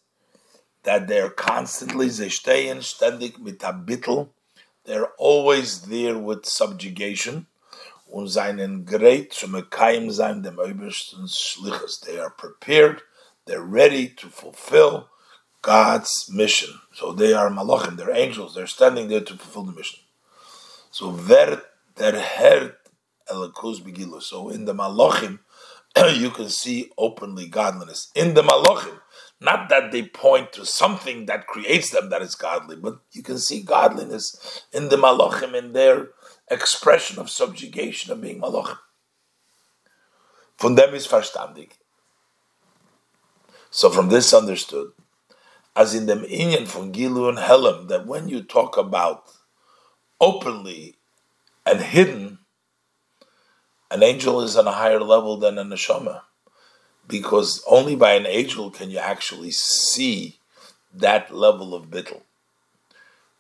that 0.87 1.09
they're 1.09 1.31
constantly 1.31 2.07
Zeshtein, 2.07 2.79
Ständig, 2.79 3.39
Mitabittel, 3.39 4.29
they're 4.85 5.09
always 5.19 5.83
there 5.83 6.17
with 6.17 6.47
subjugation. 6.47 7.47
Und 8.09 8.29
seinen 8.29 8.87
great 8.87 9.33
zu 9.33 9.49
mekayim 9.49 10.13
sein 10.13 10.45
dem 10.45 10.61
obersten 10.61 11.27
Schlichus. 11.27 12.01
They 12.01 12.21
are 12.21 12.31
prepared, 12.31 13.03
they're 13.47 13.61
ready 13.61 14.09
to 14.11 14.29
fulfill 14.29 15.09
God's 15.61 16.31
mission. 16.33 16.71
So 16.95 17.13
they 17.13 17.33
are 17.33 17.51
malachim, 17.51 17.97
they're 17.97 18.15
angels, 18.15 18.55
they're 18.55 18.69
standing 18.69 19.09
there 19.09 19.23
to 19.23 19.35
fulfill 19.37 19.65
the 19.65 19.73
mission. 19.73 19.99
So 20.93 21.11
ver 21.11 21.63
der 21.99 22.13
hert 22.13 22.77
elikus 23.29 23.81
begilu. 23.81 24.23
So 24.23 24.51
in 24.51 24.67
the 24.67 24.73
malachim, 24.73 25.41
you 26.15 26.31
can 26.31 26.49
see 26.49 26.93
openly 26.97 27.49
godliness. 27.49 28.13
In 28.15 28.35
the 28.35 28.43
malachim, 28.43 29.01
not 29.41 29.69
that 29.69 29.93
they 29.93 30.03
point 30.03 30.53
to 30.53 30.65
something 30.65 31.27
that 31.27 31.47
creates 31.47 31.91
them 31.91 32.09
that 32.11 32.23
is 32.23 32.35
godly, 32.35 32.77
but 32.77 32.99
you 33.13 33.23
can 33.23 33.39
see 33.39 33.63
godliness 33.63 34.65
in 34.73 34.89
the 34.89 34.97
malachim 34.97 35.55
in 35.55 35.73
their 35.73 36.09
expression 36.51 37.19
of 37.19 37.29
subjugation 37.29 38.13
of 38.13 38.21
being 38.21 38.41
malachim. 38.41 38.79
Von 40.59 40.75
dem 40.75 40.95
is 40.95 41.07
verstandig. 41.07 41.73
So 43.71 43.91
from 43.91 44.09
this 44.09 44.33
understood, 44.33 44.93
as 45.75 45.95
in 45.95 46.07
the 46.07 46.15
inyan 46.15 46.67
from 46.67 46.93
Gilu 46.93 47.29
and 47.29 47.37
Helam, 47.37 47.89
that 47.89 48.07
when 48.07 48.29
you 48.29 48.43
talk 48.43 48.79
about 48.79 49.25
openly 50.19 50.97
and 51.67 51.81
hidden, 51.81 52.39
an 53.91 54.03
angel 54.03 54.41
is 54.41 54.57
on 54.57 54.67
a 54.67 54.73
higher 54.73 55.01
level 55.01 55.37
than 55.37 55.59
a 55.59 55.65
neshama 55.65 56.23
because 57.09 57.63
only 57.69 57.97
by 57.97 58.13
an 58.15 58.27
angel 58.27 58.71
can 58.71 58.91
you 58.91 58.99
actually 58.99 59.51
see 59.51 60.39
that 60.95 61.35
level 61.35 61.75
of 61.75 61.87
bittel. 61.91 62.23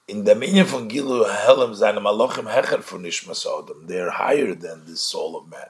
In 0.08 0.22
the 0.24 0.36
meaning 0.36 0.64
von 0.64 0.88
Gilu 0.88 1.28
Helem 1.28 1.74
seine 1.74 1.98
Malachim 1.98 2.52
hecher 2.52 2.80
von 2.80 3.02
Nishmas 3.02 3.44
Adam, 3.44 3.86
they 3.86 3.98
are 3.98 4.10
higher 4.10 4.54
than 4.54 4.86
the 4.86 4.96
soul 4.96 5.36
of 5.36 5.48
man. 5.48 5.66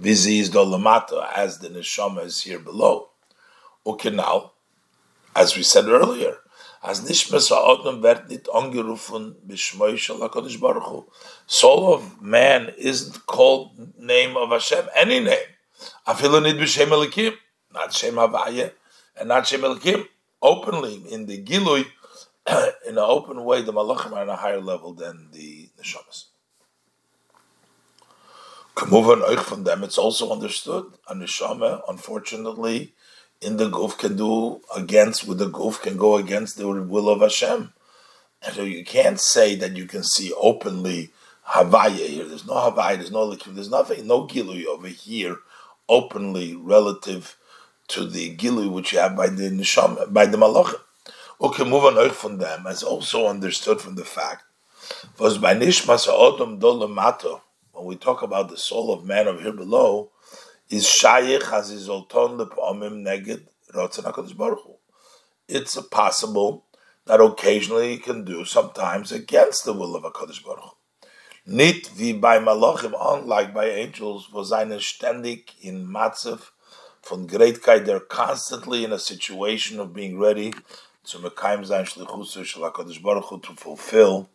Vizi 0.00 0.38
is 0.38 0.50
dolamata, 0.50 1.28
as 1.34 1.58
the 1.58 1.68
neshama 1.68 2.24
is 2.24 2.42
here 2.42 2.58
below. 2.58 3.08
Ukenal, 3.84 4.50
as 5.34 5.56
we 5.56 5.62
said 5.62 5.86
earlier, 5.86 6.36
as 6.82 7.00
Nishmas 7.00 7.50
Adam 7.50 8.02
wird 8.02 8.28
nicht 8.28 8.44
angerufen 8.44 9.34
b'shmoi 9.46 9.96
shel 9.98 10.18
HaKadosh 10.18 10.60
Baruch 10.60 10.84
Hu. 10.84 11.04
Soul 11.46 11.94
of 11.94 12.22
man 12.22 12.72
isn't 12.78 13.26
called 13.26 13.98
name 13.98 14.36
of 14.36 14.50
Hashem, 14.50 14.86
any 14.94 15.20
name. 15.20 15.53
Afilu 16.06 16.42
nid 16.42 16.56
b'shem 16.56 16.88
elikim, 16.88 17.34
not 17.72 17.92
shem 17.92 18.14
havaya, 18.14 18.72
and 19.18 19.28
not 19.28 19.46
shem 19.46 19.60
elikim. 19.62 20.06
Openly 20.42 21.02
in 21.10 21.26
the 21.26 21.42
gilui, 21.42 21.86
in 22.86 22.92
an 22.92 22.98
open 22.98 23.44
way, 23.44 23.62
the 23.62 23.72
malachim 23.72 24.12
are 24.12 24.20
on 24.22 24.28
a 24.28 24.36
higher 24.36 24.60
level 24.60 24.92
than 24.92 25.28
the 25.32 25.70
neshamas. 25.80 26.26
Kamuvan 28.74 29.22
oich 29.22 29.40
from 29.40 29.64
them, 29.64 29.84
it's 29.84 29.98
also 29.98 30.32
understood. 30.32 30.84
A 31.08 31.14
neshama, 31.14 31.80
unfortunately, 31.88 32.92
in 33.40 33.56
the 33.56 33.68
goof 33.68 33.96
can 33.96 34.16
do 34.16 34.60
against 34.76 35.26
with 35.26 35.38
the 35.38 35.48
goof 35.48 35.80
can 35.80 35.96
go 35.96 36.16
against 36.16 36.56
the 36.56 36.66
will 36.66 37.08
of 37.08 37.20
Hashem. 37.20 37.72
And 38.42 38.54
so 38.54 38.62
you 38.62 38.84
can't 38.84 39.20
say 39.20 39.54
that 39.56 39.76
you 39.76 39.86
can 39.86 40.02
see 40.02 40.32
openly 40.38 41.12
Havaya 41.46 42.06
here. 42.06 42.24
There's 42.24 42.46
no 42.46 42.54
Havaya, 42.54 42.96
there's 42.96 43.12
no 43.12 43.26
Likim, 43.28 43.54
there's 43.54 43.70
nothing, 43.70 44.06
no 44.06 44.26
Gilui 44.26 44.66
over 44.66 44.88
here 44.88 45.38
openly 45.88 46.54
relative 46.56 47.36
to 47.88 48.06
the 48.06 48.36
gilu 48.36 48.70
which 48.70 48.92
you 48.92 48.98
have 48.98 49.16
by 49.16 49.28
the 49.28 49.50
neshama, 49.50 50.12
by 50.12 50.26
the 50.26 50.36
malachim. 50.36 50.80
Okay, 51.40 51.64
move 51.64 51.84
on 51.84 52.10
from 52.10 52.38
them, 52.38 52.66
as 52.66 52.82
also 52.82 53.26
understood 53.26 53.80
from 53.80 53.96
the 53.96 54.04
fact 54.04 54.44
was 55.18 55.38
by 55.38 55.54
nishmas 55.54 56.06
odom 56.08 56.60
dolamato. 56.60 57.40
When 57.72 57.86
we 57.86 57.96
talk 57.96 58.22
about 58.22 58.48
the 58.48 58.56
soul 58.56 58.92
of 58.92 59.04
man 59.04 59.28
over 59.28 59.40
here 59.40 59.52
below, 59.52 60.10
is 60.70 60.84
shayich 60.84 61.52
as 61.52 61.70
is 61.70 61.88
olton 61.88 62.38
lepomim 62.38 63.04
neged 63.04 63.46
rotzen 63.74 64.04
hakadosh 64.04 64.36
baruch 64.36 64.78
It's 65.48 65.80
possible 65.88 66.64
that 67.06 67.20
occasionally 67.20 67.90
he 67.90 67.98
can 67.98 68.24
do 68.24 68.44
sometimes 68.44 69.12
against 69.12 69.64
the 69.64 69.72
will 69.72 69.94
of 69.94 70.04
Hakadosh 70.04 70.44
Baruch 70.44 70.76
Nit 71.46 71.98
wie 71.98 72.14
bei 72.14 72.40
Malachim, 72.40 72.94
unlike 72.94 73.52
by 73.52 73.70
angels, 73.70 74.32
was 74.32 74.50
eine 74.50 74.80
ständig 74.80 75.52
in 75.60 75.84
Matzev 75.84 76.52
von 77.02 77.28
Greatkeit. 77.28 77.84
They're 77.84 78.00
constantly 78.00 78.82
in 78.82 78.92
a 78.92 78.98
situation 78.98 79.78
of 79.78 79.92
being 79.92 80.18
ready 80.18 80.54
to 81.04 81.18
mekayim 81.18 81.66
zayin 81.66 81.84
shlichusu 81.84 82.46
shel 82.46 82.62
Baruch 83.02 83.42
to 83.42 83.52
fulfill 83.56 84.30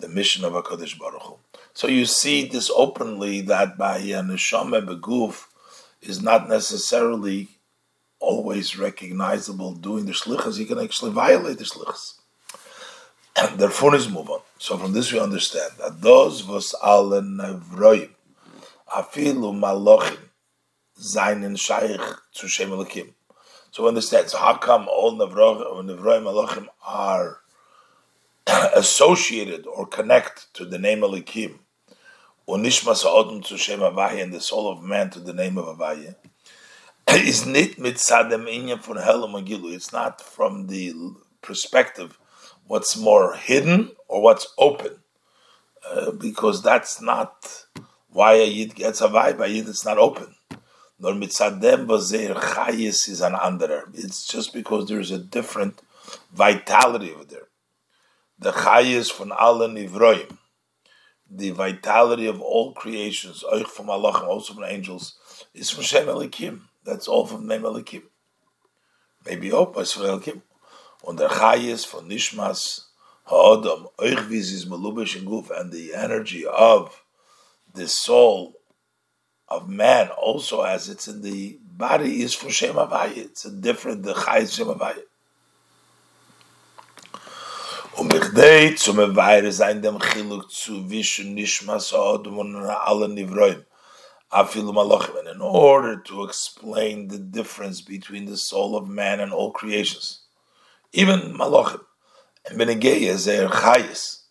the 0.00 0.08
mission 0.08 0.44
of 0.44 0.52
Hakadosh 0.52 0.98
Baruch 0.98 1.22
Hu. 1.22 1.36
So 1.74 1.86
you 1.86 2.06
see 2.06 2.48
this 2.48 2.72
openly 2.74 3.40
that 3.42 3.78
by 3.78 4.00
neshama 4.00 4.84
beguf 4.84 5.44
is 6.02 6.20
not 6.20 6.48
necessarily 6.48 7.50
always 8.18 8.76
recognizable 8.76 9.74
doing 9.74 10.06
the 10.06 10.12
shlichus. 10.12 10.58
He 10.58 10.64
can 10.64 10.80
actually 10.80 11.12
violate 11.12 11.58
the 11.58 11.64
Therefore, 13.56 13.94
is 13.94 14.08
move 14.08 14.30
on. 14.30 14.40
So 14.58 14.76
from 14.76 14.92
this 14.92 15.12
we 15.12 15.20
understand 15.20 15.72
that 15.78 16.00
those 16.00 16.44
was 16.46 16.74
alle 16.82 17.22
nevroim, 17.22 18.10
afilu 18.92 19.54
malochim, 19.54 20.18
zainin 21.00 21.58
shaykh 21.58 22.00
to 22.34 22.48
Shem 22.48 22.70
Elokim. 22.70 23.12
So 23.70 23.84
we 23.84 23.88
understand. 23.88 24.28
So 24.28 24.38
how 24.38 24.54
come 24.54 24.88
all 24.88 25.16
nevroim, 25.16 26.24
malochim 26.24 26.66
are 26.86 27.38
associated 28.74 29.66
or 29.66 29.86
connect 29.86 30.52
to 30.54 30.64
the 30.64 30.78
name 30.78 31.00
Elokim? 31.00 31.58
Unishmas 32.48 33.02
ha'odom 33.02 33.42
to 33.42 33.58
Shem 33.58 33.80
Avaya 33.80 34.22
and 34.22 34.32
the 34.32 34.40
soul 34.40 34.72
of 34.72 34.82
man 34.82 35.10
to 35.10 35.20
the 35.20 35.34
name 35.34 35.58
of 35.58 35.66
Avaya 35.66 36.16
is 37.10 37.46
nit 37.46 37.76
mitzadem 37.76 38.46
inyan 38.46 38.82
from 38.82 38.96
Helam. 38.96 39.72
It's 39.72 39.92
not 39.92 40.20
from 40.20 40.66
the 40.66 40.94
perspective 41.42 42.18
what's 42.68 42.96
more 42.96 43.34
hidden 43.34 43.90
or 44.06 44.22
what's 44.22 44.46
open, 44.58 44.92
uh, 45.90 46.12
because 46.12 46.62
that's 46.62 47.00
not 47.00 47.64
why 48.10 48.34
a 48.34 48.46
yid 48.46 48.74
gets 48.74 49.00
a 49.00 49.08
vibe. 49.08 49.40
A 49.40 49.48
yid 49.48 49.68
it's 49.68 49.84
not 49.84 49.98
open. 49.98 50.34
Nor 51.00 51.12
mitzadem 51.14 51.86
bazer 51.86 52.34
chayis 52.34 53.08
is 53.08 53.20
an 53.20 53.34
under. 53.34 53.88
It's 53.94 54.26
just 54.26 54.52
because 54.52 54.86
there's 54.86 55.10
a 55.10 55.18
different 55.18 55.80
vitality 56.32 57.12
over 57.12 57.24
there. 57.24 57.48
The 58.38 58.52
chayis 58.52 59.10
from 59.10 59.32
alle 59.32 59.68
nivroim, 59.68 60.36
the 61.30 61.50
vitality 61.50 62.26
of 62.26 62.40
all 62.40 62.72
creations, 62.72 63.42
oich 63.52 63.66
from 63.66 63.90
Allah, 63.90 64.24
also 64.26 64.54
from 64.54 64.64
angels, 64.64 65.14
is 65.54 65.70
from 65.70 65.84
Shem 65.84 66.06
Elikim. 66.06 66.60
That's 66.84 67.08
all 67.08 67.26
from 67.26 67.46
name 67.46 67.62
Elikim. 67.62 68.02
Maybe 69.26 69.50
Opa 69.50 69.80
is 69.80 69.92
from 69.92 70.04
Elikim. 70.04 70.42
Und 71.02 71.20
der 71.20 71.28
Chayes 71.28 71.84
von 71.84 72.06
Nishmas 72.08 72.88
Ha'odam, 73.26 73.88
euch 73.98 74.30
wie 74.30 74.40
sie 74.40 74.66
melubish 74.66 75.16
in 75.16 75.26
Guf, 75.26 75.50
and 75.50 75.72
the 75.72 75.92
energy 75.92 76.46
of 76.46 77.04
the 77.74 77.86
soul 77.86 78.54
of 79.48 79.68
man 79.68 80.08
also 80.10 80.62
as 80.62 80.88
it's 80.88 81.08
in 81.08 81.22
the 81.22 81.58
body 81.62 82.22
is 82.22 82.34
for 82.34 82.50
Shem 82.50 82.76
Havaya. 82.76 83.16
It's 83.16 83.44
a 83.44 83.50
different, 83.50 84.02
the 84.02 84.14
Chayes 84.14 84.54
Shem 84.54 84.68
Havaya. 84.68 85.02
Und 87.96 88.12
bechdei 88.12 88.76
zu 88.76 88.92
meweire 88.94 89.52
sein 89.52 89.82
dem 89.82 89.98
Chiluk 89.98 90.50
zu 90.50 90.88
wischen 90.88 91.34
Nishmas 91.34 91.92
Ha'odam 91.92 92.38
und 92.38 92.56
alle 92.56 93.08
Nivroim. 93.08 93.64
In 94.30 95.40
order 95.40 95.96
to 95.96 96.24
explain 96.24 97.08
the 97.08 97.18
difference 97.18 97.80
between 97.80 98.26
the 98.26 98.36
soul 98.36 98.76
of 98.76 98.86
man 98.86 99.20
and 99.20 99.32
all 99.32 99.52
creations, 99.52 100.27
even 100.92 101.34
malachim 101.34 101.80
and 102.48 102.58
benegeya 102.58 103.08
is 103.08 103.24
their 103.24 103.48
chayis, 103.48 104.22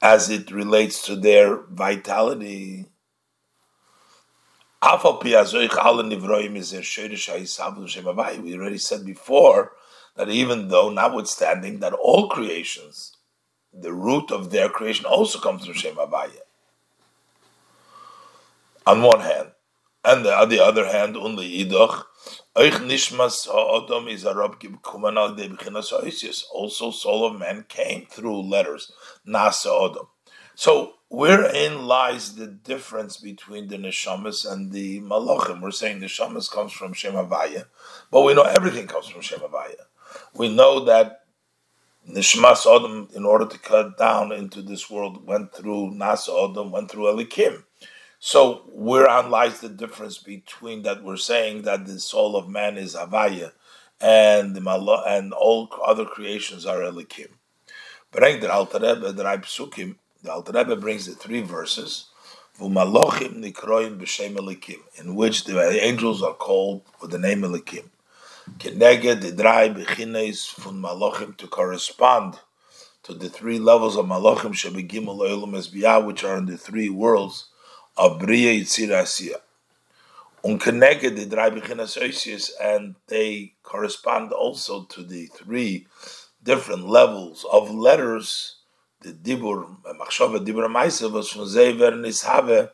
as 0.00 0.28
it 0.30 0.50
relates 0.50 1.04
to 1.06 1.16
their 1.16 1.62
vitality. 1.64 2.86
We 4.82 4.88
already 8.58 8.78
said 8.78 9.06
before 9.06 9.72
that 10.16 10.28
even 10.28 10.68
though, 10.68 10.90
notwithstanding, 10.90 11.78
that 11.80 11.92
all 11.92 12.28
creations, 12.28 13.16
the 13.72 13.92
root 13.92 14.30
of 14.30 14.50
their 14.50 14.68
creation 14.68 15.06
also 15.06 15.38
comes 15.38 15.64
from 15.64 15.74
Shem 15.74 15.94
Havaya. 15.94 16.40
On 18.86 19.02
one 19.02 19.20
hand, 19.20 19.52
and 20.04 20.26
on 20.26 20.48
the 20.48 20.62
other 20.62 20.86
hand, 20.86 21.16
only 21.16 21.64
idoch. 21.64 22.04
Euch 22.54 22.74
nishmas 22.82 23.46
ha'odom 23.46 24.08
is 24.08 24.26
a 24.26 24.34
rab 24.34 24.60
kuman 24.60 25.16
al 25.16 25.34
de 25.34 25.48
Also, 26.52 26.90
soul 26.90 27.24
of 27.24 27.38
man 27.38 27.64
came 27.66 28.04
through 28.04 28.42
letters, 28.42 28.92
nasa 29.26 29.68
odom. 29.68 30.08
So, 30.54 30.96
wherein 31.08 31.86
lies 31.86 32.34
the 32.34 32.46
difference 32.46 33.16
between 33.16 33.68
the 33.68 33.76
neshamas 33.76 34.44
and 34.50 34.70
the 34.70 35.00
malachim? 35.00 35.62
We're 35.62 35.70
saying 35.70 36.00
the 36.00 36.06
neshamas 36.08 36.50
comes 36.50 36.72
from 36.72 36.92
Shem 36.92 37.14
Havaya, 37.14 37.68
but 38.10 38.20
we 38.20 38.34
know 38.34 38.42
everything 38.42 38.86
comes 38.86 39.08
from 39.08 39.22
Shem 39.22 39.38
Havaya. 39.38 39.86
We 40.34 40.54
know 40.54 40.84
that 40.84 41.20
nishmas 42.06 42.66
odom, 42.66 43.10
in 43.16 43.24
order 43.24 43.46
to 43.46 43.58
cut 43.58 43.96
down 43.96 44.30
into 44.30 44.60
this 44.60 44.90
world, 44.90 45.26
went 45.26 45.54
through 45.54 45.92
nasa 45.92 46.28
odom, 46.28 46.70
went 46.70 46.90
through 46.90 47.04
elikim. 47.04 47.64
So 48.24 48.62
whereon 48.68 49.32
lies 49.32 49.58
the 49.58 49.68
difference 49.68 50.16
between 50.16 50.82
that 50.82 51.02
we're 51.02 51.16
saying 51.16 51.62
that 51.62 51.86
the 51.86 51.98
soul 51.98 52.36
of 52.36 52.48
man 52.48 52.78
is 52.78 52.94
Havaya 52.94 53.50
and 54.00 54.54
the 54.54 54.60
Malo, 54.60 55.02
and 55.04 55.32
all 55.32 55.68
other 55.84 56.04
creations 56.04 56.64
are 56.64 56.82
Elikim. 56.82 57.30
Bring 58.12 58.38
the 58.38 58.52
Alter 58.52 58.78
Rebbe, 58.78 59.10
the 59.10 59.24
Raib 59.24 59.42
Psukim, 59.42 59.96
the 60.22 60.30
Alter 60.30 60.52
Rebbe 60.52 60.76
brings 60.76 61.06
the 61.06 61.16
three 61.16 61.40
verses, 61.40 62.10
V'malochim 62.60 63.42
nikroim 63.42 63.98
b'shem 63.98 64.36
Elikim, 64.36 64.78
in 65.00 65.16
which 65.16 65.42
the 65.42 65.84
angels 65.84 66.22
are 66.22 66.34
called 66.34 66.82
with 67.00 67.10
the 67.10 67.18
name 67.18 67.40
Elikim. 67.40 67.88
Keneged 68.58 69.20
the 69.20 69.32
dry 69.32 69.68
bechines 69.68 70.54
malochim 70.60 71.36
to 71.38 71.48
correspond 71.48 72.38
to 73.02 73.14
the 73.14 73.28
three 73.28 73.58
levels 73.58 73.96
of 73.96 74.06
malochim 74.06 74.52
shebegimel 74.52 75.18
oilam 75.18 75.54
esbiyah, 75.54 76.06
which 76.06 76.22
are 76.22 76.38
in 76.38 76.46
the 76.46 76.56
three 76.56 76.88
worlds 76.88 77.46
of 77.96 78.18
Bria 78.18 78.52
Yitzira 78.60 79.02
Asiya. 79.02 79.36
Unconnected 80.44 81.16
the 81.16 81.26
drei 81.26 81.50
bechinas 81.50 82.50
and 82.60 82.96
they 83.06 83.54
correspond 83.62 84.32
also 84.32 84.84
to 84.84 85.04
the 85.04 85.26
three 85.26 85.86
different 86.42 86.88
levels 86.88 87.46
of 87.52 87.70
letters. 87.70 88.56
The 89.00 89.12
dibur 89.12 89.76
machshava 89.84 90.44
dibur 90.44 90.68
ma'aser 90.70 91.10
was 91.12 91.30
from 91.30 91.42
zever 91.42 91.92
nishave. 91.92 92.70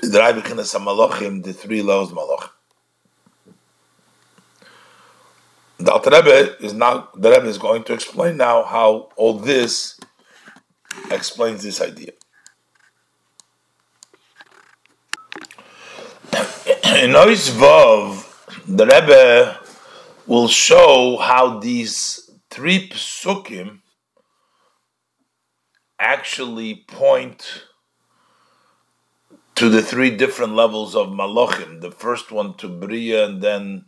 The 0.00 0.10
drei 0.10 0.32
bechinas 0.32 0.74
malachim, 0.78 1.42
the 1.42 1.52
three 1.52 1.82
levels 1.82 2.12
malachim. 2.12 2.50
The 5.78 5.92
Alter 5.92 6.10
Rebbe 6.10 6.64
is 6.64 6.72
now 6.72 7.08
the 7.14 7.30
Rebbe 7.30 7.46
is 7.46 7.58
going 7.58 7.84
to 7.84 7.92
explain 7.92 8.38
now 8.38 8.62
how 8.62 9.10
all 9.16 9.34
this 9.34 10.00
explains 11.10 11.62
this 11.62 11.80
idea. 11.80 12.12
In 17.02 17.10
Ois 17.10 17.50
Vav, 17.50 18.24
the 18.66 18.86
Rebbe 18.86 19.60
will 20.26 20.48
show 20.48 21.18
how 21.18 21.58
these 21.58 22.30
three 22.48 22.88
psukim 22.88 23.80
actually 25.98 26.84
point 26.88 27.64
to 29.56 29.68
the 29.68 29.82
three 29.82 30.10
different 30.10 30.54
levels 30.54 30.96
of 30.96 31.08
malachim. 31.08 31.82
The 31.82 31.90
first 31.90 32.32
one 32.32 32.56
to 32.58 32.68
Bria, 32.68 33.26
and 33.26 33.42
then 33.42 33.84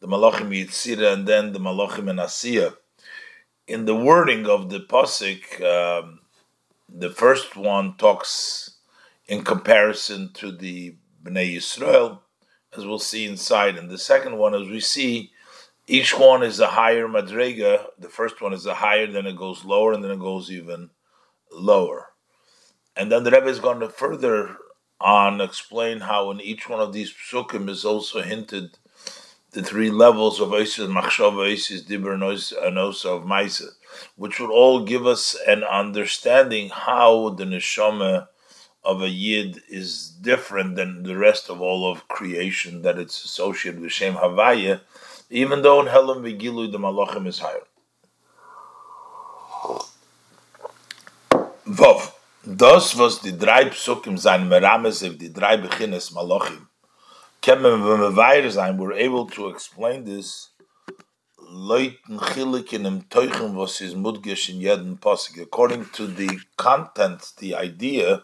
the 0.00 0.08
malachim 0.08 0.50
Yitzira, 0.50 1.14
and 1.14 1.26
then 1.26 1.52
the 1.52 1.60
malachim 1.60 2.10
and 2.10 2.18
Asiya. 2.18 2.76
In 3.66 3.86
the 3.86 3.96
wording 3.96 4.46
of 4.46 4.68
the 4.68 4.80
pasuk, 4.80 5.42
um, 5.62 6.20
the 6.88 7.10
first 7.10 7.56
one 7.56 7.96
talks 7.96 8.78
in 9.26 9.42
comparison 9.42 10.32
to 10.34 10.52
the 10.52 10.96
Bnei 11.24 11.56
Yisrael, 11.56 12.18
as 12.76 12.86
we'll 12.86 12.98
see 12.98 13.26
inside. 13.26 13.76
And 13.76 13.90
the 13.90 13.98
second 13.98 14.38
one, 14.38 14.54
as 14.54 14.68
we 14.68 14.80
see, 14.80 15.32
each 15.86 16.18
one 16.18 16.42
is 16.42 16.60
a 16.60 16.68
higher 16.68 17.08
madrega. 17.08 17.86
The 17.98 18.08
first 18.08 18.40
one 18.40 18.52
is 18.52 18.66
a 18.66 18.74
higher, 18.74 19.06
then 19.06 19.26
it 19.26 19.36
goes 19.36 19.64
lower, 19.64 19.92
and 19.92 20.02
then 20.02 20.12
it 20.12 20.20
goes 20.20 20.50
even 20.50 20.90
lower. 21.50 22.10
And 22.96 23.10
then 23.10 23.24
the 23.24 23.30
Rebbe 23.30 23.46
is 23.46 23.58
going 23.58 23.80
to 23.80 23.88
further 23.88 24.56
on 25.00 25.40
explain 25.40 26.00
how 26.00 26.30
in 26.30 26.40
each 26.40 26.68
one 26.68 26.80
of 26.80 26.92
these 26.92 27.12
psukim 27.12 27.68
is 27.68 27.84
also 27.84 28.22
hinted 28.22 28.78
the 29.50 29.62
three 29.62 29.90
levels 29.90 30.40
of 30.40 30.48
Oisis 30.48 30.88
Machshava, 30.88 31.52
Oisis 31.52 31.84
Dibur, 31.84 32.14
and 32.14 32.78
Osa 32.78 33.10
of 33.10 33.24
Maisa, 33.24 33.68
which 34.16 34.40
would 34.40 34.50
all 34.50 34.84
give 34.84 35.06
us 35.06 35.36
an 35.46 35.62
understanding 35.64 36.70
how 36.70 37.30
the 37.30 37.44
neshama 37.44 38.28
of 38.84 39.02
a 39.02 39.08
yid 39.08 39.62
is 39.68 40.08
different 40.20 40.76
than 40.76 41.02
the 41.04 41.16
rest 41.16 41.48
of 41.48 41.60
all 41.60 41.90
of 41.90 42.08
creation 42.08 42.82
that 42.82 42.98
it's 42.98 43.24
associated 43.24 43.80
with 43.80 43.92
Shem 43.92 44.14
Havaya, 44.14 44.80
even 45.30 45.62
though 45.62 45.80
in 45.80 45.86
Helam 45.86 46.22
Vigilu 46.22 46.70
the 46.70 46.78
Malachim 46.78 47.26
is 47.26 47.38
higher. 47.38 47.66
Vov. 51.66 52.12
Das 52.44 52.96
was 52.96 53.20
die 53.20 53.30
drei 53.30 53.66
Psukim 53.66 54.18
sein 54.18 54.48
Merames 54.48 55.02
of 55.04 55.16
die 55.16 55.28
drei 55.28 55.56
Bechines 55.56 56.12
Malachim. 56.12 56.66
Kemen 57.40 57.82
v'mevayer 57.82 58.50
sein, 58.50 58.76
we're 58.78 58.92
able 58.92 59.26
to 59.26 59.48
explain 59.48 60.04
this 60.04 60.48
Leuten 61.38 62.18
chilik 62.18 62.72
in 62.72 62.86
im 62.86 63.02
Teuchen 63.02 63.54
was 63.54 63.80
is 63.80 63.94
mudgesh 63.94 64.48
in 64.48 64.60
jeden 64.60 64.98
Pasuk. 64.98 65.40
According 65.42 65.84
to 65.92 66.06
the 66.06 66.40
content, 66.56 67.32
the 67.38 67.54
idea, 67.54 68.22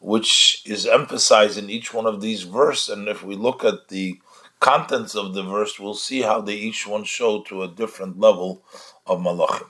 which 0.00 0.62
is 0.64 0.86
emphasized 0.86 1.58
in 1.58 1.70
each 1.70 1.92
one 1.92 2.06
of 2.06 2.20
these 2.20 2.42
verses. 2.42 2.88
And 2.90 3.08
if 3.08 3.22
we 3.22 3.34
look 3.36 3.64
at 3.64 3.88
the 3.88 4.20
contents 4.60 5.14
of 5.14 5.34
the 5.34 5.42
verse, 5.42 5.78
we'll 5.78 5.94
see 5.94 6.22
how 6.22 6.40
they 6.40 6.54
each 6.54 6.86
one 6.86 7.04
show 7.04 7.42
to 7.42 7.62
a 7.62 7.68
different 7.68 8.18
level 8.18 8.62
of 9.06 9.20
malachim. 9.20 9.68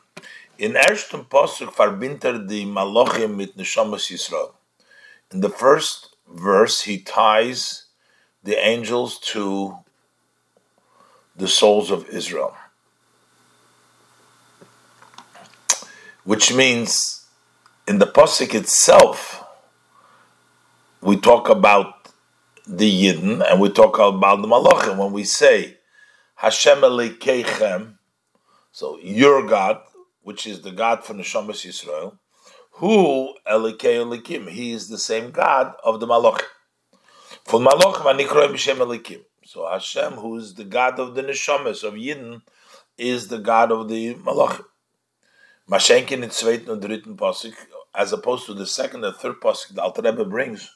In 0.59 0.77
ersten 0.77 1.25
pasuk 1.25 1.75
verbinter 1.75 2.49
the 2.49 2.65
malachim 2.65 3.37
mit 3.37 3.57
neshamas 3.57 4.11
Yisrael. 4.11 4.53
In 5.31 5.41
the 5.41 5.51
first 5.51 6.17
verse, 6.27 6.83
he 6.83 6.99
ties 6.99 7.85
the 8.43 8.59
angels 8.59 9.19
to 9.19 9.79
the 11.37 11.49
souls 11.49 11.91
of 11.91 12.09
Israel, 12.09 12.57
which 16.25 16.53
means 16.53 17.27
in 17.87 17.99
the 17.99 18.07
pasuk 18.07 18.55
itself 18.55 19.45
we 21.01 21.17
talk 21.17 21.49
about 21.49 22.09
the 22.67 22.91
Yidden 22.91 23.45
and 23.49 23.61
we 23.61 23.71
talk 23.71 23.99
about 23.99 24.43
the 24.43 24.49
Malachim 24.49 24.99
when 24.99 25.13
we 25.13 25.25
say 25.25 25.79
Hashem 26.35 26.79
Elikechem, 26.79 27.95
so 28.73 28.99
your 28.99 29.47
God, 29.47 29.81
which 30.23 30.47
is 30.47 30.61
the 30.61 30.73
God 30.73 31.05
for 31.05 31.15
Neshamas 31.15 31.67
Yisrael, 31.67 32.19
who 32.73 33.35
Elikei 33.47 34.49
he 34.51 34.73
is 34.73 34.89
the 34.89 34.99
same 34.99 35.31
God 35.31 35.75
of 35.85 36.01
the 36.01 36.07
Malachim. 36.07 36.43
For 37.45 37.61
Malachim 37.61 38.03
Anikroim 38.03 38.53
B'Shem 38.53 38.77
Elikim. 38.77 39.21
So 39.45 39.67
Hashem, 39.67 40.15
who 40.15 40.37
is 40.37 40.55
the 40.55 40.65
God 40.65 40.99
of 40.99 41.15
the 41.15 41.23
Neshamas 41.23 41.85
of 41.85 41.95
Yidden, 41.95 42.43
is 42.99 43.29
the 43.29 43.39
God 43.39 43.73
of 43.73 43.89
the 43.89 44.15
Malachim. 44.15 44.65
Mashenkin 45.71 46.23
in 46.23 46.31
zweiten 46.31 46.69
und 46.69 47.69
as 47.95 48.13
opposed 48.13 48.47
to 48.47 48.55
the 48.55 48.67
second 48.67 49.05
and 49.05 49.15
third 49.17 49.41
Pasuk 49.41 49.75
the 49.75 49.83
Alter 49.83 50.03
Rebbe 50.03 50.25
brings, 50.25 50.71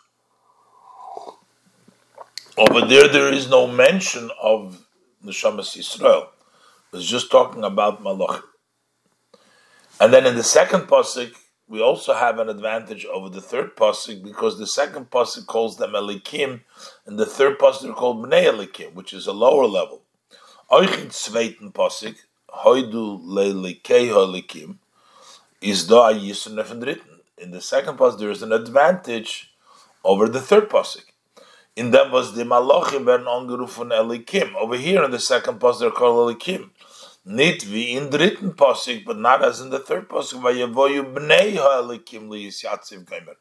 over 2.56 2.86
there, 2.86 3.08
there 3.08 3.32
is 3.32 3.48
no 3.48 3.66
mention 3.66 4.30
of 4.40 4.86
Neshamas 5.24 5.76
Yisrael. 5.76 6.28
It's 6.92 7.06
just 7.06 7.30
talking 7.30 7.64
about 7.64 8.02
Malach. 8.02 8.42
And 10.00 10.12
then 10.12 10.26
in 10.26 10.34
the 10.34 10.42
second 10.42 10.82
pasuk, 10.82 11.32
we 11.68 11.80
also 11.80 12.12
have 12.12 12.38
an 12.38 12.50
advantage 12.50 13.06
over 13.06 13.30
the 13.30 13.40
third 13.40 13.76
pasuk 13.76 14.22
because 14.22 14.58
the 14.58 14.66
second 14.66 15.10
pasuk 15.10 15.46
calls 15.46 15.78
them 15.78 15.92
Elikim, 15.92 16.60
and 17.06 17.18
the 17.18 17.24
third 17.24 17.58
pasuk 17.58 17.90
are 17.90 17.94
called 17.94 18.24
Bnei 18.24 18.44
Elikim, 18.52 18.92
which 18.94 19.14
is 19.14 19.26
a 19.26 19.32
lower 19.32 19.66
level. 19.66 20.02
In 20.70 20.78
pasuk, 21.72 22.16
Hoidu 22.50 23.22
Elikim, 23.24 24.76
is 25.62 25.88
Yisrael 25.88 27.00
In 27.38 27.50
the 27.52 27.60
second 27.60 27.96
pasuk, 27.96 28.18
there 28.18 28.30
is 28.30 28.42
an 28.42 28.52
advantage 28.52 29.54
over 30.04 30.28
the 30.28 30.40
third 30.40 30.68
pasuk 30.68 31.11
in 31.76 31.90
them 31.90 32.10
was 32.10 32.34
the 32.34 32.44
Malachim 32.44 33.06
ben 33.06 33.24
angerufen 33.24 33.90
Elikim. 33.90 34.54
Over 34.54 34.76
here 34.76 35.02
in 35.02 35.10
the 35.10 35.20
second 35.20 35.60
pasuk 35.60 35.80
they're 35.80 35.90
called 35.90 36.36
Elikim. 36.36 36.70
Nit 37.24 37.64
wie 37.66 37.96
in 37.96 38.10
dritten 38.10 38.54
pasuk, 38.54 39.04
but 39.04 39.18
not 39.18 39.44
as 39.44 39.60
in 39.60 39.70
the 39.70 39.78
third 39.78 40.08
pasuk. 40.08 40.42
Vayevoyu 40.42 41.14
bnei 41.14 41.56
ha'elikim 41.56 42.28
liyis 42.28 42.64
yatziv 42.64 43.04
geimer. 43.04 43.36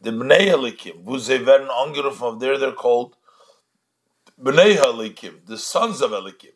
The 0.00 0.10
bnei 0.10 0.48
Elikim, 0.48 1.02
wo 1.02 1.18
sie 1.18 1.38
werden 1.38 1.68
angerufen, 1.68 2.34
of 2.34 2.40
there 2.40 2.58
they're 2.58 2.72
called 2.72 3.16
Bnei 4.42 4.76
Elikim, 4.76 5.46
the 5.46 5.56
sons 5.56 6.00
of 6.00 6.10
Elikim. 6.10 6.54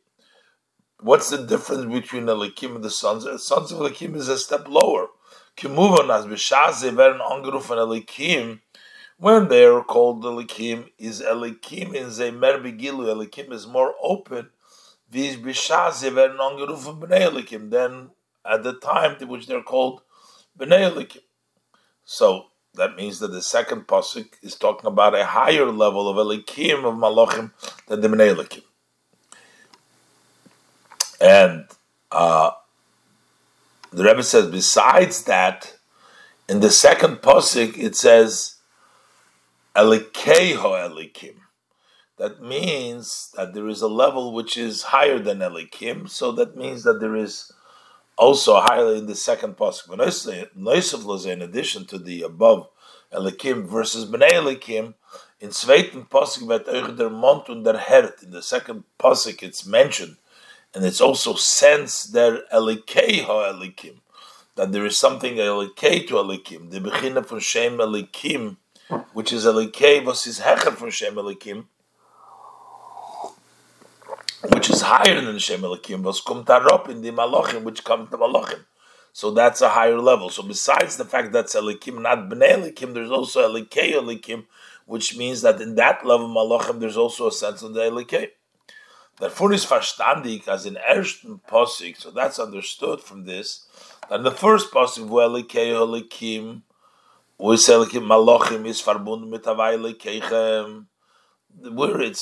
What's 1.01 1.31
the 1.31 1.47
difference 1.47 1.85
between 1.85 2.25
Elikim 2.25 2.75
and 2.75 2.85
the 2.85 2.91
sons? 2.91 3.23
The 3.23 3.39
sons 3.39 3.71
of 3.71 3.79
Elikim 3.79 4.17
is 4.17 4.29
a 4.29 4.37
step 4.37 4.67
lower. 4.67 5.07
Kimuvan 5.57 6.13
as 6.13 6.27
b'shaze 6.27 6.91
veren 6.93 7.21
angeruf 7.21 7.71
and 7.71 7.79
Elikim, 7.79 8.61
when 9.19 9.49
they 9.49 9.65
are 9.65 9.83
called 9.83 10.23
Elikim, 10.23 10.91
is 10.97 11.21
Elikim 11.21 11.95
in 11.95 12.07
Zemer 12.07 12.63
Begilu. 12.63 13.07
Elikim 13.07 13.53
is 13.53 13.67
more 13.67 13.95
open. 14.01 14.51
Then 15.11 15.43
at 18.45 18.63
the 18.63 18.75
time 18.81 19.19
to 19.19 19.27
which 19.27 19.47
they're 19.47 19.63
called 19.63 20.03
Bnei 20.59 20.91
Elikim. 20.91 21.23
So 22.05 22.47
that 22.75 22.97
means 22.97 23.19
that 23.19 23.33
the 23.33 23.43
second 23.43 23.87
pasuk 23.89 24.35
is 24.43 24.55
talking 24.55 24.87
about 24.87 25.15
a 25.15 25.25
higher 25.25 25.67
level 25.67 26.09
of 26.09 26.17
Elikim 26.17 26.85
of 26.85 26.95
Malachim 26.95 27.51
than 27.89 28.01
the 28.01 28.09
Bnei 28.09 28.35
Elikim. 28.35 28.63
And 31.21 31.67
uh, 32.13 32.53
the 33.91 34.05
Rebbe 34.05 34.23
says, 34.23 34.49
besides 34.49 35.25
that, 35.25 35.77
in 36.49 36.61
the 36.61 36.71
second 36.71 37.17
pasuk 37.17 37.77
it 37.77 37.97
says 37.97 38.58
Elikeho 39.79 40.75
Elikim. 40.91 41.37
That 42.17 42.43
means 42.43 43.31
that 43.37 43.55
there 43.55 43.69
is 43.69 43.81
a 43.81 43.87
level 43.87 44.33
which 44.33 44.57
is 44.57 44.83
higher 44.83 45.21
than 45.21 45.39
Elikim. 45.39 46.09
So 46.09 46.33
that 46.33 46.57
means 46.57 46.83
that 46.83 46.99
there 46.99 47.15
is 47.15 47.53
also 48.17 48.59
higher 48.59 48.93
in 48.95 49.07
the 49.07 49.15
second 49.15 49.57
pasuk. 49.57 49.93
In 51.33 51.43
addition 51.43 51.85
to 51.85 51.97
the 51.97 52.23
above 52.23 52.69
Elikim 53.13 53.69
versus 53.69 54.05
Bnei 54.11 54.33
Elikim, 54.33 54.95
in 55.41 55.51
zweiten 55.51 56.09
pasuk 56.09 56.49
wird 56.49 56.67
euch 56.67 56.97
der 56.97 57.09
Mond 57.09 57.49
und 57.49 57.63
der 57.63 57.79
Herd. 57.79 58.25
In 58.25 58.33
the 58.33 58.43
second 58.43 58.83
pasuk, 58.99 59.45
it's 59.45 59.65
mentioned, 59.65 60.17
and 60.75 60.85
it's 60.85 61.01
also 61.01 61.35
sensed 61.35 62.13
there 62.13 62.43
Elikei 62.53 63.23
ha 63.23 63.53
Elikim, 63.53 64.01
that 64.57 64.73
there 64.73 64.85
is 64.85 64.99
something 64.99 65.37
Elikei 65.37 66.05
to 66.09 66.15
Elikim. 66.15 66.71
The 66.71 66.81
beginning 66.81 67.23
from 67.23 67.39
Shem 67.39 67.79
Elikim, 67.79 68.57
which 69.13 69.33
is 69.33 69.45
Elikei, 69.45 70.07
is 70.27 70.41
Hecher 70.41 70.75
from 70.75 70.91
Shem 70.91 71.15
Elikim 71.15 71.67
which 74.47 74.71
is 74.71 74.83
higher 74.83 75.21
than 75.21 75.39
Shem 75.39 75.63
Elikim, 75.63 76.03
was 76.03 76.21
kum 76.21 76.45
tarop 76.45 76.89
in 76.89 77.03
the 77.03 77.11
Malachim, 77.11 77.65
which 77.65 77.85
comes 77.85 78.11
to 78.11 78.17
Malachim. 78.17 78.65
So 79.13 79.33
that's 79.33 79.61
a 79.61 79.71
higher 79.71 79.99
level. 79.99 80.31
So 80.31 80.43
besides 80.43 80.97
the 80.97 81.05
fact 81.05 81.33
that's 81.33 81.57
Elikim, 81.57 82.03
not 82.03 82.29
Bnei 82.29 82.55
Elikim, 82.55 82.95
there's 82.95 83.11
also 83.11 83.49
Elikei 83.49 83.95
Elikim, 83.95 84.45
which 84.87 85.17
means 85.17 85.43
that 85.43 85.61
in 85.61 85.75
that 85.75 86.07
level 86.07 86.29
Malachim, 86.29 86.79
there's 86.79 86.97
also 86.97 87.29
a 87.29 87.33
sense 87.33 87.63
of 87.63 87.75
the 87.75 87.81
Elikei. 87.81 88.29
Therefore 89.19 89.53
is 89.53 89.67
verstandig 89.67 90.47
as 90.47 90.65
in 90.65 90.77
ersten 90.89 91.41
Posik, 91.49 91.97
so 91.97 92.13
that's 92.13 92.39
understood 92.39 93.01
from 93.01 93.25
this, 93.25 93.67
that 94.09 94.23
the 94.23 94.31
first 94.31 94.71
Posik, 94.71 95.09
wo 95.09 95.29
Elikei 95.29 95.73
Elikim, 95.73 96.63
where 97.41 97.55
it's 97.55 97.69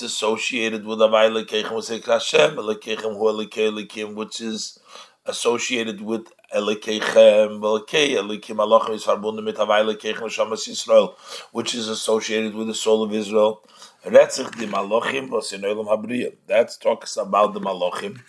associated 0.03 0.85
with 0.85 0.99
Avai 0.99 1.31
Lekechem, 1.31 2.05
Hashem, 2.05 2.57
Lekechem 2.57 3.17
Hu 3.17 3.25
Lekei 3.33 4.15
which 4.15 4.43
is 4.43 4.79
associated 5.25 6.03
with 6.03 6.27
Elekechem, 6.55 7.61
Lekei, 7.61 8.11
Elekim 8.17 8.59
Alachim 8.59 8.95
is 8.95 9.05
verbunden 9.05 9.43
mit 9.43 9.57
Havai 9.57 9.97
Lekechem 9.97 10.29
Shamas 10.29 10.69
Yisrael, 10.69 11.15
which 11.53 11.75
is 11.75 11.89
associated 11.89 12.55
with 12.55 12.67
the 12.67 12.75
soul 12.75 13.03
of 13.03 13.15
Israel. 13.15 13.63
Retzich 14.05 14.55
di 14.59 14.67
Malachim 14.67 15.31
was 15.31 15.51
in 15.55 15.63
Olam 15.63 15.87
Habriya. 15.87 16.35
That 16.47 16.77
talks 16.79 17.17
about 17.17 17.55
the 17.55 17.61
Malachim. 17.61 18.21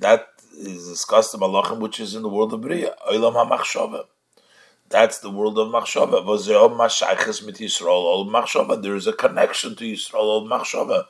That 0.00 0.26
is 0.52 0.88
discussed 0.88 1.30
the 1.30 1.38
Malachim, 1.38 1.78
which 1.78 2.00
is 2.00 2.16
in 2.16 2.22
the 2.22 2.28
world 2.28 2.52
of 2.52 2.60
Bria. 2.60 2.92
That's 4.90 5.18
the 5.18 5.30
world 5.30 5.58
of 5.58 5.68
Machshava. 5.68 6.24
There 8.82 8.96
is 8.96 9.06
a 9.06 9.12
connection 9.12 9.76
to 9.76 9.84
Yisrael 9.84 10.40
al 10.40 10.46
Machshava. 10.46 11.04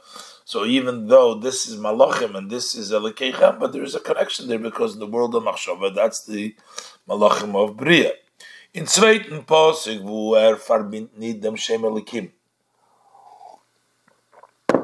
So 0.45 0.65
even 0.65 1.07
though 1.07 1.35
this 1.35 1.69
is 1.69 1.79
Malachim 1.79 2.35
and 2.35 2.51
this 2.51 2.75
is 2.75 2.91
Elikechem, 2.91 3.61
but 3.61 3.73
there 3.73 3.85
is 3.85 3.95
a 3.95 4.01
connection 4.01 4.49
there 4.49 4.59
because 4.59 4.95
in 4.95 5.01
the 5.01 5.07
world 5.07 5.35
of 5.35 5.45
Machshava, 5.45 5.95
that's 5.95 6.25
the 6.25 6.57
Malachim 7.09 7.55
of 7.55 7.77
Bria. 7.77 8.13
In 8.75 8.87
zweiten 8.87 9.47
Posig, 9.47 10.03
wo 10.03 10.35
er 10.35 10.57
verbindet 10.57 11.17
nicht 11.17 11.41
dem 11.43 11.57
Shem 11.57 11.85
Elikim. 11.85 12.33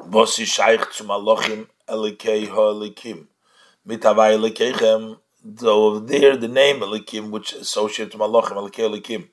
Was 0.07 0.39
ist 0.39 0.55
Scheich 0.55 1.03
Malachim 1.03 1.67
Elikei 1.89 2.47
Elikim. 2.47 3.27
Mit 3.85 4.05
Elikechem, 4.05 5.17
so 5.57 5.99
there 5.99 6.37
the 6.37 6.49
name 6.49 6.81
Elikim, 6.81 7.31
which 7.31 7.53
associated 7.53 8.13
to 8.13 8.19
Malachim 8.19 8.53
Elikei 8.53 8.89
Elikim, 8.89 9.29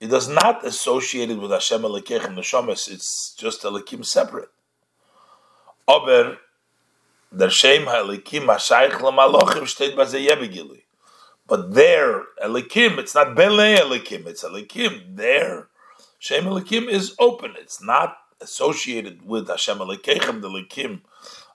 it 0.00 0.08
does 0.08 0.28
not 0.28 0.64
associate 0.64 1.30
it 1.30 1.38
with 1.40 1.50
Hashem 1.50 1.82
Elikechem 1.82 2.34
Neshamas. 2.36 2.90
It's 2.90 3.34
just 3.34 3.62
Elikim 3.62 4.04
separate. 4.04 4.50
Aber 5.88 6.38
der 7.36 7.50
Shem 7.50 7.86
Elikim 7.86 8.46
Hashayich 8.46 8.92
LaMalachim 8.92 9.66
steht 9.66 9.96
bei 9.96 10.04
Zeyebegili. 10.04 10.82
But 11.46 11.74
there, 11.74 12.24
Elikim, 12.42 12.98
it's 12.98 13.14
not 13.14 13.34
Bele 13.34 13.78
Elikim, 13.78 14.26
it's 14.26 14.44
Elikim. 14.44 15.16
There, 15.16 15.68
Shem 16.18 16.44
Elikim 16.44 16.88
is 16.88 17.14
open. 17.18 17.54
It's 17.58 17.82
not 17.82 18.16
associated 18.40 19.26
with 19.26 19.48
Hashem 19.48 19.78
Elikechem, 19.78 20.40
the 20.40 20.48
Elikim, 20.48 21.00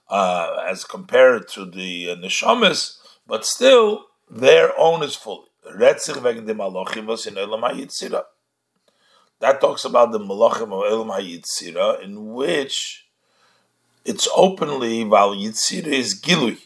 uh, 0.08 0.62
as 0.66 0.84
compared 0.84 1.48
to 1.48 1.64
the 1.64 2.10
uh, 2.10 2.16
but 3.28 3.44
still 3.44 4.06
their 4.28 4.76
own 4.78 5.04
is 5.04 5.14
fully. 5.14 5.44
That 9.40 9.60
talks 9.60 9.84
about 9.84 10.12
the 10.12 10.18
malachim 10.18 10.72
of 10.72 10.90
Elam 10.90 11.10
HaYitzira, 11.10 12.02
in 12.02 12.32
which 12.32 13.04
it's 14.04 14.26
openly, 14.34 15.04
while 15.04 15.36
Yitzira 15.36 15.86
is 15.86 16.20
Gilui. 16.20 16.58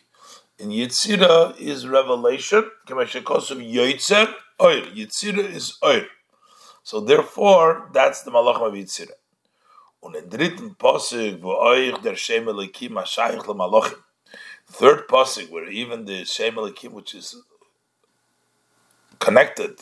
In 0.59 0.71
Yitzira 0.71 1.55
is 1.59 1.87
revelation, 1.89 2.71
Yitzira 2.89 4.35
is 5.53 5.79
Oir. 5.85 6.07
So 6.85 7.01
therefore, 7.01 7.91
that's 7.93 8.23
the 8.23 8.31
malachim 8.31 8.69
of 8.69 8.75
Yitzira. 8.75 9.13
Und 10.01 10.15
dritten 10.31 10.77
Posig, 10.77 11.43
wo 11.43 11.59
euch 11.61 12.01
der 12.03 12.15
LeMalachim, 12.15 13.97
third 14.73 15.07
pasuk 15.07 15.51
where 15.51 15.69
even 15.69 16.07
the 16.07 16.25
Shem 16.25 16.55
Elikim, 16.55 16.93
which 16.93 17.15
is 17.15 17.37
connected 19.19 19.81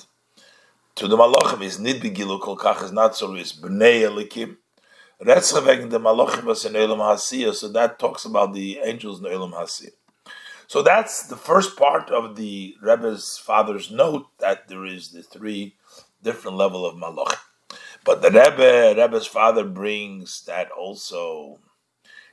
to 0.96 1.06
the 1.06 1.16
Malachim, 1.16 1.62
is 1.62 1.78
nid 1.78 2.02
begilu 2.02 2.40
kol 2.40 2.56
kach 2.56 2.82
is 2.82 2.92
not 2.92 3.16
so 3.16 3.34
is 3.34 3.52
bnei 3.52 4.02
Elikim. 4.02 4.56
Retzcha 5.22 5.90
the 5.90 6.00
Malachim 6.00 6.44
was 6.44 6.64
in 6.64 6.74
Elam 6.74 6.98
Hasiyah, 6.98 7.54
so 7.54 7.68
that 7.68 7.98
talks 7.98 8.24
about 8.24 8.54
the 8.54 8.80
angels 8.82 9.20
in 9.20 9.26
Elam 9.26 9.52
Hasiyah. 9.52 9.92
So 10.66 10.82
that's 10.82 11.26
the 11.26 11.36
first 11.36 11.76
part 11.76 12.10
of 12.10 12.36
the 12.36 12.74
Rebbe's 12.80 13.38
father's 13.38 13.90
note 13.90 14.26
that 14.38 14.68
there 14.68 14.86
is 14.86 15.10
the 15.10 15.22
three 15.22 15.74
different 16.22 16.56
level 16.56 16.86
of 16.86 16.96
Malachim. 16.96 17.38
But 18.04 18.22
the 18.22 18.30
Rebbe, 18.30 18.94
Rebbe's 18.96 19.26
father 19.26 19.64
brings 19.64 20.42
that 20.44 20.70
also 20.70 21.58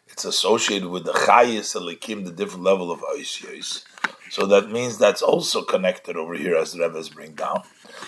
it's 0.09 0.25
associated 0.25 0.89
with 0.89 1.05
the 1.05 1.13
Chayis 1.13 1.75
Elikim, 1.75 2.25
the 2.25 2.31
different 2.31 2.63
level 2.63 2.91
of 2.91 3.01
Oisyos. 3.01 3.83
So 4.29 4.45
that 4.47 4.69
means 4.69 4.97
that's 4.97 5.21
also 5.21 5.61
connected 5.61 6.17
over 6.17 6.33
here 6.33 6.55
as 6.55 6.73
the 6.73 6.83
Rebbe 6.83 6.97
is 6.97 7.09
bring 7.09 7.33
down. 7.33 7.63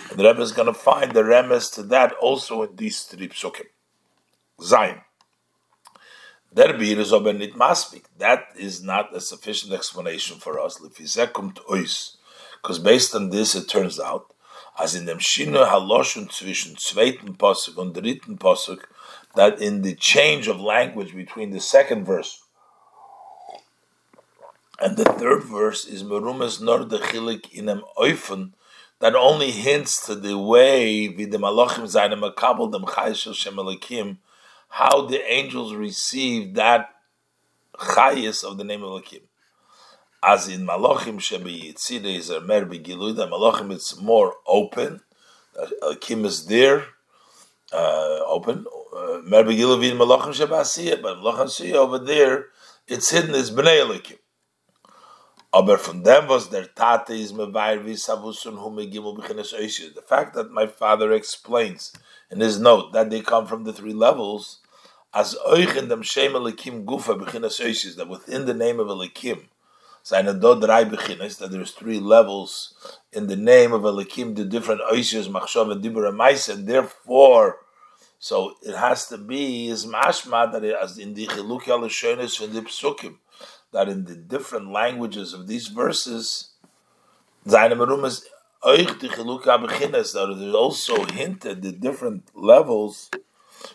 And 0.09 0.19
the 0.19 0.25
Rebbe 0.25 0.41
is 0.41 0.51
going 0.51 0.67
to 0.67 0.73
find 0.73 1.13
the 1.13 1.23
remes 1.23 1.73
to 1.75 1.83
that 1.83 2.13
also 2.13 2.63
in 2.63 2.75
these 2.75 3.03
three 3.03 3.29
psukim. 3.29 3.67
Zayin. 4.59 5.01
Der 6.53 6.73
Bir 6.73 6.99
is 6.99 7.13
aber 7.13 7.33
nit 7.33 7.53
maspik. 7.53 8.05
That 8.17 8.47
is 8.57 8.81
not 8.83 9.15
a 9.15 9.21
sufficient 9.21 9.71
explanation 9.71 10.39
for 10.39 10.59
us. 10.59 10.79
Because 12.61 12.79
based 12.79 13.15
on 13.15 13.29
this, 13.29 13.55
it 13.55 13.69
turns 13.69 13.99
out, 13.99 14.33
as 14.77 14.95
in 14.95 15.05
dem 15.05 15.19
Shino 15.19 15.69
Haloshun 15.69 16.29
zwischen 16.29 16.75
zweiten 16.77 17.37
Posuk 17.37 17.77
und 17.77 17.93
dritten 17.93 18.37
Posuk, 18.37 18.89
that 19.35 19.61
in 19.61 19.81
the 19.81 19.95
change 19.95 20.47
of 20.47 20.59
language 20.59 21.15
between 21.15 21.51
the 21.51 21.59
second 21.59 22.05
verse 22.05 22.41
and 24.81 24.95
the 24.95 25.03
third 25.03 25.43
verse 25.43 25.85
is 25.85 26.03
merumes 26.03 26.61
nor 26.61 26.85
de 26.85 26.97
chilik 26.97 27.51
inem 27.53 27.81
oifen 27.97 28.53
that 28.99 29.15
only 29.15 29.51
hints 29.51 30.05
to 30.05 30.15
the 30.15 30.37
way 30.37 31.07
vid 31.07 31.31
malachim 31.31 31.85
zayne 31.85 32.17
makabel 32.19 32.71
dem 32.71 32.83
chayis 32.83 33.33
shel 33.35 34.17
how 34.69 35.05
the 35.07 35.21
angels 35.31 35.73
receive 35.73 36.53
that 36.53 36.89
chayis 37.77 38.43
of 38.43 38.57
the 38.57 38.63
name 38.63 38.83
of 38.83 38.89
Elohim. 38.89 39.21
As 40.23 40.47
in 40.47 40.65
malachim 40.65 41.17
shebe 41.19 41.73
yitzide 41.73 42.05
is 42.05 42.29
mer 42.29 42.65
begilui, 42.65 43.15
that 43.15 43.29
malachim 43.29 43.71
it's 43.73 43.99
more 43.99 44.35
open, 44.47 45.01
Elohim 45.81 46.25
is 46.25 46.45
there, 46.45 46.85
uh, 47.73 48.19
open, 48.25 48.65
Gilavin 48.91 49.97
Malachim 49.97 50.33
Shabasiyah, 50.33 51.01
but 51.01 51.17
Malachim 51.17 51.73
over 51.73 51.99
there, 51.99 52.47
it's 52.87 53.11
hidden 53.11 53.35
as 53.35 53.51
Bnei 53.51 53.85
Elikim. 53.85 54.17
Aber 55.51 55.77
von 55.77 56.03
dem 56.03 56.27
was 56.27 56.49
der 56.49 56.65
Tate 56.65 57.11
is 57.11 57.33
mevair 57.33 57.83
wie 57.83 57.93
savusun 57.93 58.59
hu 58.59 58.69
megimel 58.69 59.17
b'chines 59.17 59.51
oishis. 59.59 59.95
The 59.95 60.01
fact 60.03 60.35
that 60.35 60.51
my 60.51 60.67
father 60.67 61.11
explains 61.11 61.91
in 62.29 62.39
his 62.39 62.59
note 62.59 62.93
that 62.93 63.09
they 63.09 63.21
come 63.21 63.47
from 63.47 63.63
the 63.63 63.73
three 63.73 63.93
levels, 63.93 64.59
as 65.11 65.35
oich 65.47 65.75
in 65.75 65.87
dem 65.87 66.03
shem 66.03 66.33
elikim 66.33 66.85
gufa 66.85 67.17
that 67.95 68.07
within 68.07 68.45
the 68.45 68.53
name 68.53 68.79
of 68.79 68.89
elikim, 68.89 69.45
seine 70.03 70.39
do 70.39 70.59
drei 70.59 70.83
that 70.83 71.47
there's 71.49 71.71
three 71.71 71.99
levels 71.99 72.75
in 73.11 73.25
the 73.25 73.35
name 73.35 73.73
of 73.73 73.81
elikim, 73.81 74.35
the 74.35 74.45
different 74.45 74.81
oishis, 74.91 75.27
machshav 75.27 75.71
and 75.71 75.83
dibur 75.83 76.07
and 76.53 76.67
therefore, 76.67 77.57
so 78.19 78.55
it 78.61 78.75
has 78.75 79.07
to 79.07 79.17
be 79.17 79.69
is 79.69 79.85
mashma 79.85 80.51
that 80.51 80.63
as 80.63 80.97
in 80.97 81.13
the 81.13 81.25
chiluk 81.25 81.69
al 81.69 81.87
from 81.87 82.53
the 82.53 82.61
psukim, 82.61 83.15
that 83.71 83.87
in 83.87 84.05
the 84.05 84.15
different 84.15 84.71
languages 84.71 85.33
of 85.33 85.47
these 85.47 85.67
verses, 85.67 86.49
that 87.45 87.71
is 87.71 88.25
also 90.55 91.05
hinted 91.05 91.61
the 91.61 91.71
different 91.71 92.23
levels 92.35 93.09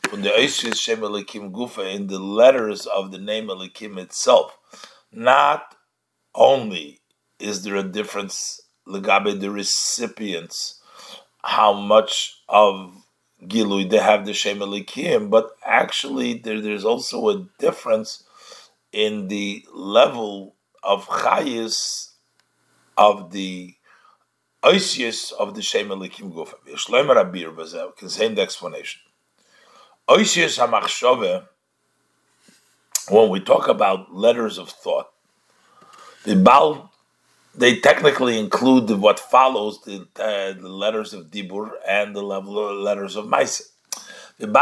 from 0.08 0.20
the 0.20 0.28
Oishis 0.28 0.78
Shem 0.78 1.00
Elikim 1.00 1.50
Gufa 1.50 1.94
in 1.94 2.08
the 2.08 2.18
letters 2.18 2.86
of 2.86 3.12
the 3.12 3.18
name 3.18 3.48
Elikim 3.48 3.98
itself. 3.98 4.58
Not 5.10 5.74
only 6.34 7.00
is 7.38 7.62
there 7.62 7.76
a 7.76 7.82
difference 7.82 8.60
legabe 8.86 9.40
the 9.40 9.50
recipients, 9.50 10.82
how 11.42 11.72
much 11.72 12.42
of 12.48 13.03
Gilui 13.48 13.88
they 13.88 13.98
have 13.98 14.26
the 14.26 14.32
Shem 14.32 14.58
Elikim, 14.58 15.30
but 15.30 15.56
actually 15.64 16.34
there, 16.34 16.60
there's 16.60 16.84
also 16.84 17.28
a 17.28 17.46
difference 17.58 18.24
in 18.92 19.28
the 19.28 19.64
level 19.72 20.54
of 20.82 21.06
chayis 21.06 22.12
of 22.96 23.32
the 23.32 23.74
oisius 24.62 25.32
of 25.32 25.54
the 25.54 25.62
Shem 25.62 25.88
Elikim 25.88 26.32
Gufa. 26.32 26.54
Shloimer 26.74 27.16
Abir 27.16 27.54
Bazel 27.54 27.92
contain 27.96 28.34
the 28.34 28.42
explanation. 28.42 29.00
Oisius 30.08 30.58
HaMachshove, 30.58 31.46
when 33.08 33.30
we 33.30 33.40
talk 33.40 33.68
about 33.68 34.14
letters 34.14 34.58
of 34.58 34.68
thought, 34.68 35.08
the 36.24 36.36
Baal, 36.36 36.93
they 37.56 37.78
technically 37.80 38.38
include 38.38 38.90
what 38.90 39.18
follows 39.20 39.80
the, 39.82 40.06
uh, 40.16 40.52
the 40.60 40.68
letters 40.68 41.12
of 41.14 41.30
Dibur 41.30 41.70
and 41.86 42.14
the 42.14 42.22
letters 42.22 43.16
of 43.16 43.26
Maisa. 43.26 43.62
In 44.38 44.56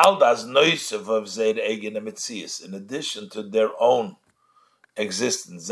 addition 2.74 3.31
to 3.31 3.43
their 3.43 3.70
own 3.81 4.16
existence. 4.97 5.69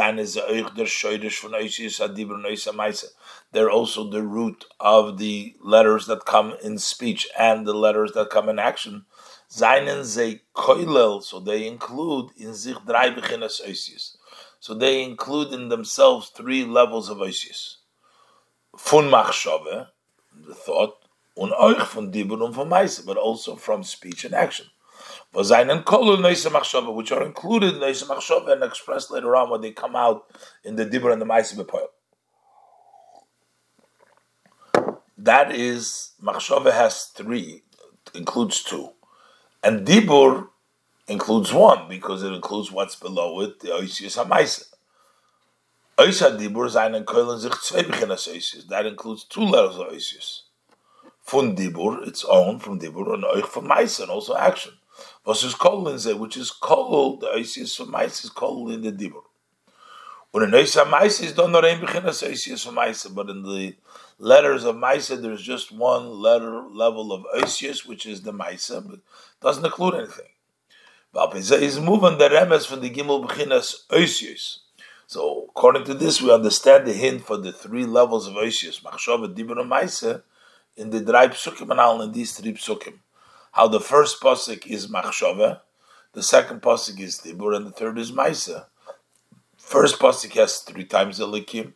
They're 3.53 3.71
also 3.71 4.11
the 4.11 4.23
root 4.23 4.65
of 4.81 5.19
the 5.19 5.55
letters 5.63 6.07
that 6.07 6.25
come 6.25 6.55
in 6.63 6.79
speech 6.79 7.29
and 7.39 7.67
the 7.67 7.75
letters 7.75 8.13
that 8.13 8.31
come 8.31 8.49
in 8.49 8.59
action. 8.59 9.05
So 9.49 9.67
they 11.45 11.67
include 11.67 12.31
in 12.37 12.55
sich 12.55 12.77
drei 12.87 13.11
beginnes 13.11 13.61
oisius. 13.61 14.17
So 14.61 14.75
they 14.75 15.03
include 15.03 15.53
in 15.53 15.69
themselves 15.69 16.29
three 16.29 16.65
levels 16.65 17.09
of 17.09 17.19
oisius. 17.19 17.77
Fun 18.77 19.11
machshove, 19.11 19.89
the 20.47 20.55
thought, 20.55 20.95
und 21.37 21.53
euch 21.53 21.83
von 21.87 22.13
dibur 22.13 22.41
und 22.43 22.55
von 22.55 22.69
meise, 22.69 23.05
but 23.05 23.17
also 23.17 23.57
from 23.57 23.83
speech 23.83 24.25
and 24.25 24.35
action 24.35 24.67
Vazainen 25.35 25.85
kolu 25.85 26.17
neise 26.17 26.51
machshove, 26.51 26.93
which 26.95 27.13
are 27.13 27.23
included 27.25 27.75
in 27.75 27.81
Neisa 27.81 28.05
Machshava 28.07 28.53
and 28.53 28.65
expressed 28.65 29.11
later 29.11 29.37
on 29.37 29.51
when 29.51 29.61
they 29.61 29.71
come 29.71 29.95
out 29.95 30.25
in 30.65 30.77
the 30.77 30.85
Dibur 30.85 31.13
and 31.13 31.23
the 31.23 31.27
Maisi 31.27 31.55
Bepoil. 31.57 31.87
That 35.17 35.55
is, 35.55 36.13
machshove 36.23 36.73
has 36.73 37.05
three, 37.05 37.63
includes 38.15 38.63
two. 38.63 38.91
And 39.63 39.87
Dibur 39.87 40.49
includes 41.11 41.53
one 41.53 41.89
because 41.89 42.23
it 42.23 42.33
includes 42.33 42.71
what's 42.71 42.97
below 42.97 43.41
it, 43.41 43.61
the 43.61 43.69
Oisius 43.69 44.17
HaMaisa. 44.17 44.65
Oisa 45.99 46.39
Dibur 46.39 46.71
zwei 46.71 47.83
Beginnas 47.83 48.29
Oisius. 48.29 48.69
That 48.69 48.87
includes 48.87 49.25
two 49.25 49.43
levels 49.43 49.79
of 49.79 49.89
Oisius. 49.89 50.43
Fun 51.23 51.55
Dibur, 51.57 52.07
its 52.07 52.25
own, 52.25 52.59
from 52.59 52.79
Dibur, 52.81 53.15
and 53.15 53.25
Oich 53.25 53.47
from 53.47 53.69
Maisa, 53.69 54.09
also 54.09 54.37
action. 54.37 54.73
Was 55.25 55.45
is 55.45 55.55
kol 55.55 55.89
in 55.89 56.19
which 56.19 56.37
is 56.37 56.51
kol, 56.51 57.17
the 57.17 57.29
Isis 57.29 57.79
of 57.81 57.89
Mice 57.89 58.25
is 58.25 58.31
kol 58.31 58.71
in 58.71 58.83
the 58.83 58.93
Dibur. 58.93 59.23
When 60.31 60.45
an 60.45 60.55
Isa 60.55 60.85
Mice 60.85 61.21
is 61.21 61.33
done 61.33 61.53
not 61.53 61.65
ein 61.65 61.81
beginnas 61.81 62.27
Isis 62.29 62.67
of 62.67 62.75
Mice, 62.75 63.07
but 63.07 63.29
in 63.29 63.43
the 63.43 63.75
letters 64.19 64.65
of 64.65 64.77
Mice, 64.77 65.09
there's 65.09 65.43
just 65.43 65.73
one 65.73 66.21
letter 66.21 66.63
level 66.71 67.13
of 67.13 67.25
Isis, 67.35 67.85
which 67.85 68.07
is 68.07 68.23
the 68.23 68.33
Mice, 68.33 68.71
but 68.71 69.01
doesn't 69.41 69.65
include 69.65 69.95
anything. 69.95 70.27
Is 71.15 71.81
moving 71.81 72.19
the 72.19 72.29
remes 72.29 72.67
from 72.67 72.81
the 72.81 72.91
Gimel 72.91 73.27
beginnas 73.27 73.85
Isis. 73.91 74.61
So 75.07 75.47
according 75.49 75.85
to 75.85 75.95
this, 75.95 76.23
we 76.23 76.33
understand 76.33 76.87
the 76.87 76.93
hint 76.93 77.25
for 77.25 77.37
the 77.37 77.53
three 77.53 77.85
levels 77.85 78.27
of 78.29 78.37
Isis, 78.37 78.81
Machshava, 78.81 79.35
Dibur, 79.35 79.61
and 79.61 79.69
Mice, 79.69 80.05
in 80.77 80.91
the 80.91 81.01
Drei 81.01 81.29
Psukim 81.29 81.71
and 81.71 81.81
all 81.81 82.01
in 82.01 82.13
these 82.13 82.33
three 82.33 82.53
Psukim 82.55 82.99
how 83.53 83.67
the 83.69 83.81
first 83.81 84.21
pasuk 84.21 84.67
is 84.67 84.87
machshava, 84.87 85.61
the 86.13 86.23
second 86.23 86.63
pasuk 86.63 87.01
is 87.01 87.21
dibur, 87.21 87.57
and 87.57 87.67
the 87.67 87.71
third 87.71 87.99
is 87.99 88.13
maisa. 88.13 88.67
First 89.57 89.99
pasuk 89.99 90.33
has 90.35 90.59
three 90.59 90.85
times 90.85 91.19
elikim, 91.19 91.75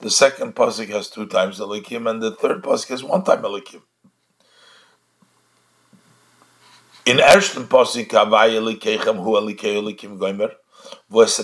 the 0.00 0.10
second 0.10 0.54
pasuk 0.54 0.88
has 0.88 1.10
two 1.10 1.26
times 1.26 1.58
elikim, 1.58 2.08
and 2.08 2.22
the 2.22 2.34
third 2.34 2.62
pasuk 2.62 2.88
has 2.88 3.02
one 3.02 3.24
time 3.24 3.42
elikim. 3.42 3.82
In 7.08 7.20
ersten 7.20 7.66
pasuk 7.66 8.10
havai 8.10 8.50
elikechem 8.60 9.16
hu 9.24 9.36
elikei 9.40 9.76
elikim 9.80 10.18
goimer. 10.18 10.50
Which 11.08 11.36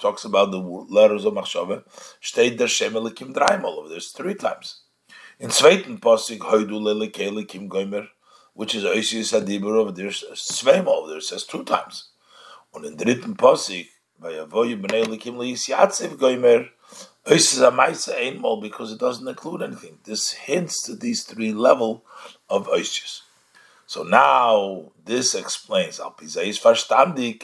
talks 0.00 0.24
about 0.24 0.50
the 0.52 0.58
letters 0.88 1.24
of 1.24 1.34
Machshava, 1.34 1.82
steht 2.22 2.58
der 2.58 2.68
Shem 2.68 2.92
dreimal 2.92 3.88
There's 3.88 4.12
three 4.12 4.36
times. 4.36 4.82
In 5.40 5.50
zweiten 5.50 5.98
Pasuk, 5.98 6.38
Hoidu 6.38 6.80
Lele 6.80 7.08
Kele 7.08 7.44
Kim 7.44 7.68
Goimer, 7.68 8.06
which 8.54 8.76
is 8.76 8.84
Oisius 8.84 9.32
Adibur 9.32 9.76
over 9.76 9.90
there, 9.90 10.10
zweimal 10.10 10.88
over 10.88 11.10
there, 11.10 11.20
says 11.20 11.44
two 11.44 11.64
times. 11.64 12.10
Und 12.72 12.84
in 12.84 12.96
dritten 12.96 13.36
Pasuk, 13.36 13.88
by 14.20 14.34
Avoyu 14.34 14.80
Bnei 14.80 15.04
Lekim 15.04 15.36
Leis 15.36 15.66
Yatsev 15.66 16.16
Goimer, 16.18 16.68
Oisius 17.26 17.68
Amaisa 17.68 18.14
einmal, 18.14 18.60
because 18.60 18.92
it 18.92 19.00
doesn't 19.00 19.26
include 19.26 19.62
anything. 19.62 19.98
This 20.04 20.30
hints 20.30 20.82
to 20.86 20.94
these 20.94 21.24
three 21.24 21.52
level 21.52 22.04
of 22.48 22.68
Oisius. 22.68 23.21
So 23.92 24.04
now, 24.04 24.90
this 25.04 25.34
explains, 25.34 25.98
Alpizai 25.98 26.46
is 26.46 26.58
verstandig, 26.58 27.42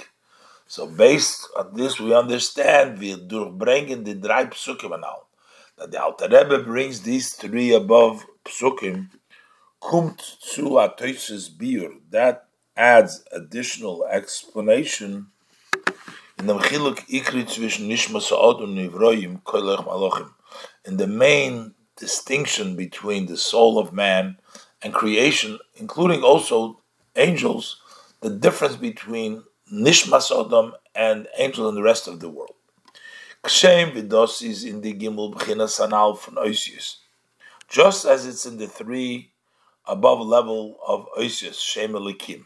so 0.66 0.86
based 0.86 1.46
on 1.54 1.74
this, 1.74 2.00
we 2.00 2.14
understand 2.14 2.98
wir 2.98 3.18
durchbringen 3.18 4.02
the 4.02 4.14
drei 4.14 4.46
Psukim 4.46 4.98
all 5.02 5.28
that 5.76 5.90
the 5.90 6.02
Alter 6.02 6.24
Rebbe 6.24 6.60
brings 6.60 7.02
these 7.02 7.34
three 7.34 7.74
above 7.74 8.24
psukim, 8.46 9.10
kumt 9.78 10.22
zu 10.40 10.78
atoises 10.78 11.50
biur. 11.54 12.00
That 12.12 12.48
adds 12.74 13.22
additional 13.30 14.06
explanation 14.10 15.26
in 16.38 16.46
the 16.46 16.54
Mechiluk 16.54 17.06
Ikri 17.10 17.44
zwischen 17.44 17.88
Nishma 17.88 18.22
Sa'od 18.22 18.62
und 18.62 18.74
Nivroim 18.74 19.42
Malochim. 19.42 20.30
In 20.86 20.96
the 20.96 21.06
main 21.06 21.74
distinction 21.98 22.74
between 22.74 23.26
the 23.26 23.36
soul 23.36 23.78
of 23.78 23.92
man 23.92 24.38
and 24.82 24.94
creation, 24.94 25.59
including 25.76 26.22
also 26.22 26.80
angels, 27.16 27.80
the 28.20 28.30
difference 28.30 28.76
between 28.76 29.42
Nishma 29.72 30.20
Sodom 30.20 30.72
and 30.94 31.28
angels 31.36 31.68
and 31.68 31.76
the 31.76 31.82
rest 31.82 32.09
of 32.09 32.20
the 32.20 32.28
world. 32.28 32.55
In 33.44 33.50
the 34.00 34.94
Gimel 34.94 36.18
from. 36.18 36.96
Just 37.68 38.05
as 38.06 38.26
it's 38.26 38.46
in 38.46 38.56
the 38.59 38.66
three 38.66 39.32
above 39.86 40.20
level 40.20 40.78
of 40.86 41.06
Oisius, 41.18 41.60
Shem 41.60 41.92
Elikim. 41.92 42.44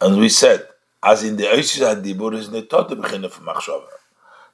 And 0.00 0.18
we 0.18 0.28
said, 0.28 0.66
as 1.02 1.22
in 1.24 1.36
the 1.36 1.44
Oisius 1.44 2.02
HaDibur 2.02 2.34
is 2.34 2.48
netot 2.48 2.90
B'chinas 2.90 3.30
from 3.30 3.46
Machshava, 3.46 3.86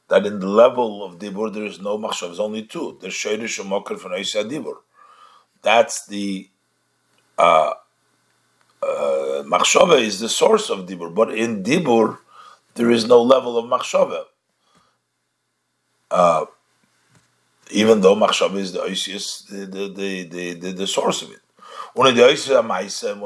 that 0.08 0.26
in 0.26 0.40
the 0.40 0.48
level 0.48 1.04
of 1.04 1.18
Dibur 1.18 1.52
there 1.52 1.64
is 1.64 1.80
no 1.80 1.98
Machshava, 1.98 2.28
there's 2.28 2.40
only 2.40 2.62
two. 2.64 2.98
There's 3.00 3.14
Shoyrish 3.14 3.60
and 3.60 3.70
Mokr 3.70 3.98
from 3.98 4.12
Oisius 4.12 4.44
HaDibur. 4.44 4.74
That's 5.64 6.06
the 6.06 6.48
uh, 7.38 7.72
uh, 8.82 9.96
is 9.96 10.20
the 10.20 10.28
source 10.28 10.70
of 10.70 10.86
Dibur, 10.86 11.12
but 11.12 11.34
in 11.34 11.62
Dibur, 11.62 12.18
there 12.74 12.90
is 12.90 13.06
no 13.06 13.22
level 13.22 13.56
of 13.58 13.64
machshava. 13.64 14.24
Uh, 16.10 16.44
even 17.70 18.02
though 18.02 18.14
machshava 18.14 18.56
is 18.56 18.72
the 18.72 18.80
oisius, 18.80 19.48
the, 19.48 19.66
the, 19.66 19.88
the, 20.24 20.54
the, 20.54 20.72
the, 20.72 20.86
source 20.86 21.22
of 21.22 21.30
it. 21.30 21.40
When 21.94 22.14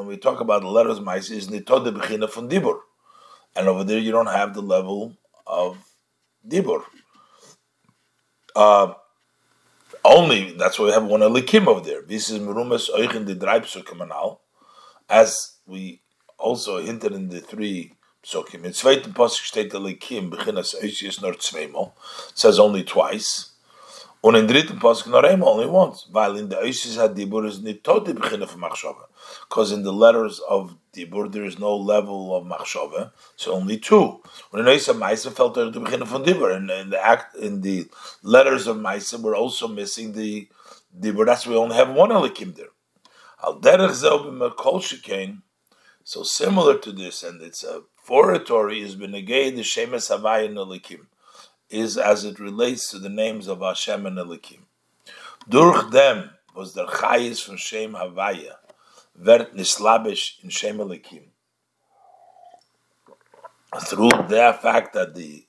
we 0.06 0.16
talk 0.16 0.40
about 0.40 0.62
the 0.62 0.69
letters 0.69 0.98
of 0.98 1.05
Maisa, 1.05 1.32
is 1.32 1.48
Nitod 1.48 1.85
the 1.85 1.93
Bechina 1.93 2.31
from 2.31 2.48
Dibur. 2.48 2.78
And 3.56 3.66
over 3.66 3.82
there 3.82 3.98
you 3.98 4.12
don't 4.12 4.27
have 4.27 4.55
the 4.55 4.62
level 4.62 5.16
of 5.47 5.77
Dibur. 6.47 6.85
Uh, 8.55 8.94
only, 10.05 10.52
that's 10.52 10.78
why 10.78 10.86
we 10.86 10.93
have 10.93 11.05
one 11.05 11.20
Elikim 11.20 11.66
over 11.66 11.81
there. 11.81 12.02
This 12.02 12.31
is 12.31 12.39
Merumas 12.39 12.90
Oichin 12.90 13.27
the 13.27 13.35
Dreibsukamanal, 13.35 14.39
as 15.09 15.56
we 15.66 16.01
also 16.39 16.78
hinted 16.78 17.12
in 17.12 17.28
the 17.28 17.40
three 17.40 17.94
psukim. 18.24 18.65
In 18.65 18.73
zweiten 18.73 19.12
Pasuk 19.12 19.44
steht 19.44 19.73
Elikim, 19.73 20.31
Bechinas 20.31 20.74
Oisius 20.74 21.20
nor 21.20 21.35
zweimal, 21.35 21.93
says 22.35 22.59
only 22.59 22.85
twice. 22.85 23.52
Und 24.23 24.36
in 24.36 24.47
dritten 24.47 24.78
Pasuk 24.78 25.09
nur 25.09 25.24
einmal, 25.24 25.51
only 25.51 25.66
once. 25.66 26.09
Weil 26.10 26.36
in 26.36 26.48
the 26.48 26.56
Oisius 26.56 26.97
HaDibur 26.97 27.47
is 27.47 27.60
nicht 27.60 27.85
tot 27.85 28.06
die 28.06 28.12
Beginne 28.12 28.47
Machshava. 28.47 29.07
Because 29.48 29.72
in 29.72 29.82
the 29.82 29.92
letters 29.92 30.40
of 30.48 30.76
Dibur 30.94 31.30
there 31.30 31.44
is 31.44 31.59
no 31.59 31.76
level 31.76 32.36
of 32.36 32.44
Machshava, 32.44 33.12
so 33.36 33.52
only 33.52 33.78
two. 33.78 34.20
When 34.50 34.66
in 34.66 34.72
Oisius 34.72 34.98
Maisa 34.98 35.32
felt 35.32 35.55
to 35.55 35.70
the 35.70 35.80
Beginne 35.80 36.06
von 36.06 36.24
Dibur. 36.24 36.55
And 36.55 36.70
in 36.70 36.90
the 36.90 37.05
act, 37.05 37.36
in 37.36 37.60
the 37.60 37.88
letters 38.22 38.66
of 38.66 38.76
Maisa, 38.76 39.20
we're 39.20 39.36
also 39.36 39.68
missing 39.68 40.12
the 40.12 40.48
Dibur. 40.98 41.26
That's 41.26 41.46
why 41.46 41.52
we 41.52 41.59
only 41.59 41.76
have 41.76 41.90
one 41.90 42.10
Elikim 42.10 42.55
there. 42.56 42.66
Al 43.42 43.60
derech 43.60 43.92
shekain, 44.82 45.42
so 46.02 46.22
similar 46.24 46.76
to 46.78 46.90
this, 46.90 47.22
and 47.22 47.40
it's 47.40 47.62
a 47.62 47.82
foratory 48.02 48.80
is 48.80 48.96
benegay 48.96 49.55
the 49.55 49.62
shemes 49.62 50.10
havaya 50.10 50.50
nelikim, 50.50 51.06
is 51.70 51.96
as 51.96 52.24
it 52.24 52.40
relates 52.40 52.90
to 52.90 52.98
the 52.98 53.09
names 53.09 53.46
of 53.46 53.60
Hashem 53.60 54.06
and 54.06 54.18
Elikim. 54.18 54.62
Durch 55.48 55.90
dem 55.92 56.30
was 56.55 56.72
der 56.74 56.86
chayis 56.86 57.44
from 57.44 57.56
Shem 57.56 57.92
Havaya, 57.92 58.56
vert 59.18 59.54
nislabish 59.54 60.42
in 60.42 60.50
Shem 60.50 60.78
Elikim. 60.78 61.28
Through 63.86 64.28
the 64.28 64.56
fact 64.62 64.94
that 64.94 65.14
the 65.14 65.44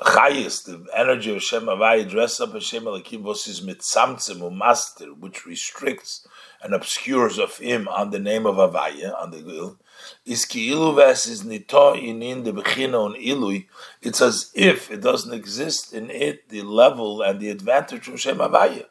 chayis, 0.00 0.64
the 0.64 0.86
energy 0.94 1.34
of 1.34 1.42
Shem 1.42 1.64
Havaya, 1.64 2.08
dressed 2.08 2.40
up 2.40 2.54
as 2.54 2.64
Shem 2.64 2.84
Elikim, 2.84 3.24
his 3.44 3.60
mitzamtzim 3.62 4.54
master, 4.54 5.06
which 5.14 5.46
restricts 5.46 6.26
and 6.62 6.74
obscures 6.74 7.38
of 7.38 7.56
him 7.58 7.88
on 7.88 8.10
the 8.10 8.18
name 8.18 8.46
of 8.46 8.56
Havaya, 8.56 9.18
on 9.18 9.30
the 9.30 9.40
Gil, 9.40 9.78
is 10.26 10.44
ki'ilu 10.44 10.94
ves 10.94 11.26
is 11.26 11.44
nito 11.44 11.94
inin 11.94 12.44
the 12.44 12.52
bechina 12.52 13.02
on 13.02 13.14
ilui. 13.14 13.66
It's 14.02 14.20
as 14.20 14.50
if 14.54 14.90
it 14.90 15.00
doesn't 15.00 15.32
exist 15.32 15.94
in 15.94 16.10
it 16.10 16.48
the 16.50 16.62
level 16.62 17.22
and 17.22 17.40
the 17.40 17.48
advantage 17.48 18.08
of 18.08 18.20
Shem 18.20 18.38
Havaya. 18.38 18.86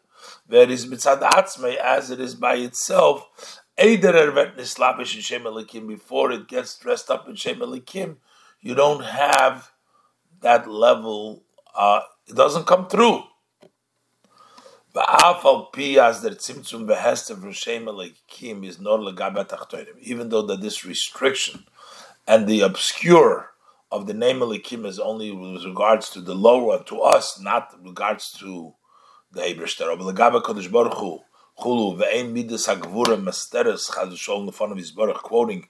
Where 0.48 0.70
is 0.70 0.88
mitzad 0.88 1.22
atzmei 1.22 1.76
as 1.76 2.10
it 2.10 2.20
is 2.20 2.34
by 2.34 2.56
itself. 2.56 3.28
Before 3.78 4.08
it 6.32 6.48
gets 6.48 6.80
dressed 6.80 7.12
up 7.12 7.28
in 7.28 7.36
Shem 7.36 7.60
Elikim. 7.60 8.16
You 8.62 8.74
don't 8.74 9.04
have 9.04 9.72
that 10.42 10.70
level. 10.70 11.44
Uh, 11.76 12.00
it 12.28 12.36
doesn't 12.36 12.68
come 12.68 12.88
through. 12.88 13.24
Even 20.02 20.30
though 20.30 20.42
that 20.42 20.62
this 20.62 20.86
restriction 20.86 21.66
and 22.26 22.48
the 22.48 22.62
obscure 22.62 23.52
of 23.92 24.08
the 24.08 24.14
name 24.14 24.40
Elikim 24.40 24.86
is 24.86 25.00
only 25.00 25.32
with 25.32 25.66
regards 25.66 26.10
to 26.12 26.22
the 26.22 26.34
lower 26.34 26.82
to 26.86 27.02
us, 27.02 27.38
not 27.42 27.76
regards 27.84 28.32
to 28.40 28.74
the. 29.34 29.42
But 30.72 30.94
Chulu, 31.60 31.98
Ve'ein 31.98 32.32
Midas 32.32 32.68
HaGvura 32.68 33.22
Masteres 33.22 33.90
Chazashol 33.90 34.46
in 34.46 34.52
front 34.52 34.72
of 34.72 34.78
his 34.78 34.92
Baruch, 34.92 35.24
quoting 35.24 35.68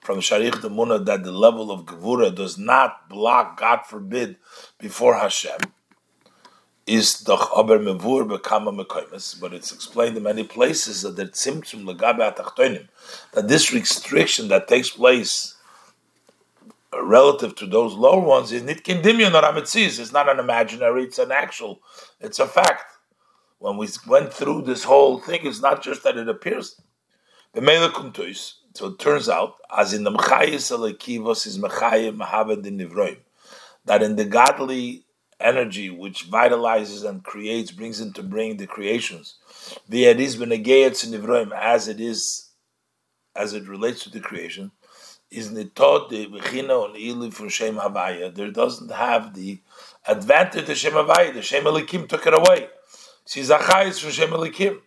from 0.00 0.18
Sharich 0.18 0.60
the 0.60 0.70
Munah 0.70 1.04
that 1.04 1.24
the 1.24 1.32
level 1.32 1.70
of 1.70 1.86
Gevura 1.86 2.34
does 2.34 2.58
not 2.58 3.08
block, 3.08 3.58
God 3.58 3.80
forbid, 3.86 4.36
before 4.78 5.16
Hashem 5.16 5.60
is 6.88 7.20
doch 7.20 7.52
aber 7.54 7.78
mevur 7.78 8.26
bekama 8.26 8.74
mekoimes, 8.74 9.38
but 9.38 9.52
it's 9.52 9.72
explained 9.72 10.16
in 10.16 10.22
many 10.22 10.42
places 10.42 11.02
that 11.02 11.16
the 11.16 11.26
tzimtzum 11.26 11.84
legabe 11.84 12.34
atachtonim, 12.34 12.88
that 13.32 13.46
this 13.46 13.72
restriction 13.72 14.48
that 14.48 14.66
takes 14.66 14.90
place 14.90 15.54
relative 16.94 17.54
to 17.54 17.66
those 17.66 17.92
lower 17.92 18.20
ones 18.20 18.50
is 18.50 18.62
nit 18.62 18.82
kindimion 18.82 19.34
or 19.34 19.42
ametzis. 19.42 20.00
It's 20.00 20.12
not 20.12 20.30
an 20.30 20.38
imaginary; 20.38 21.04
it's 21.04 21.18
an 21.18 21.30
actual. 21.30 21.80
It's 22.20 22.38
a 22.38 22.46
fact. 22.46 22.97
When 23.58 23.76
we 23.76 23.88
went 24.06 24.32
through 24.32 24.62
this 24.62 24.84
whole 24.84 25.18
thing, 25.18 25.40
it's 25.42 25.60
not 25.60 25.82
just 25.82 26.04
that 26.04 26.16
it 26.16 26.28
appears. 26.28 26.80
The 27.54 28.34
So 28.74 28.86
it 28.86 28.98
turns 28.98 29.28
out, 29.28 29.54
as 29.76 29.92
in 29.92 30.04
the 30.04 30.12
mechayis 30.12 30.70
alekivos 30.70 31.46
is 31.46 31.58
mechayim 31.58 32.18
mahaved 32.18 32.66
in 32.66 32.78
nivroim, 32.78 33.18
that 33.84 34.02
in 34.02 34.16
the 34.16 34.24
godly 34.24 35.04
energy 35.40 35.90
which 35.90 36.30
vitalizes 36.30 37.08
and 37.08 37.24
creates, 37.24 37.70
brings 37.72 38.00
into 38.00 38.22
being 38.22 38.58
the 38.58 38.66
creations. 38.66 39.36
The 39.88 40.04
Adis 40.04 40.36
benegayat 40.36 41.04
nivroim 41.08 41.52
as 41.52 41.88
it 41.88 42.00
is, 42.00 42.50
as 43.34 43.54
it 43.54 43.68
relates 43.68 44.04
to 44.04 44.10
the 44.10 44.20
creation, 44.20 44.70
is 45.30 45.50
nitot 45.50 46.10
the 46.10 46.26
bechina 46.26 46.84
on 46.84 46.94
ilu 46.94 47.32
from 47.32 47.48
Shem 47.48 47.76
Havaya. 47.76 48.34
There 48.34 48.50
doesn't 48.50 48.90
have 48.92 49.34
the 49.34 49.58
advantage 50.06 50.68
of 50.68 50.76
Shem 50.76 50.92
Havaya. 50.92 51.34
The 51.34 51.42
Shem 51.42 51.64
Elikim 51.64 52.08
took 52.08 52.26
it 52.26 52.34
away. 52.34 52.68
See, 53.28 53.42
Zachayis 53.42 54.00
from 54.00 54.10
Shem 54.10 54.30
Elikim. 54.30 54.80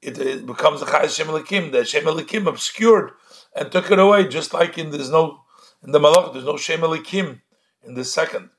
It, 0.00 0.16
it 0.16 0.46
becomes 0.46 0.82
Zachayis 0.82 1.16
Shem 1.16 1.26
Elikim. 1.26 1.72
The 1.72 1.84
Shem 1.84 2.04
Elikim 2.04 2.46
obscured 2.46 3.10
and 3.56 3.72
took 3.72 3.90
it 3.90 3.98
away, 3.98 4.28
just 4.28 4.54
like 4.54 4.78
in 4.78 4.92
there's 4.92 5.10
no 5.10 5.40
in 5.82 5.90
the 5.90 5.98
Malach, 5.98 6.32
there's 6.32 6.44
no 6.44 6.56
Shem 6.56 6.82
Elikim 6.82 7.40
in 7.82 7.94
the 7.94 8.04
second. 8.04 8.50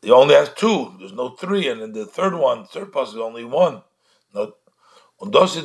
He 0.00 0.10
only 0.10 0.34
has 0.34 0.54
two. 0.54 0.94
There's 0.98 1.12
no 1.12 1.28
three, 1.32 1.68
and 1.68 1.82
in 1.82 1.92
the 1.92 2.06
third 2.06 2.34
one, 2.34 2.64
third 2.64 2.90
puzzle, 2.90 3.22
only 3.22 3.44
one. 3.44 3.82
Not. 4.34 4.54
This 5.20 5.56
is 5.56 5.64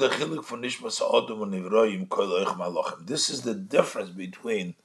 the 3.42 3.56
difference 3.70 4.10
between 4.10 4.76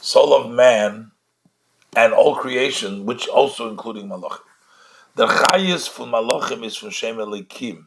soul 0.00 0.34
of 0.34 0.52
man 0.52 1.10
and 1.96 2.12
all 2.12 2.36
creation, 2.36 3.06
which 3.06 3.26
also 3.26 3.68
including 3.68 4.08
malachim. 4.08 4.38
The 5.16 5.26
chayis 5.26 5.88
from 5.88 6.10
malachim 6.10 6.64
is 6.64 6.76
from 6.76 6.90
Shem 6.90 7.16
Elikim 7.16 7.86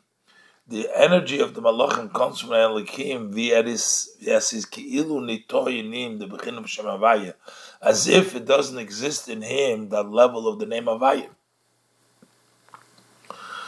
the 0.69 0.89
energy 0.93 1.39
of 1.39 1.53
the 1.53 1.61
malachim 1.61 2.13
comes 2.13 2.41
from 2.41 2.49
Elikim 2.49 3.33
is 3.37 4.65
ki'ilu 4.65 5.47
nitoyinim 5.47 6.19
the 6.19 6.27
beginning 6.27 6.59
of 6.59 6.69
Shem 6.69 6.85
Havaya, 6.85 7.35
as 7.81 8.07
if 8.07 8.35
it 8.35 8.45
doesn't 8.45 8.77
exist 8.77 9.29
in 9.29 9.41
him 9.41 9.89
that 9.89 10.09
level 10.09 10.47
of 10.47 10.59
the 10.59 10.65
name 10.65 10.85
Havaya. 10.85 11.29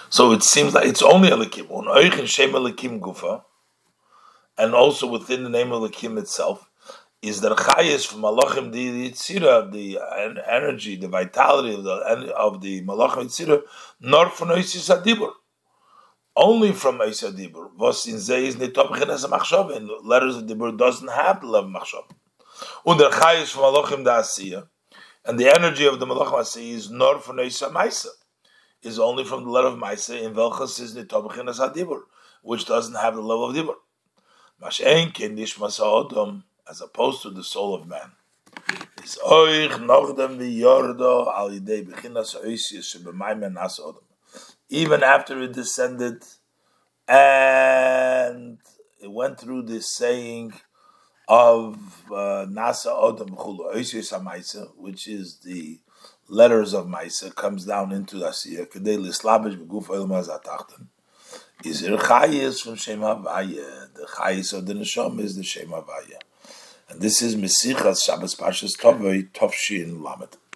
So 0.10 0.34
it 0.34 0.44
seems 0.44 0.74
like 0.74 0.88
it's 0.88 1.02
only 1.02 1.30
Elikim. 1.30 2.28
Shem 2.28 2.52
Elikim 2.52 3.00
gufa, 3.00 3.44
and 4.58 4.74
also 4.74 5.08
within 5.08 5.44
the 5.44 5.50
name 5.50 5.72
of 5.72 5.82
Elikim 5.82 6.18
itself 6.20 6.69
is 7.22 7.42
the 7.42 7.56
chayis 7.56 8.08
from 8.08 8.22
malachim 8.22 8.72
the 8.72 9.10
yitzira, 9.12 9.72
the 9.72 10.00
energy, 10.50 10.96
the 10.96 11.08
vitality 11.08 11.76
of 11.76 11.84
the 11.84 12.34
of 12.36 12.62
the 12.62 12.82
malachim 12.84 13.26
yitzira, 13.26 13.62
nor 14.00 14.30
from 14.30 14.50
oisis 14.50 14.90
adibur 14.96 15.32
only 16.40 16.72
from 16.72 17.00
Eisa 17.00 17.32
Dibur. 17.32 17.76
Was 17.76 18.08
in 18.08 18.16
Zeis 18.16 18.54
nitop 18.54 18.96
chenes 18.98 19.24
and 19.24 19.90
letters 20.08 20.38
of 20.38 20.44
Dibur 20.44 20.78
doesn't 20.78 21.10
have 21.10 21.42
the 21.42 21.48
love 21.48 21.66
of 21.66 21.72
machshav. 21.72 22.06
Und 22.86 22.98
der 22.98 23.10
Chayis 23.10 23.52
from 23.52 23.64
Malachim 23.64 24.04
da 24.06 24.20
Asiya, 24.20 24.68
and 25.26 25.40
the 25.40 25.50
energy 25.50 25.86
of 25.86 26.00
the 26.00 26.06
Malachim 26.06 26.40
Asiya 26.40 26.74
is 26.76 26.90
nor 26.90 27.20
from 27.20 27.38
Eisa 27.38 27.72
Maisa, 27.72 28.08
is 28.82 29.00
only 29.00 29.26
from 29.26 29.44
the 29.44 29.50
letter 29.50 29.68
of 29.68 29.76
Maisa, 29.76 30.22
in 30.22 30.34
Velchas 30.34 30.80
is 30.80 30.96
nitop 30.96 31.34
chenes 31.36 31.60
Dibur, 31.60 32.02
which 32.42 32.66
doesn't 32.66 32.96
have 32.96 33.16
the 33.16 33.22
love 33.22 33.50
of 33.50 33.56
Dibur. 33.56 33.76
Mashen 34.62 35.14
ken 35.14 35.36
nishmas 35.36 35.78
ha'odom, 35.80 36.44
as 36.70 36.82
opposed 36.82 37.22
to 37.24 37.30
the 37.30 37.44
soul 37.44 37.74
of 37.76 37.88
man. 37.88 38.12
Oisius 39.26 39.76
even 44.70 45.04
after 45.04 45.42
it 45.42 45.54
descended 45.54 46.24
and 47.08 48.60
it 49.02 49.12
went 49.12 49.40
through 49.40 49.64
this 49.64 49.90
saying 49.90 50.54
of 51.28 51.76
uh, 52.12 52.46
Nasa 52.48 52.88
Odom 52.88 53.36
Chulu 53.36 54.70
which 54.78 55.08
is 55.08 55.38
the 55.38 55.80
letters 56.28 56.74
of 56.74 56.86
Maisa, 56.86 57.34
comes 57.34 57.66
down 57.66 57.92
into 57.92 58.18
the 58.18 58.26
Kedei 58.26 58.98
Lislabish 58.98 59.58
Oilma 59.68 60.28
Zatachtan. 60.28 60.88
Is 61.66 61.82
it 61.84 61.92
Chayis 62.00 62.64
from 62.64 62.76
Shem 62.76 63.00
Havaya? 63.00 63.94
The 63.94 64.08
Chayis 64.16 64.54
of 64.54 64.66
the 64.66 64.74
Neshom 64.74 65.20
is 65.20 65.36
the 65.36 65.44
Shem 65.44 65.70
Havaya. 65.70 66.20
And 66.90 67.02
this 67.02 67.22
is 67.22 67.36
Mesichas 67.36 68.04
Shabbos 68.04 68.34
Pashas 68.34 68.76
Tovei 68.76 69.30
Tovshin 69.32 70.02
Lamed. 70.02 70.40